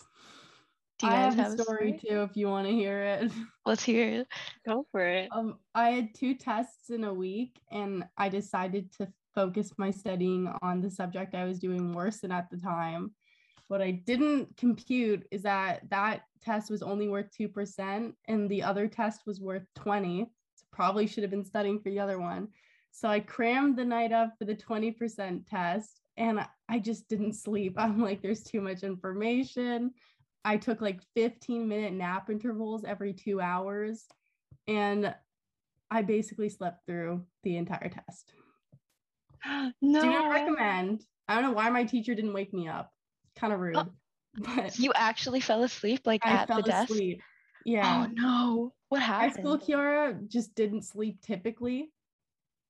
Do 0.98 1.06
you 1.06 1.12
I 1.12 1.16
guys 1.16 1.34
have, 1.34 1.50
have 1.50 1.60
a 1.60 1.62
story 1.62 2.00
too 2.00 2.22
if 2.22 2.36
you 2.36 2.48
want 2.48 2.66
to 2.66 2.72
hear 2.72 3.02
it. 3.02 3.30
Let's 3.66 3.82
hear 3.82 4.08
it. 4.20 4.28
Go 4.66 4.86
for 4.90 5.06
it. 5.06 5.28
Um, 5.30 5.58
I 5.74 5.90
had 5.90 6.14
two 6.14 6.34
tests 6.34 6.88
in 6.88 7.04
a 7.04 7.12
week, 7.12 7.60
and 7.70 8.04
I 8.16 8.30
decided 8.30 8.90
to 8.92 9.08
focus 9.34 9.72
my 9.76 9.90
studying 9.90 10.50
on 10.62 10.80
the 10.80 10.90
subject 10.90 11.34
I 11.34 11.44
was 11.44 11.58
doing 11.58 11.92
worse 11.92 12.20
than 12.20 12.32
at 12.32 12.48
the 12.50 12.56
time. 12.56 13.12
What 13.68 13.82
I 13.82 13.90
didn't 13.90 14.56
compute 14.56 15.26
is 15.30 15.42
that 15.42 15.82
that 15.90 16.22
test 16.40 16.70
was 16.70 16.82
only 16.82 17.08
worth 17.08 17.30
2%, 17.36 18.12
and 18.28 18.48
the 18.48 18.62
other 18.62 18.86
test 18.86 19.22
was 19.26 19.40
worth 19.40 19.66
20. 19.74 20.26
So 20.54 20.64
probably 20.72 21.06
should 21.06 21.24
have 21.24 21.30
been 21.30 21.44
studying 21.44 21.80
for 21.80 21.90
the 21.90 21.98
other 21.98 22.20
one. 22.20 22.48
So 22.92 23.08
I 23.08 23.20
crammed 23.20 23.76
the 23.76 23.84
night 23.84 24.12
up 24.12 24.34
for 24.38 24.44
the 24.44 24.54
20% 24.54 25.46
test, 25.46 26.00
and 26.16 26.40
I- 26.68 26.78
just 26.78 27.08
didn't 27.08 27.34
sleep. 27.34 27.74
I'm 27.78 28.00
like, 28.00 28.22
there's 28.22 28.42
too 28.42 28.60
much 28.60 28.82
information. 28.82 29.92
I 30.44 30.56
took 30.56 30.80
like 30.80 31.00
15 31.14 31.66
minute 31.66 31.92
nap 31.92 32.30
intervals 32.30 32.84
every 32.84 33.12
two 33.12 33.40
hours. 33.40 34.06
And 34.68 35.14
I 35.90 36.02
basically 36.02 36.48
slept 36.48 36.86
through 36.86 37.24
the 37.42 37.56
entire 37.56 37.88
test. 37.88 38.32
no. 39.82 40.00
Do 40.00 40.10
not 40.10 40.30
recommend. 40.30 41.04
I 41.28 41.34
don't 41.34 41.44
know 41.44 41.52
why 41.52 41.68
my 41.70 41.84
teacher 41.84 42.14
didn't 42.14 42.32
wake 42.32 42.54
me 42.54 42.68
up. 42.68 42.92
Kind 43.38 43.52
of 43.52 43.58
oh, 43.58 43.62
rude. 43.62 43.76
but 44.38 44.78
You 44.78 44.92
actually 44.94 45.40
fell 45.40 45.62
asleep 45.62 46.00
like 46.04 46.24
I 46.24 46.30
at 46.30 46.48
fell 46.48 46.58
the 46.58 46.62
desk? 46.64 46.90
asleep. 46.90 47.20
Oh, 47.22 47.24
yeah. 47.64 48.06
Oh 48.06 48.10
no. 48.12 48.72
What 48.88 49.02
happened? 49.02 49.32
High 49.32 49.40
school 49.40 49.58
Kiara 49.58 50.28
just 50.28 50.54
didn't 50.54 50.82
sleep 50.82 51.20
typically. 51.22 51.90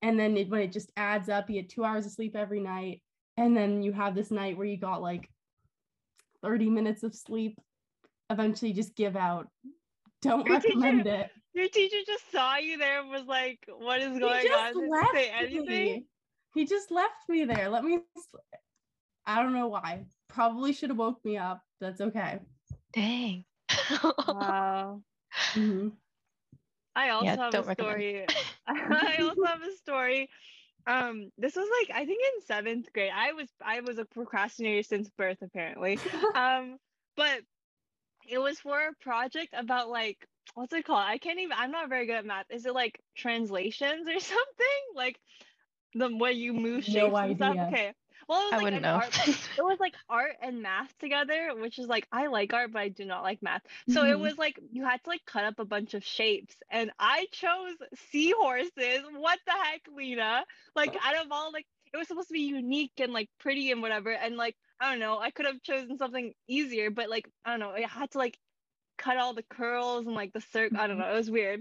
And 0.02 0.18
then 0.18 0.36
it, 0.36 0.48
when 0.48 0.60
it 0.60 0.72
just 0.72 0.90
adds 0.96 1.28
up, 1.28 1.48
you 1.48 1.60
get 1.60 1.70
two 1.70 1.84
hours 1.84 2.06
of 2.06 2.12
sleep 2.12 2.36
every 2.36 2.60
night. 2.60 3.02
And 3.36 3.56
then 3.56 3.82
you 3.82 3.92
have 3.92 4.14
this 4.14 4.30
night 4.30 4.56
where 4.56 4.66
you 4.66 4.76
got 4.76 5.02
like 5.02 5.28
30 6.42 6.70
minutes 6.70 7.02
of 7.02 7.14
sleep. 7.14 7.58
Eventually, 8.30 8.72
just 8.72 8.94
give 8.94 9.16
out. 9.16 9.48
Don't 10.22 10.46
Your 10.46 10.60
teacher- 10.60 10.78
recommend 10.78 11.06
it. 11.06 11.30
Your 11.54 11.68
teacher 11.68 11.96
just 12.06 12.30
saw 12.30 12.56
you 12.56 12.76
there 12.76 13.00
and 13.00 13.10
was 13.10 13.24
like, 13.24 13.60
"What 13.68 14.00
is 14.02 14.12
He 14.12 14.18
going 14.20 14.42
just 14.42 14.60
on?" 14.60 14.74
Didn't 14.74 14.90
left 14.90 15.14
say 15.14 15.30
anything. 15.30 15.64
me. 15.66 16.06
He 16.54 16.66
just 16.66 16.90
left 16.90 17.28
me 17.28 17.44
there. 17.46 17.70
Let 17.70 17.82
me. 17.82 18.00
I 19.24 19.42
don't 19.42 19.54
know 19.54 19.68
why. 19.68 20.04
Probably 20.28 20.72
should 20.72 20.90
have 20.90 20.98
woke 20.98 21.24
me 21.24 21.36
up. 21.36 21.62
That's 21.80 22.00
okay. 22.00 22.40
Dang. 22.92 23.44
Wow. 24.26 25.02
Mhm. 25.54 25.92
I 26.94 27.10
also 27.10 27.26
Yeah, 27.26 27.36
have 27.36 27.54
a 27.54 27.74
story. 27.74 28.26
I 28.66 29.18
also 29.20 29.44
have 29.44 29.62
a 29.62 29.72
story. 29.76 30.30
Um, 30.86 31.30
this 31.38 31.56
was 31.56 31.68
like 31.80 31.96
I 31.96 32.06
think 32.06 32.22
in 32.22 32.42
seventh 32.42 32.92
grade. 32.92 33.12
I 33.14 33.32
was 33.32 33.48
I 33.64 33.80
was 33.80 33.98
a 33.98 34.04
procrastinator 34.04 34.82
since 34.82 35.08
birth, 35.10 35.42
apparently. 35.42 35.98
um, 36.34 36.78
but 37.16 37.42
it 38.28 38.38
was 38.38 38.58
for 38.60 38.78
a 38.78 38.94
project 39.02 39.54
about 39.56 39.88
like 39.88 40.26
what's 40.54 40.72
it 40.72 40.84
called? 40.84 41.04
I 41.04 41.18
can't 41.18 41.38
even. 41.40 41.56
I'm 41.58 41.70
not 41.72 41.88
very 41.88 42.06
good 42.06 42.16
at 42.16 42.26
math. 42.26 42.46
Is 42.50 42.66
it 42.66 42.74
like 42.74 43.00
translations 43.16 44.08
or 44.08 44.20
something? 44.20 44.82
Like 44.94 45.18
the 45.94 46.14
way 46.16 46.32
you 46.32 46.52
move 46.54 46.84
No 46.88 47.10
shapes 47.10 47.22
and 47.22 47.36
stuff. 47.36 47.56
Okay. 47.72 47.94
Well, 48.28 48.42
it 48.42 48.46
was 48.46 48.56
I 48.56 48.58
like 48.58 48.70
wouldn't 48.70 48.82
know. 48.82 49.00
art 49.00 49.12
it 49.58 49.62
was 49.62 49.78
like 49.80 49.94
art 50.08 50.36
and 50.40 50.62
math 50.62 50.96
together, 50.98 51.54
which 51.56 51.78
is 51.78 51.86
like 51.86 52.06
I 52.12 52.26
like 52.26 52.52
art, 52.52 52.72
but 52.72 52.80
I 52.82 52.88
do 52.88 53.04
not 53.04 53.22
like 53.22 53.42
math. 53.42 53.62
So 53.88 54.04
it 54.04 54.18
Mhm. 54.18 54.20
was 54.20 54.36
like 54.38 54.58
you 54.70 54.84
had 54.84 55.02
to 55.04 55.10
like 55.10 55.24
cut 55.26 55.44
up 55.44 55.58
a 55.58 55.64
bunch 55.64 55.94
of 55.94 56.04
shapes, 56.04 56.56
and 56.70 56.92
I 56.98 57.26
chose 57.32 57.76
seahorses. 58.10 59.02
What 59.12 59.38
the 59.46 59.52
heck, 59.52 59.82
Lena? 59.94 60.44
Like 60.74 60.96
out 61.02 61.16
of 61.24 61.32
all 61.32 61.52
like 61.52 61.66
it 61.92 61.96
was 61.96 62.08
supposed 62.08 62.28
to 62.28 62.34
be 62.34 62.42
unique 62.42 62.92
and 62.98 63.12
like 63.12 63.30
pretty 63.38 63.70
and 63.70 63.82
whatever, 63.82 64.10
and 64.12 64.36
like 64.36 64.56
I 64.80 64.90
don't 64.90 65.00
know, 65.00 65.18
I 65.18 65.30
could 65.30 65.46
have 65.46 65.62
chosen 65.62 65.96
something 65.98 66.34
easier, 66.48 66.90
but 66.90 67.08
like 67.10 67.28
I 67.44 67.50
don't 67.50 67.60
know, 67.60 67.70
I 67.70 67.82
had 67.86 68.10
to 68.12 68.18
like 68.18 68.38
cut 68.98 69.18
all 69.18 69.34
the 69.34 69.44
curls 69.44 70.06
and 70.06 70.14
like 70.16 70.32
the 70.32 70.40
circle. 70.40 70.78
I 70.80 70.86
don't 70.88 70.98
know, 70.98 71.10
it 71.10 71.16
was 71.16 71.30
weird. 71.30 71.60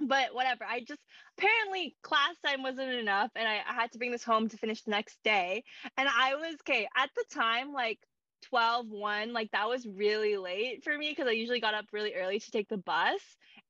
But 0.00 0.34
whatever, 0.34 0.64
I 0.64 0.80
just 0.80 1.00
apparently 1.38 1.96
class 2.02 2.34
time 2.44 2.62
wasn't 2.62 2.90
enough, 2.90 3.30
and 3.34 3.48
I, 3.48 3.60
I 3.68 3.72
had 3.74 3.92
to 3.92 3.98
bring 3.98 4.10
this 4.10 4.24
home 4.24 4.48
to 4.48 4.56
finish 4.58 4.82
the 4.82 4.90
next 4.90 5.18
day. 5.24 5.64
And 5.96 6.08
I 6.08 6.34
was 6.34 6.56
okay 6.60 6.86
at 6.96 7.10
the 7.16 7.24
time, 7.34 7.72
like 7.72 7.98
12 8.50 8.88
1 8.90 9.32
like 9.32 9.50
that 9.52 9.68
was 9.68 9.86
really 9.86 10.36
late 10.36 10.84
for 10.84 10.96
me 10.96 11.10
because 11.10 11.26
i 11.26 11.32
usually 11.32 11.60
got 11.60 11.74
up 11.74 11.86
really 11.92 12.14
early 12.14 12.38
to 12.38 12.50
take 12.50 12.68
the 12.68 12.76
bus 12.76 13.20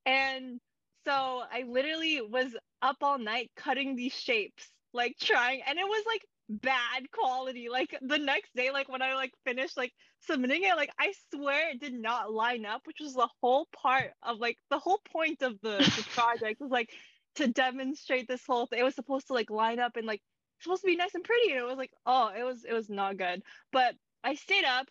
and 0.04 0.60
so 1.06 1.42
i 1.52 1.64
literally 1.66 2.20
was 2.20 2.54
up 2.82 2.96
all 3.00 3.18
night 3.18 3.50
cutting 3.56 3.94
these 3.94 4.12
shapes 4.12 4.68
like 4.92 5.16
trying 5.20 5.62
and 5.66 5.78
it 5.78 5.86
was 5.86 6.04
like 6.06 6.24
bad 6.48 7.10
quality 7.10 7.68
like 7.68 7.96
the 8.02 8.18
next 8.18 8.54
day 8.54 8.70
like 8.70 8.88
when 8.88 9.02
i 9.02 9.14
like 9.14 9.32
finished 9.44 9.76
like 9.76 9.92
submitting 10.20 10.62
it 10.62 10.76
like 10.76 10.90
i 10.98 11.12
swear 11.34 11.70
it 11.70 11.80
did 11.80 11.92
not 11.92 12.32
line 12.32 12.64
up 12.64 12.82
which 12.84 12.98
was 13.00 13.14
the 13.14 13.28
whole 13.40 13.66
part 13.74 14.12
of 14.22 14.38
like 14.38 14.56
the 14.70 14.78
whole 14.78 15.00
point 15.12 15.42
of 15.42 15.54
the, 15.62 15.78
the 15.78 16.06
project 16.14 16.60
was 16.60 16.70
like 16.70 16.90
to 17.36 17.46
demonstrate 17.46 18.26
this 18.28 18.44
whole 18.46 18.66
thing. 18.66 18.80
It 18.80 18.84
was 18.84 18.94
supposed 18.94 19.28
to 19.28 19.34
like 19.34 19.50
line 19.50 19.78
up 19.78 19.96
and 19.96 20.06
like 20.06 20.22
supposed 20.60 20.82
to 20.82 20.86
be 20.86 20.96
nice 20.96 21.14
and 21.14 21.24
pretty, 21.24 21.52
and 21.52 21.60
it 21.60 21.66
was 21.66 21.76
like, 21.76 21.92
oh, 22.04 22.32
it 22.36 22.42
was 22.42 22.64
it 22.64 22.72
was 22.72 22.90
not 22.90 23.16
good. 23.16 23.42
But 23.72 23.94
I 24.24 24.34
stayed 24.34 24.64
up 24.64 24.86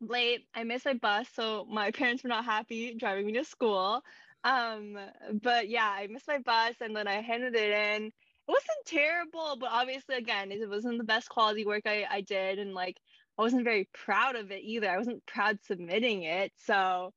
late. 0.00 0.46
I 0.54 0.64
missed 0.64 0.86
my 0.86 0.94
bus, 0.94 1.28
so 1.34 1.66
my 1.70 1.90
parents 1.92 2.22
were 2.24 2.28
not 2.28 2.44
happy 2.44 2.94
driving 2.94 3.26
me 3.26 3.32
to 3.34 3.44
school. 3.44 4.02
Um, 4.44 4.96
but 5.42 5.68
yeah, 5.68 5.88
I 5.88 6.06
missed 6.08 6.28
my 6.28 6.38
bus, 6.38 6.74
and 6.80 6.96
then 6.96 7.06
I 7.06 7.20
handed 7.20 7.54
it 7.54 7.70
in. 7.70 8.12
It 8.48 8.52
wasn't 8.52 8.86
terrible, 8.86 9.56
but 9.56 9.70
obviously, 9.70 10.16
again, 10.16 10.50
it 10.52 10.68
wasn't 10.68 10.98
the 10.98 11.04
best 11.04 11.28
quality 11.28 11.66
work 11.66 11.82
I 11.86 12.06
I 12.10 12.20
did, 12.22 12.58
and 12.58 12.74
like 12.74 12.96
I 13.38 13.42
wasn't 13.42 13.64
very 13.64 13.88
proud 13.92 14.36
of 14.36 14.50
it 14.50 14.62
either. 14.64 14.88
I 14.90 14.96
wasn't 14.98 15.26
proud 15.26 15.58
submitting 15.64 16.22
it. 16.24 16.52
So 16.56 17.12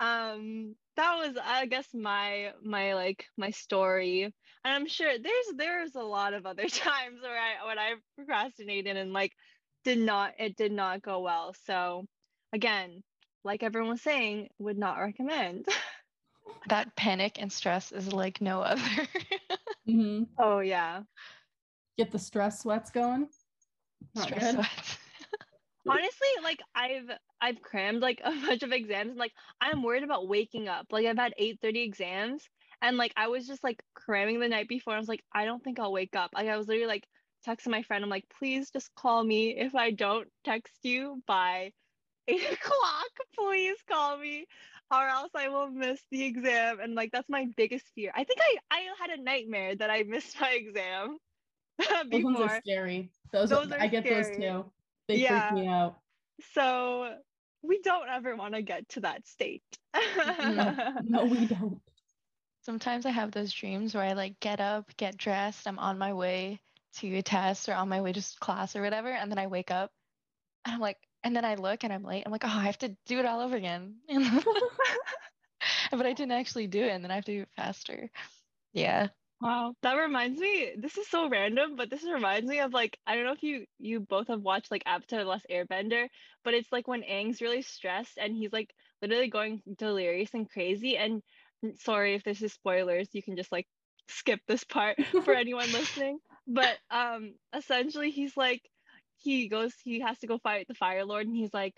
um 0.00 0.76
that 0.96 1.16
was 1.16 1.36
I 1.42 1.66
guess 1.66 1.88
my 1.94 2.52
my 2.62 2.94
like 2.94 3.26
my 3.36 3.50
story. 3.50 4.24
And 4.24 4.34
I'm 4.64 4.86
sure 4.86 5.18
there's 5.18 5.46
there's 5.56 5.94
a 5.96 6.02
lot 6.02 6.34
of 6.34 6.46
other 6.46 6.68
times 6.68 7.20
where 7.22 7.38
I 7.38 7.66
when 7.66 7.78
I 7.78 7.94
procrastinated 8.16 8.96
and 8.96 9.12
like 9.12 9.32
did 9.84 9.98
not 9.98 10.34
it 10.38 10.56
did 10.56 10.72
not 10.72 11.02
go 11.02 11.20
well. 11.20 11.54
So 11.64 12.06
again, 12.52 13.02
like 13.44 13.62
everyone 13.62 13.90
was 13.90 14.02
saying, 14.02 14.48
would 14.58 14.78
not 14.78 14.98
recommend. 14.98 15.66
that 16.68 16.94
panic 16.96 17.36
and 17.40 17.52
stress 17.52 17.92
is 17.92 18.12
like 18.12 18.40
no 18.40 18.60
other. 18.60 18.80
mm-hmm. 19.88 20.24
Oh 20.38 20.60
yeah. 20.60 21.02
Get 21.98 22.10
the 22.12 22.18
stress 22.18 22.60
sweats 22.60 22.90
going. 22.90 23.28
Not 24.14 24.28
stress 24.28 24.54
good. 24.54 24.54
sweats 24.54 24.98
honestly 25.88 26.28
like 26.42 26.60
i've 26.74 27.10
i've 27.40 27.60
crammed 27.62 28.00
like 28.00 28.20
a 28.24 28.30
bunch 28.46 28.62
of 28.62 28.72
exams 28.72 29.10
and 29.10 29.18
like 29.18 29.32
i'm 29.60 29.82
worried 29.82 30.02
about 30.02 30.28
waking 30.28 30.68
up 30.68 30.86
like 30.90 31.06
i've 31.06 31.18
had 31.18 31.34
8 31.36 31.58
30 31.62 31.82
exams 31.82 32.44
and 32.82 32.96
like 32.96 33.12
i 33.16 33.28
was 33.28 33.46
just 33.46 33.62
like 33.62 33.82
cramming 33.94 34.40
the 34.40 34.48
night 34.48 34.68
before 34.68 34.94
i 34.94 34.98
was 34.98 35.08
like 35.08 35.22
i 35.32 35.44
don't 35.44 35.62
think 35.62 35.78
i'll 35.78 35.92
wake 35.92 36.16
up 36.16 36.30
like 36.34 36.48
i 36.48 36.56
was 36.56 36.66
literally 36.66 36.88
like 36.88 37.06
texting 37.46 37.68
my 37.68 37.82
friend 37.82 38.02
i'm 38.02 38.10
like 38.10 38.24
please 38.38 38.70
just 38.70 38.94
call 38.94 39.22
me 39.22 39.56
if 39.56 39.74
i 39.74 39.90
don't 39.90 40.28
text 40.44 40.74
you 40.82 41.22
by 41.26 41.70
8 42.28 42.36
o'clock 42.52 43.10
please 43.38 43.76
call 43.88 44.18
me 44.18 44.46
or 44.90 45.06
else 45.06 45.30
i 45.34 45.48
will 45.48 45.68
miss 45.68 46.00
the 46.10 46.24
exam 46.24 46.78
and 46.80 46.94
like 46.94 47.10
that's 47.12 47.28
my 47.28 47.46
biggest 47.56 47.84
fear 47.94 48.12
i 48.14 48.24
think 48.24 48.38
i 48.40 48.56
i 48.70 48.80
had 49.00 49.18
a 49.18 49.22
nightmare 49.22 49.74
that 49.74 49.90
i 49.90 50.02
missed 50.06 50.40
my 50.40 50.50
exam 50.50 51.18
before. 52.10 52.32
those 52.32 52.40
are 52.42 52.60
scary 52.64 53.10
those, 53.32 53.50
those 53.50 53.70
are, 53.72 53.80
i 53.80 53.86
get 53.86 54.04
scary. 54.04 54.22
those 54.22 54.36
too 54.36 54.64
they 55.08 55.16
yeah. 55.16 55.50
freak 55.50 55.62
me 55.62 55.68
out. 55.68 55.98
So 56.54 57.14
we 57.62 57.80
don't 57.82 58.08
ever 58.08 58.36
want 58.36 58.54
to 58.54 58.62
get 58.62 58.88
to 58.90 59.00
that 59.00 59.26
state. 59.26 59.62
no, 59.94 60.94
no, 61.04 61.24
we 61.24 61.46
don't. 61.46 61.80
Sometimes 62.62 63.06
I 63.06 63.10
have 63.10 63.30
those 63.30 63.52
dreams 63.52 63.94
where 63.94 64.04
I 64.04 64.14
like 64.14 64.40
get 64.40 64.60
up, 64.60 64.90
get 64.96 65.16
dressed, 65.16 65.68
I'm 65.68 65.78
on 65.78 65.98
my 65.98 66.12
way 66.12 66.60
to 66.96 67.16
a 67.16 67.22
test 67.22 67.68
or 67.68 67.74
on 67.74 67.88
my 67.88 68.00
way 68.00 68.12
to 68.12 68.22
class 68.40 68.74
or 68.74 68.82
whatever, 68.82 69.10
and 69.10 69.30
then 69.30 69.38
I 69.38 69.46
wake 69.46 69.70
up 69.70 69.90
and 70.64 70.74
I'm 70.74 70.80
like, 70.80 70.98
and 71.26 71.34
then 71.34 71.44
I 71.44 71.56
look 71.56 71.82
and 71.82 71.92
I'm 71.92 72.04
late. 72.04 72.22
I'm 72.24 72.30
like, 72.30 72.44
oh, 72.44 72.48
I 72.48 72.66
have 72.66 72.78
to 72.78 72.96
do 73.06 73.18
it 73.18 73.26
all 73.26 73.40
over 73.40 73.56
again. 73.56 73.96
but 75.90 76.06
I 76.06 76.12
didn't 76.12 76.30
actually 76.30 76.68
do 76.68 76.84
it, 76.84 76.90
and 76.90 77.02
then 77.02 77.10
I 77.10 77.16
have 77.16 77.24
to 77.24 77.32
do 77.32 77.40
it 77.42 77.48
faster. 77.56 78.08
Yeah. 78.72 79.08
Wow, 79.40 79.74
that 79.82 79.94
reminds 79.94 80.40
me. 80.40 80.74
This 80.78 80.96
is 80.96 81.08
so 81.08 81.28
random, 81.28 81.74
but 81.74 81.90
this 81.90 82.04
reminds 82.04 82.48
me 82.48 82.60
of 82.60 82.72
like 82.72 82.96
I 83.08 83.16
don't 83.16 83.24
know 83.24 83.32
if 83.32 83.42
you 83.42 83.64
you 83.80 83.98
both 83.98 84.28
have 84.28 84.40
watched 84.40 84.70
like 84.70 84.84
Avatar: 84.86 85.18
The 85.18 85.28
Last 85.28 85.46
Airbender, 85.50 86.06
but 86.44 86.54
it's 86.54 86.70
like 86.70 86.86
when 86.86 87.02
Aang's 87.02 87.42
really 87.42 87.62
stressed 87.62 88.18
and 88.18 88.32
he's 88.32 88.52
like 88.52 88.72
literally 89.02 89.28
going 89.28 89.62
delirious 89.76 90.30
and 90.32 90.48
crazy. 90.48 90.96
And 90.96 91.22
sorry 91.80 92.14
if 92.14 92.22
this 92.22 92.40
is 92.40 92.52
spoilers, 92.52 93.08
you 93.12 93.22
can 93.22 93.36
just 93.36 93.50
like 93.50 93.66
skip 94.08 94.40
this 94.46 94.62
part 94.62 94.96
for 95.24 95.34
anyone 95.34 95.72
listening. 95.72 96.20
But 96.46 96.78
um, 96.88 97.34
essentially, 97.52 98.12
he's 98.12 98.36
like 98.36 98.62
he 99.18 99.48
goes, 99.48 99.72
he 99.82 100.00
has 100.00 100.18
to 100.18 100.26
go 100.26 100.38
fight 100.38 100.68
the 100.68 100.74
Fire 100.74 101.04
Lord, 101.04 101.26
and 101.26 101.36
he's 101.36 101.54
like, 101.54 101.74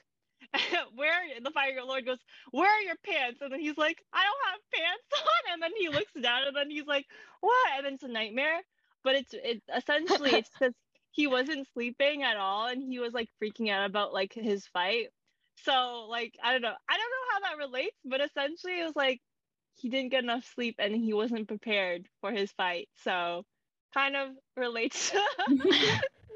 where 0.94 1.12
are 1.12 1.24
you? 1.24 1.40
the 1.42 1.50
fire 1.50 1.74
lord 1.84 2.06
goes, 2.06 2.18
where 2.50 2.68
are 2.68 2.82
your 2.82 2.96
pants? 3.04 3.40
And 3.40 3.52
then 3.52 3.60
he's 3.60 3.76
like, 3.76 4.02
I 4.12 4.22
don't 4.22 4.50
have 4.50 4.60
pants 4.72 5.04
on. 5.20 5.52
And 5.52 5.62
then 5.62 5.70
he 5.76 5.88
looks 5.88 6.12
down 6.20 6.46
and 6.46 6.56
then 6.56 6.70
he's 6.70 6.86
like, 6.86 7.06
what? 7.40 7.68
And 7.76 7.86
then 7.86 7.94
it's 7.94 8.02
a 8.02 8.08
nightmare. 8.08 8.60
But 9.04 9.16
it's 9.16 9.34
it 9.34 9.62
essentially 9.74 10.30
it's 10.30 10.50
because 10.58 10.74
he 11.10 11.26
wasn't 11.26 11.68
sleeping 11.72 12.22
at 12.22 12.36
all 12.36 12.66
and 12.66 12.82
he 12.82 12.98
was 12.98 13.12
like 13.12 13.28
freaking 13.42 13.70
out 13.70 13.88
about 13.88 14.12
like 14.12 14.32
his 14.34 14.66
fight. 14.66 15.08
So 15.64 16.06
like 16.08 16.34
I 16.42 16.52
don't 16.52 16.62
know. 16.62 16.74
I 16.88 16.96
don't 16.96 17.10
know 17.10 17.32
how 17.32 17.40
that 17.40 17.66
relates, 17.66 17.96
but 18.04 18.20
essentially 18.20 18.80
it 18.80 18.84
was 18.84 18.96
like 18.96 19.20
he 19.76 19.88
didn't 19.88 20.10
get 20.10 20.24
enough 20.24 20.44
sleep 20.54 20.76
and 20.78 20.94
he 20.94 21.12
wasn't 21.12 21.48
prepared 21.48 22.06
for 22.20 22.32
his 22.32 22.50
fight. 22.52 22.88
So 23.04 23.44
kind 23.94 24.16
of 24.16 24.30
relates. 24.56 25.12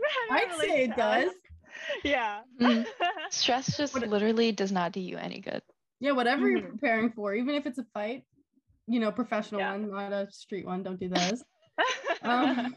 I'd 0.30 0.52
say 0.60 0.84
it 0.84 0.96
does 0.96 1.30
yeah. 2.04 2.40
Mm. 2.60 2.86
Stress 3.30 3.76
just 3.76 3.94
what, 3.94 4.06
literally 4.08 4.52
does 4.52 4.72
not 4.72 4.92
do 4.92 5.00
you 5.00 5.16
any 5.16 5.40
good. 5.40 5.62
Yeah, 6.00 6.12
whatever 6.12 6.46
mm-hmm. 6.46 6.56
you're 6.56 6.70
preparing 6.70 7.12
for, 7.12 7.34
even 7.34 7.54
if 7.54 7.66
it's 7.66 7.78
a 7.78 7.86
fight, 7.94 8.24
you 8.86 9.00
know, 9.00 9.12
professional 9.12 9.60
yeah. 9.60 9.72
one, 9.72 9.90
not 9.90 10.12
a 10.12 10.28
street 10.30 10.66
one, 10.66 10.82
don't 10.82 10.98
do 10.98 11.08
those. 11.08 11.44
um, 12.22 12.74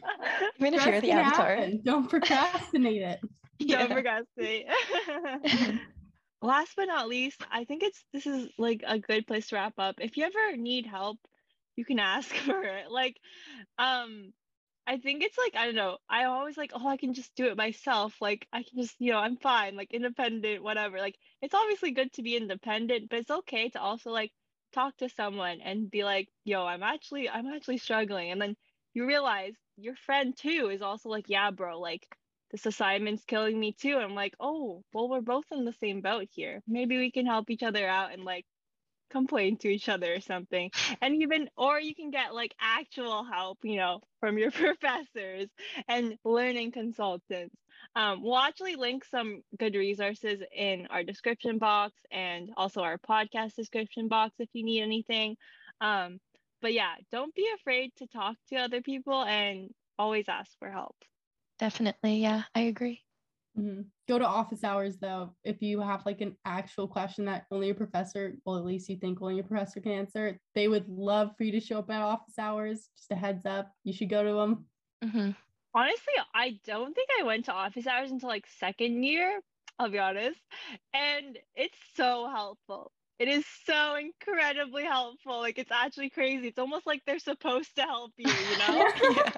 even 0.58 0.74
if 0.74 0.86
you're 0.86 1.00
the 1.00 1.10
avatar, 1.10 1.56
happen. 1.56 1.80
don't 1.84 2.08
procrastinate 2.08 3.02
it. 3.02 3.20
Yeah. 3.58 3.86
Don't 3.86 3.92
procrastinate. 3.92 4.66
Last 6.42 6.72
but 6.76 6.84
not 6.86 7.08
least, 7.08 7.42
I 7.50 7.64
think 7.64 7.82
it's 7.82 8.04
this 8.12 8.26
is 8.26 8.48
like 8.58 8.82
a 8.86 8.98
good 8.98 9.26
place 9.26 9.48
to 9.48 9.56
wrap 9.56 9.74
up. 9.78 9.96
If 10.00 10.16
you 10.16 10.24
ever 10.24 10.56
need 10.56 10.86
help, 10.86 11.18
you 11.74 11.84
can 11.84 11.98
ask 11.98 12.34
for 12.34 12.62
it. 12.62 12.90
Like, 12.90 13.16
um, 13.78 14.32
I 14.86 14.98
think 14.98 15.22
it's 15.22 15.36
like, 15.38 15.56
I 15.56 15.66
don't 15.66 15.74
know. 15.74 15.98
I 16.08 16.24
always 16.24 16.56
like, 16.56 16.70
oh, 16.74 16.86
I 16.86 16.96
can 16.96 17.12
just 17.14 17.34
do 17.34 17.46
it 17.46 17.56
myself. 17.56 18.14
Like, 18.20 18.46
I 18.52 18.62
can 18.62 18.80
just, 18.82 18.94
you 19.00 19.12
know, 19.12 19.18
I'm 19.18 19.36
fine, 19.36 19.76
like 19.76 19.92
independent, 19.92 20.62
whatever. 20.62 20.98
Like, 20.98 21.16
it's 21.42 21.54
obviously 21.54 21.90
good 21.90 22.12
to 22.14 22.22
be 22.22 22.36
independent, 22.36 23.08
but 23.10 23.18
it's 23.18 23.30
okay 23.30 23.68
to 23.70 23.80
also 23.80 24.10
like 24.10 24.32
talk 24.72 24.96
to 24.98 25.08
someone 25.08 25.60
and 25.60 25.90
be 25.90 26.04
like, 26.04 26.28
yo, 26.44 26.64
I'm 26.64 26.82
actually, 26.82 27.28
I'm 27.28 27.46
actually 27.48 27.78
struggling. 27.78 28.30
And 28.30 28.40
then 28.40 28.56
you 28.94 29.06
realize 29.06 29.54
your 29.76 29.96
friend 29.96 30.36
too 30.36 30.70
is 30.72 30.82
also 30.82 31.08
like, 31.08 31.28
yeah, 31.28 31.50
bro, 31.50 31.80
like 31.80 32.06
this 32.50 32.66
assignment's 32.66 33.24
killing 33.24 33.58
me 33.58 33.72
too. 33.72 33.96
I'm 33.96 34.14
like, 34.14 34.34
oh, 34.38 34.84
well, 34.92 35.08
we're 35.08 35.20
both 35.20 35.46
in 35.50 35.64
the 35.64 35.72
same 35.72 36.00
boat 36.00 36.28
here. 36.30 36.62
Maybe 36.66 36.96
we 36.96 37.10
can 37.10 37.26
help 37.26 37.50
each 37.50 37.62
other 37.64 37.86
out 37.88 38.12
and 38.12 38.24
like 38.24 38.46
complain 39.10 39.56
to 39.58 39.68
each 39.68 39.88
other 39.88 40.14
or 40.14 40.20
something. 40.20 40.70
And 41.00 41.22
even 41.22 41.48
or 41.56 41.80
you 41.80 41.94
can 41.94 42.10
get 42.10 42.34
like 42.34 42.54
actual 42.60 43.24
help 43.24 43.58
you 43.62 43.76
know 43.76 44.00
from 44.20 44.38
your 44.38 44.50
professors 44.64 45.48
and 45.88 46.16
learning 46.24 46.72
consultants. 46.72 47.56
Um, 47.94 48.22
we'll 48.22 48.38
actually 48.38 48.76
link 48.76 49.04
some 49.04 49.42
good 49.58 49.74
resources 49.74 50.40
in 50.54 50.86
our 50.90 51.02
description 51.02 51.58
box 51.58 51.94
and 52.10 52.50
also 52.56 52.80
our 52.82 52.98
podcast 52.98 53.54
description 53.54 54.08
box 54.08 54.34
if 54.38 54.48
you 54.52 54.64
need 54.64 54.82
anything. 54.82 55.36
Um, 55.80 56.18
but 56.62 56.72
yeah 56.72 56.94
don't 57.12 57.34
be 57.34 57.46
afraid 57.54 57.92
to 57.98 58.06
talk 58.06 58.36
to 58.48 58.56
other 58.56 58.80
people 58.80 59.22
and 59.22 59.70
always 59.98 60.24
ask 60.28 60.50
for 60.58 60.70
help. 60.70 60.96
Definitely 61.58 62.18
yeah 62.18 62.42
i 62.54 62.60
agree 62.60 63.05
Mm-hmm. 63.58 63.82
Go 64.08 64.18
to 64.18 64.26
office 64.26 64.64
hours 64.64 64.98
though. 64.98 65.34
If 65.42 65.62
you 65.62 65.80
have 65.80 66.04
like 66.04 66.20
an 66.20 66.36
actual 66.44 66.86
question 66.86 67.24
that 67.24 67.46
only 67.50 67.70
a 67.70 67.74
professor, 67.74 68.34
well, 68.44 68.56
at 68.56 68.64
least 68.64 68.88
you 68.88 68.96
think 68.96 69.20
only 69.22 69.38
a 69.38 69.42
professor 69.42 69.80
can 69.80 69.92
answer, 69.92 70.38
they 70.54 70.68
would 70.68 70.88
love 70.88 71.30
for 71.36 71.44
you 71.44 71.52
to 71.52 71.60
show 71.60 71.78
up 71.78 71.90
at 71.90 72.02
office 72.02 72.38
hours. 72.38 72.88
Just 72.96 73.10
a 73.12 73.14
heads 73.14 73.46
up, 73.46 73.72
you 73.84 73.92
should 73.92 74.10
go 74.10 74.22
to 74.22 74.32
them. 74.32 74.66
Mm-hmm. 75.04 75.30
Honestly, 75.74 76.14
I 76.34 76.58
don't 76.64 76.94
think 76.94 77.08
I 77.18 77.22
went 77.24 77.46
to 77.46 77.52
office 77.52 77.86
hours 77.86 78.10
until 78.10 78.28
like 78.28 78.46
second 78.58 79.02
year. 79.02 79.40
I'll 79.78 79.90
be 79.90 79.98
honest, 79.98 80.40
and 80.94 81.38
it's 81.54 81.76
so 81.96 82.30
helpful. 82.34 82.92
It 83.18 83.28
is 83.28 83.44
so 83.64 83.96
incredibly 83.96 84.84
helpful. 84.84 85.38
Like 85.40 85.58
it's 85.58 85.70
actually 85.70 86.08
crazy. 86.08 86.48
It's 86.48 86.58
almost 86.58 86.86
like 86.86 87.02
they're 87.06 87.18
supposed 87.18 87.74
to 87.76 87.82
help 87.82 88.12
you. 88.16 88.30
You 88.30 88.58
know? 88.58 88.90
yeah. 89.14 89.30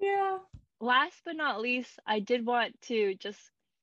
yeah 0.00 0.38
last 0.82 1.22
but 1.24 1.36
not 1.36 1.60
least, 1.60 1.98
I 2.06 2.18
did 2.20 2.44
want 2.44 2.78
to 2.82 3.14
just 3.14 3.38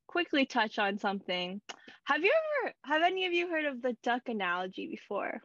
quickly 0.08 0.46
touch 0.46 0.78
on 0.78 1.00
something. 1.00 1.62
Have 2.04 2.24
you 2.24 2.34
ever 2.64 2.74
have 2.84 3.02
any 3.02 3.26
of 3.26 3.34
you 3.34 3.48
heard 3.50 3.66
of 3.66 3.82
the 3.82 3.96
duck 4.04 4.24
analogy 4.28 4.88
before? 4.88 5.42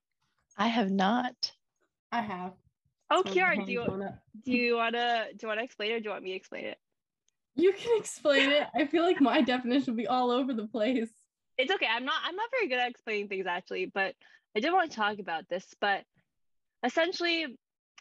I 0.58 0.68
have 0.68 0.90
not. 0.90 1.52
I 2.12 2.20
have. 2.20 2.52
Oh, 3.10 3.22
Kiara, 3.24 3.64
do 3.64 3.72
you 3.72 3.84
do 4.44 4.52
you 4.52 4.76
wanna 4.76 5.26
do 5.36 5.38
you 5.42 5.48
wanna 5.48 5.62
explain 5.62 5.92
it 5.92 5.94
or 5.94 6.00
do 6.00 6.04
you 6.04 6.10
want 6.10 6.24
me 6.24 6.30
to 6.30 6.36
explain 6.36 6.66
it? 6.66 6.78
You 7.54 7.72
can 7.72 7.98
explain 7.98 8.50
it. 8.50 8.66
I 8.74 8.86
feel 8.86 9.04
like 9.04 9.20
my 9.20 9.40
definition 9.40 9.92
will 9.92 9.98
be 9.98 10.08
all 10.08 10.30
over 10.30 10.52
the 10.52 10.66
place. 10.66 11.10
It's 11.56 11.70
okay. 11.70 11.86
I'm 11.88 12.04
not 12.04 12.16
I'm 12.24 12.34
not 12.34 12.50
very 12.50 12.68
good 12.68 12.78
at 12.78 12.90
explaining 12.90 13.28
things 13.28 13.46
actually, 13.46 13.86
but 13.86 14.14
I 14.56 14.60
did 14.60 14.72
want 14.72 14.90
to 14.90 14.96
talk 14.96 15.18
about 15.20 15.48
this. 15.48 15.66
But 15.80 16.02
essentially, 16.82 17.46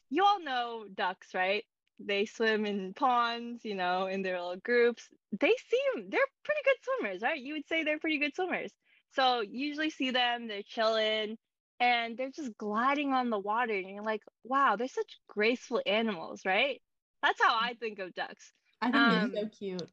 you 0.09 0.23
all 0.23 0.41
know 0.41 0.85
ducks, 0.93 1.35
right? 1.35 1.63
They 1.99 2.25
swim 2.25 2.65
in 2.65 2.93
ponds, 2.93 3.63
you 3.63 3.75
know, 3.75 4.07
in 4.07 4.21
their 4.21 4.39
little 4.41 4.57
groups. 4.57 5.07
They 5.31 5.53
seem 5.69 6.09
they're 6.09 6.21
pretty 6.43 6.61
good 6.65 6.77
swimmers, 6.81 7.21
right? 7.21 7.39
You 7.39 7.53
would 7.53 7.67
say 7.67 7.83
they're 7.83 7.99
pretty 7.99 8.19
good 8.19 8.35
swimmers. 8.35 8.71
So 9.15 9.41
usually 9.41 9.89
see 9.89 10.11
them, 10.11 10.47
they're 10.47 10.63
chilling, 10.63 11.37
and 11.79 12.17
they're 12.17 12.31
just 12.31 12.57
gliding 12.57 13.13
on 13.13 13.29
the 13.29 13.39
water 13.39 13.73
and 13.73 13.89
you're 13.89 14.03
like 14.03 14.21
wow 14.43 14.75
they're 14.75 14.87
such 14.87 15.19
graceful 15.27 15.81
animals 15.87 16.41
right 16.45 16.81
that's 17.23 17.41
how 17.41 17.57
i 17.59 17.73
think 17.79 17.97
of 17.97 18.13
ducks 18.13 18.53
I 18.83 18.91
think 18.91 18.95
um, 18.95 19.31
they're 19.31 19.43
so 19.43 19.49
cute. 19.57 19.91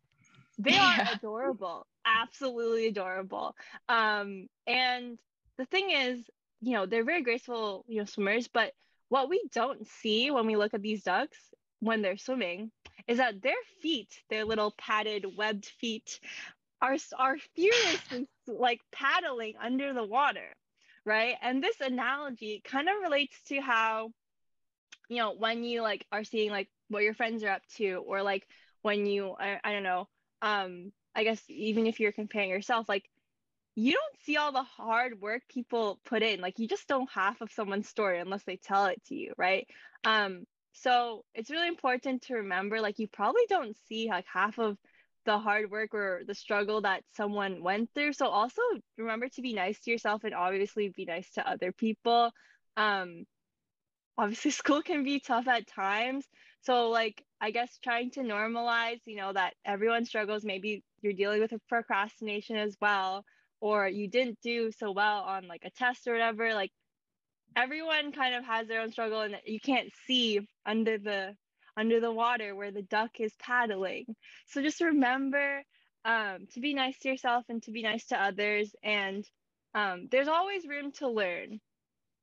They 0.58 0.76
are 0.76 1.08
adorable, 1.14 1.86
absolutely 2.04 2.88
adorable. 2.88 3.54
Um, 3.88 4.48
and 4.66 5.16
the 5.56 5.64
thing 5.66 5.90
is, 5.90 6.20
you 6.60 6.72
know, 6.72 6.86
they're 6.86 7.04
very 7.04 7.22
graceful, 7.22 7.84
you 7.86 8.00
know, 8.00 8.04
swimmers. 8.04 8.48
But 8.48 8.72
what 9.08 9.28
we 9.28 9.42
don't 9.52 9.86
see 9.86 10.30
when 10.32 10.46
we 10.46 10.56
look 10.56 10.74
at 10.74 10.82
these 10.82 11.04
ducks 11.04 11.38
when 11.80 12.02
they're 12.02 12.16
swimming 12.16 12.70
is 13.06 13.18
that 13.18 13.42
their 13.42 13.52
feet, 13.82 14.22
their 14.30 14.44
little 14.44 14.72
padded, 14.78 15.26
webbed 15.36 15.66
feet, 15.66 16.20
are 16.80 16.96
are 17.18 17.36
furiously 17.54 18.28
like 18.46 18.80
paddling 18.92 19.54
under 19.60 19.92
the 19.92 20.04
water, 20.04 20.54
right? 21.04 21.36
And 21.42 21.62
this 21.62 21.80
analogy 21.80 22.62
kind 22.64 22.88
of 22.88 22.94
relates 23.02 23.36
to 23.48 23.60
how, 23.60 24.12
you 25.08 25.18
know, 25.18 25.34
when 25.34 25.64
you 25.64 25.82
like 25.82 26.06
are 26.12 26.24
seeing 26.24 26.50
like 26.50 26.68
what 26.88 27.02
your 27.02 27.14
friends 27.14 27.42
are 27.44 27.50
up 27.50 27.62
to, 27.76 28.02
or 28.06 28.22
like 28.22 28.46
when 28.82 29.06
you 29.06 29.34
I, 29.38 29.60
I 29.62 29.72
don't 29.72 29.82
know 29.82 30.08
um 30.42 30.92
i 31.14 31.24
guess 31.24 31.42
even 31.48 31.86
if 31.86 32.00
you're 32.00 32.12
comparing 32.12 32.50
yourself 32.50 32.88
like 32.88 33.08
you 33.76 33.92
don't 33.92 34.20
see 34.24 34.36
all 34.36 34.52
the 34.52 34.62
hard 34.62 35.20
work 35.20 35.42
people 35.48 36.00
put 36.04 36.22
in 36.22 36.40
like 36.40 36.58
you 36.58 36.66
just 36.66 36.88
don't 36.88 37.10
half 37.10 37.40
of 37.40 37.52
someone's 37.52 37.88
story 37.88 38.18
unless 38.18 38.42
they 38.44 38.56
tell 38.56 38.86
it 38.86 39.00
to 39.06 39.14
you 39.14 39.32
right 39.36 39.66
um 40.04 40.44
so 40.72 41.24
it's 41.34 41.50
really 41.50 41.68
important 41.68 42.22
to 42.22 42.34
remember 42.34 42.80
like 42.80 42.98
you 42.98 43.08
probably 43.08 43.42
don't 43.48 43.76
see 43.88 44.08
like 44.08 44.26
half 44.32 44.58
of 44.58 44.76
the 45.26 45.38
hard 45.38 45.70
work 45.70 45.94
or 45.94 46.22
the 46.26 46.34
struggle 46.34 46.80
that 46.82 47.04
someone 47.14 47.62
went 47.62 47.90
through. 47.94 48.12
So 48.14 48.26
also 48.26 48.62
remember 48.96 49.28
to 49.28 49.42
be 49.42 49.52
nice 49.52 49.78
to 49.80 49.90
yourself 49.90 50.24
and 50.24 50.34
obviously 50.34 50.88
be 50.88 51.04
nice 51.04 51.30
to 51.32 51.48
other 51.48 51.72
people. 51.72 52.32
Um 52.76 53.24
obviously 54.16 54.50
school 54.62 54.82
can 54.82 55.04
be 55.04 55.20
tough 55.20 55.48
at 55.48 55.66
times. 55.66 56.26
So 56.62 56.88
like 56.88 57.24
i 57.40 57.50
guess 57.50 57.78
trying 57.82 58.10
to 58.10 58.20
normalize 58.20 59.00
you 59.06 59.16
know 59.16 59.32
that 59.32 59.54
everyone 59.64 60.04
struggles 60.04 60.44
maybe 60.44 60.84
you're 61.00 61.12
dealing 61.12 61.40
with 61.40 61.52
a 61.52 61.60
procrastination 61.68 62.56
as 62.56 62.76
well 62.80 63.24
or 63.60 63.88
you 63.88 64.08
didn't 64.08 64.38
do 64.42 64.70
so 64.72 64.90
well 64.92 65.22
on 65.22 65.46
like 65.48 65.62
a 65.64 65.70
test 65.70 66.06
or 66.06 66.12
whatever 66.12 66.54
like 66.54 66.72
everyone 67.56 68.12
kind 68.12 68.34
of 68.34 68.44
has 68.44 68.68
their 68.68 68.80
own 68.80 68.92
struggle 68.92 69.20
and 69.20 69.36
you 69.44 69.60
can't 69.60 69.90
see 70.06 70.40
under 70.66 70.98
the 70.98 71.34
under 71.76 72.00
the 72.00 72.12
water 72.12 72.54
where 72.54 72.70
the 72.70 72.82
duck 72.82 73.20
is 73.20 73.32
paddling 73.40 74.04
so 74.46 74.62
just 74.62 74.80
remember 74.80 75.62
um, 76.04 76.46
to 76.52 76.60
be 76.60 76.74
nice 76.74 76.98
to 76.98 77.08
yourself 77.08 77.44
and 77.48 77.62
to 77.62 77.70
be 77.70 77.82
nice 77.82 78.06
to 78.06 78.20
others 78.20 78.74
and 78.82 79.24
um, 79.74 80.08
there's 80.10 80.28
always 80.28 80.66
room 80.66 80.92
to 80.92 81.08
learn 81.08 81.60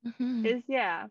mm-hmm. 0.06 0.44
is 0.44 0.62
yeah 0.68 1.06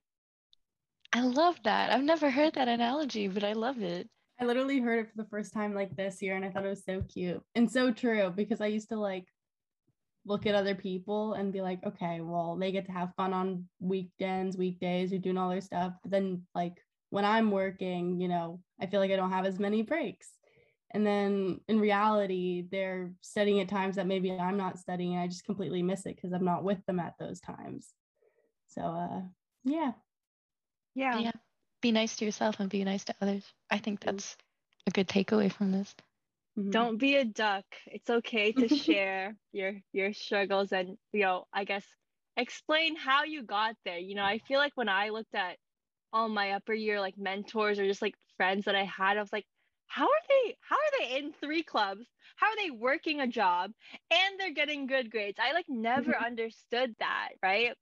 I 1.13 1.21
love 1.21 1.57
that. 1.63 1.91
I've 1.91 2.03
never 2.03 2.29
heard 2.29 2.55
that 2.55 2.67
analogy, 2.67 3.29
but 3.29 3.43
I 3.43 3.53
love 3.53 3.81
it. 3.81 4.09
I 4.39 4.45
literally 4.45 4.79
heard 4.79 4.99
it 4.99 5.09
for 5.09 5.17
the 5.17 5.29
first 5.29 5.53
time 5.53 5.73
like 5.73 5.95
this 5.95 6.21
year 6.21 6.35
and 6.35 6.45
I 6.45 6.49
thought 6.49 6.65
it 6.65 6.69
was 6.69 6.83
so 6.85 7.01
cute 7.01 7.41
and 7.55 7.71
so 7.71 7.91
true 7.91 8.31
because 8.35 8.61
I 8.61 8.67
used 8.67 8.89
to 8.89 8.97
like 8.97 9.25
look 10.27 10.45
at 10.45 10.55
other 10.55 10.75
people 10.75 11.33
and 11.33 11.53
be 11.53 11.61
like, 11.61 11.79
okay, 11.85 12.19
well, 12.21 12.57
they 12.57 12.71
get 12.71 12.85
to 12.85 12.91
have 12.91 13.15
fun 13.15 13.33
on 13.33 13.65
weekends, 13.79 14.57
weekdays, 14.57 15.09
they're 15.09 15.19
doing 15.19 15.37
all 15.37 15.49
their 15.49 15.61
stuff. 15.61 15.93
But 16.03 16.11
then 16.11 16.43
like 16.53 16.77
when 17.09 17.25
I'm 17.25 17.49
working, 17.49 18.19
you 18.19 18.27
know, 18.27 18.59
I 18.79 18.85
feel 18.87 18.99
like 18.99 19.11
I 19.11 19.15
don't 19.15 19.31
have 19.31 19.45
as 19.45 19.59
many 19.59 19.81
breaks. 19.81 20.29
And 20.91 21.05
then 21.05 21.59
in 21.67 21.79
reality, 21.79 22.65
they're 22.71 23.11
studying 23.21 23.59
at 23.59 23.69
times 23.69 23.95
that 23.95 24.07
maybe 24.07 24.31
I'm 24.31 24.57
not 24.57 24.79
studying 24.79 25.13
and 25.13 25.21
I 25.21 25.27
just 25.27 25.45
completely 25.45 25.81
miss 25.81 26.05
it 26.05 26.15
because 26.15 26.33
I'm 26.33 26.45
not 26.45 26.63
with 26.63 26.85
them 26.85 26.99
at 26.99 27.13
those 27.19 27.39
times. 27.39 27.87
So 28.67 28.81
uh 28.81 29.21
yeah, 29.63 29.93
yeah. 30.95 31.19
Yeah. 31.19 31.31
Be 31.81 31.91
nice 31.91 32.15
to 32.17 32.25
yourself 32.25 32.59
and 32.59 32.69
be 32.69 32.83
nice 32.83 33.03
to 33.05 33.15
others. 33.21 33.43
I 33.69 33.77
think 33.77 34.01
mm-hmm. 34.01 34.15
that's 34.15 34.35
a 34.87 34.91
good 34.91 35.07
takeaway 35.07 35.51
from 35.51 35.71
this. 35.71 35.93
Mm-hmm. 36.57 36.71
Don't 36.71 36.97
be 36.97 37.17
a 37.17 37.25
duck. 37.25 37.65
It's 37.85 38.09
okay 38.09 38.51
to 38.51 38.67
share 38.75 39.35
your 39.51 39.73
your 39.93 40.13
struggles 40.13 40.71
and 40.71 40.97
you 41.13 41.21
know, 41.21 41.45
I 41.53 41.63
guess 41.63 41.85
explain 42.35 42.95
how 42.95 43.23
you 43.23 43.43
got 43.43 43.75
there. 43.85 43.97
You 43.97 44.15
know, 44.15 44.23
I 44.23 44.39
feel 44.39 44.59
like 44.59 44.73
when 44.75 44.89
I 44.89 45.09
looked 45.09 45.35
at 45.35 45.57
all 46.13 46.29
my 46.29 46.51
upper 46.51 46.73
year 46.73 46.99
like 46.99 47.17
mentors 47.17 47.79
or 47.79 47.85
just 47.85 48.01
like 48.01 48.15
friends 48.37 48.65
that 48.65 48.75
I 48.75 48.85
had, 48.85 49.17
I 49.17 49.21
was 49.21 49.33
like, 49.33 49.45
how 49.87 50.05
are 50.05 50.27
they 50.29 50.57
how 50.61 50.75
are 50.75 50.99
they 50.99 51.17
in 51.17 51.33
three 51.33 51.63
clubs? 51.63 52.05
How 52.35 52.47
are 52.47 52.57
they 52.63 52.71
working 52.71 53.21
a 53.21 53.27
job 53.27 53.71
and 54.11 54.39
they're 54.39 54.53
getting 54.53 54.87
good 54.87 55.11
grades? 55.11 55.39
I 55.39 55.53
like 55.53 55.65
never 55.69 56.11
mm-hmm. 56.11 56.25
understood 56.25 56.95
that, 56.99 57.29
right? 57.43 57.73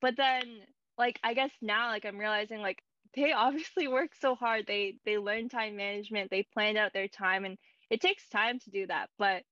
But 0.00 0.16
then 0.16 0.60
like 0.98 1.18
I 1.22 1.34
guess 1.34 1.50
now 1.62 1.88
like 1.88 2.04
I'm 2.04 2.18
realizing 2.18 2.60
like 2.60 2.82
they 3.16 3.32
obviously 3.32 3.88
work 3.88 4.10
so 4.20 4.34
hard. 4.34 4.66
They 4.66 4.96
they 5.04 5.18
learn 5.18 5.48
time 5.48 5.76
management, 5.76 6.30
they 6.30 6.46
planned 6.54 6.78
out 6.78 6.92
their 6.92 7.08
time 7.08 7.44
and 7.44 7.56
it 7.90 8.00
takes 8.00 8.28
time 8.28 8.58
to 8.60 8.70
do 8.70 8.86
that. 8.86 9.08
But 9.18 9.42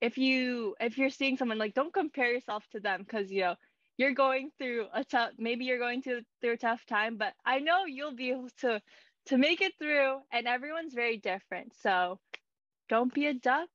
if 0.00 0.18
you 0.18 0.74
if 0.80 0.98
you're 0.98 1.10
seeing 1.10 1.36
someone 1.36 1.58
like 1.58 1.74
don't 1.74 1.92
compare 1.92 2.32
yourself 2.32 2.64
to 2.72 2.80
them 2.80 3.00
because 3.00 3.30
you 3.30 3.42
know 3.42 3.54
you're 3.98 4.14
going 4.14 4.50
through 4.58 4.86
a 4.92 5.04
tough 5.04 5.30
maybe 5.38 5.64
you're 5.64 5.78
going 5.78 6.02
through 6.02 6.22
through 6.40 6.54
a 6.54 6.58
tough 6.58 6.84
time, 6.86 7.16
but 7.16 7.32
I 7.44 7.60
know 7.60 7.84
you'll 7.86 8.16
be 8.16 8.30
able 8.30 8.48
to 8.60 8.80
to 9.26 9.38
make 9.38 9.60
it 9.60 9.72
through 9.78 10.18
and 10.32 10.46
everyone's 10.46 10.94
very 10.94 11.16
different. 11.16 11.72
So 11.80 12.18
don't 12.88 13.14
be 13.14 13.26
a 13.26 13.34
duck 13.34 13.68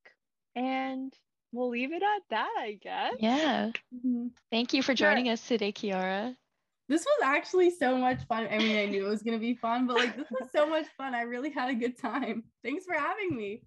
and 0.55 1.13
we'll 1.51 1.69
leave 1.69 1.93
it 1.93 2.03
at 2.03 2.21
that, 2.29 2.53
I 2.59 2.77
guess. 2.81 3.13
Yeah. 3.19 3.71
Mm-hmm. 3.95 4.27
Thank 4.51 4.73
you 4.73 4.83
for 4.83 4.93
joining 4.93 5.25
sure. 5.25 5.33
us 5.33 5.47
today, 5.47 5.71
Kiara. 5.71 6.35
This 6.89 7.05
was 7.05 7.19
actually 7.23 7.71
so 7.71 7.97
much 7.97 8.23
fun. 8.27 8.47
I 8.49 8.57
mean, 8.57 8.77
I 8.77 8.85
knew 8.85 9.05
it 9.05 9.09
was 9.09 9.21
going 9.21 9.37
to 9.37 9.41
be 9.41 9.55
fun, 9.55 9.87
but 9.87 9.97
like 9.97 10.15
this 10.15 10.27
was 10.31 10.49
so 10.51 10.65
much 10.65 10.85
fun. 10.97 11.13
I 11.13 11.21
really 11.21 11.51
had 11.51 11.69
a 11.69 11.75
good 11.75 11.97
time. 11.97 12.43
Thanks 12.63 12.85
for 12.85 12.95
having 12.95 13.35
me. 13.35 13.61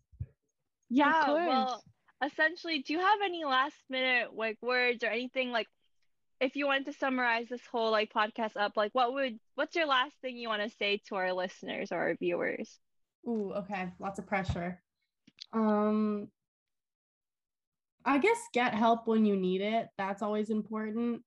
Yeah, 0.91 1.33
well, 1.33 1.83
essentially, 2.25 2.83
do 2.83 2.93
you 2.93 2.99
have 2.99 3.19
any 3.25 3.45
last 3.45 3.77
minute 3.89 4.35
like 4.35 4.59
words 4.61 5.03
or 5.05 5.07
anything 5.07 5.53
like 5.53 5.69
if 6.41 6.57
you 6.57 6.67
wanted 6.67 6.87
to 6.87 6.93
summarize 6.95 7.49
this 7.49 7.65
whole 7.71 7.91
like 7.91 8.13
podcast 8.13 8.57
up, 8.57 8.73
like 8.77 8.93
what 8.93 9.13
would 9.13 9.39
what's 9.55 9.77
your 9.77 9.87
last 9.87 10.15
thing 10.21 10.37
you 10.37 10.49
want 10.49 10.63
to 10.63 10.77
say 10.77 11.01
to 11.09 11.15
our 11.15 11.33
listeners 11.33 11.93
or 11.93 11.99
our 11.99 12.15
viewers? 12.17 12.79
Ooh, 13.29 13.53
okay. 13.55 13.91
Lots 13.99 14.19
of 14.19 14.27
pressure. 14.27 14.83
Um 15.53 16.29
I 18.05 18.19
guess 18.19 18.39
get 18.53 18.75
help 18.75 19.07
when 19.07 19.27
you 19.27 19.37
need 19.37 19.61
it. 19.61 19.89
That's 19.99 20.23
always 20.23 20.51
important. 20.51 21.23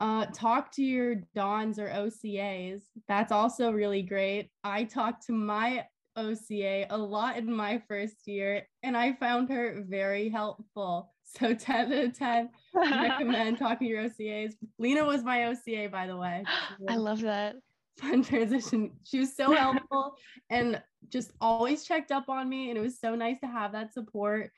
Uh, 0.00 0.26
talk 0.26 0.70
to 0.72 0.82
your 0.82 1.16
DONs 1.34 1.78
or 1.78 1.88
OCAs. 1.88 2.82
That's 3.08 3.32
also 3.32 3.70
really 3.70 4.02
great. 4.02 4.50
I 4.62 4.84
talked 4.84 5.26
to 5.26 5.32
my 5.32 5.86
OCA 6.20 6.86
a 6.90 6.96
lot 6.96 7.36
in 7.36 7.52
my 7.52 7.82
first 7.88 8.26
year, 8.26 8.66
and 8.82 8.96
I 8.96 9.14
found 9.14 9.48
her 9.50 9.84
very 9.88 10.28
helpful. 10.28 11.12
So 11.38 11.54
10 11.54 11.92
out 11.92 12.04
of 12.06 12.18
10, 12.18 12.50
recommend 12.74 13.58
talking 13.60 13.86
to 13.86 13.92
your 13.94 14.02
OCAs. 14.02 14.54
Lena 14.80 15.04
was 15.04 15.22
my 15.22 15.44
OCA, 15.44 15.88
by 15.88 16.08
the 16.08 16.16
way. 16.16 16.42
I 16.88 16.96
love 16.96 17.20
that. 17.20 17.54
Fun 18.00 18.24
transition. 18.24 18.90
She 19.04 19.20
was 19.20 19.36
so 19.36 19.54
helpful 19.54 20.16
and 20.50 20.82
just 21.08 21.30
always 21.40 21.84
checked 21.84 22.10
up 22.10 22.28
on 22.28 22.48
me. 22.48 22.70
And 22.70 22.76
it 22.76 22.80
was 22.80 22.98
so 22.98 23.14
nice 23.14 23.38
to 23.42 23.46
have 23.46 23.70
that 23.74 23.94
support. 23.94 24.50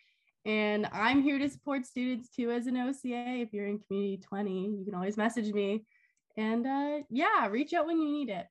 And 0.47 0.89
I'm 0.95 1.21
here 1.21 1.39
to 1.39 1.51
support 1.51 1.85
students 1.85 2.31
too 2.31 2.51
as 2.51 2.67
an 2.67 2.79
OCA. 2.79 3.43
If 3.43 3.53
you're 3.53 3.67
in 3.67 3.79
Community 3.79 4.23
20, 4.27 4.77
you 4.79 4.85
can 4.87 4.95
always 4.95 5.19
message 5.19 5.53
me. 5.53 5.85
And 6.39 6.67
uh, 6.67 7.01
yeah, 7.11 7.47
reach 7.49 7.75
out 7.75 7.87
when 7.87 8.01
you 8.01 8.11
need 8.11 8.31
it. 8.31 8.47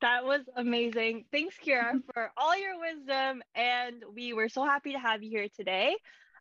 That 0.00 0.24
was 0.24 0.42
amazing. 0.56 1.26
Thanks, 1.30 1.56
Kiara, 1.64 2.00
for 2.14 2.32
all 2.36 2.58
your 2.58 2.78
wisdom. 2.80 3.42
And 3.54 4.02
we 4.14 4.32
were 4.32 4.48
so 4.48 4.64
happy 4.64 4.92
to 4.92 4.98
have 4.98 5.22
you 5.22 5.30
here 5.30 5.48
today. 5.54 5.94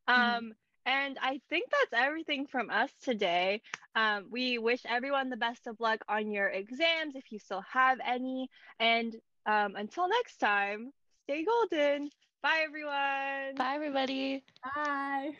Mm-hmm. 0.10 0.22
Um, 0.22 0.44
mm-hmm. 0.44 0.52
And 0.86 1.18
I 1.22 1.40
think 1.50 1.70
that's 1.70 2.02
everything 2.02 2.48
from 2.48 2.70
us 2.70 2.90
today. 3.04 3.62
Um, 3.96 4.28
we 4.32 4.58
wish 4.58 4.82
everyone 4.88 5.30
the 5.30 5.38
best 5.38 5.68
of 5.68 5.80
luck 5.80 6.04
on 6.08 6.32
your 6.32 6.48
exams 6.48 7.16
if 7.16 7.32
you 7.32 7.38
still 7.38 7.64
have 7.72 8.00
any. 8.04 8.50
And 8.80 9.16
um, 9.46 9.76
until 9.76 10.08
next 10.08 10.38
time, 10.38 10.92
stay 11.26 11.46
golden. 11.46 12.10
Bye, 12.42 12.64
everyone. 12.66 13.56
Bye, 13.56 13.76
everybody. 13.76 14.44
Bye. 14.64 15.36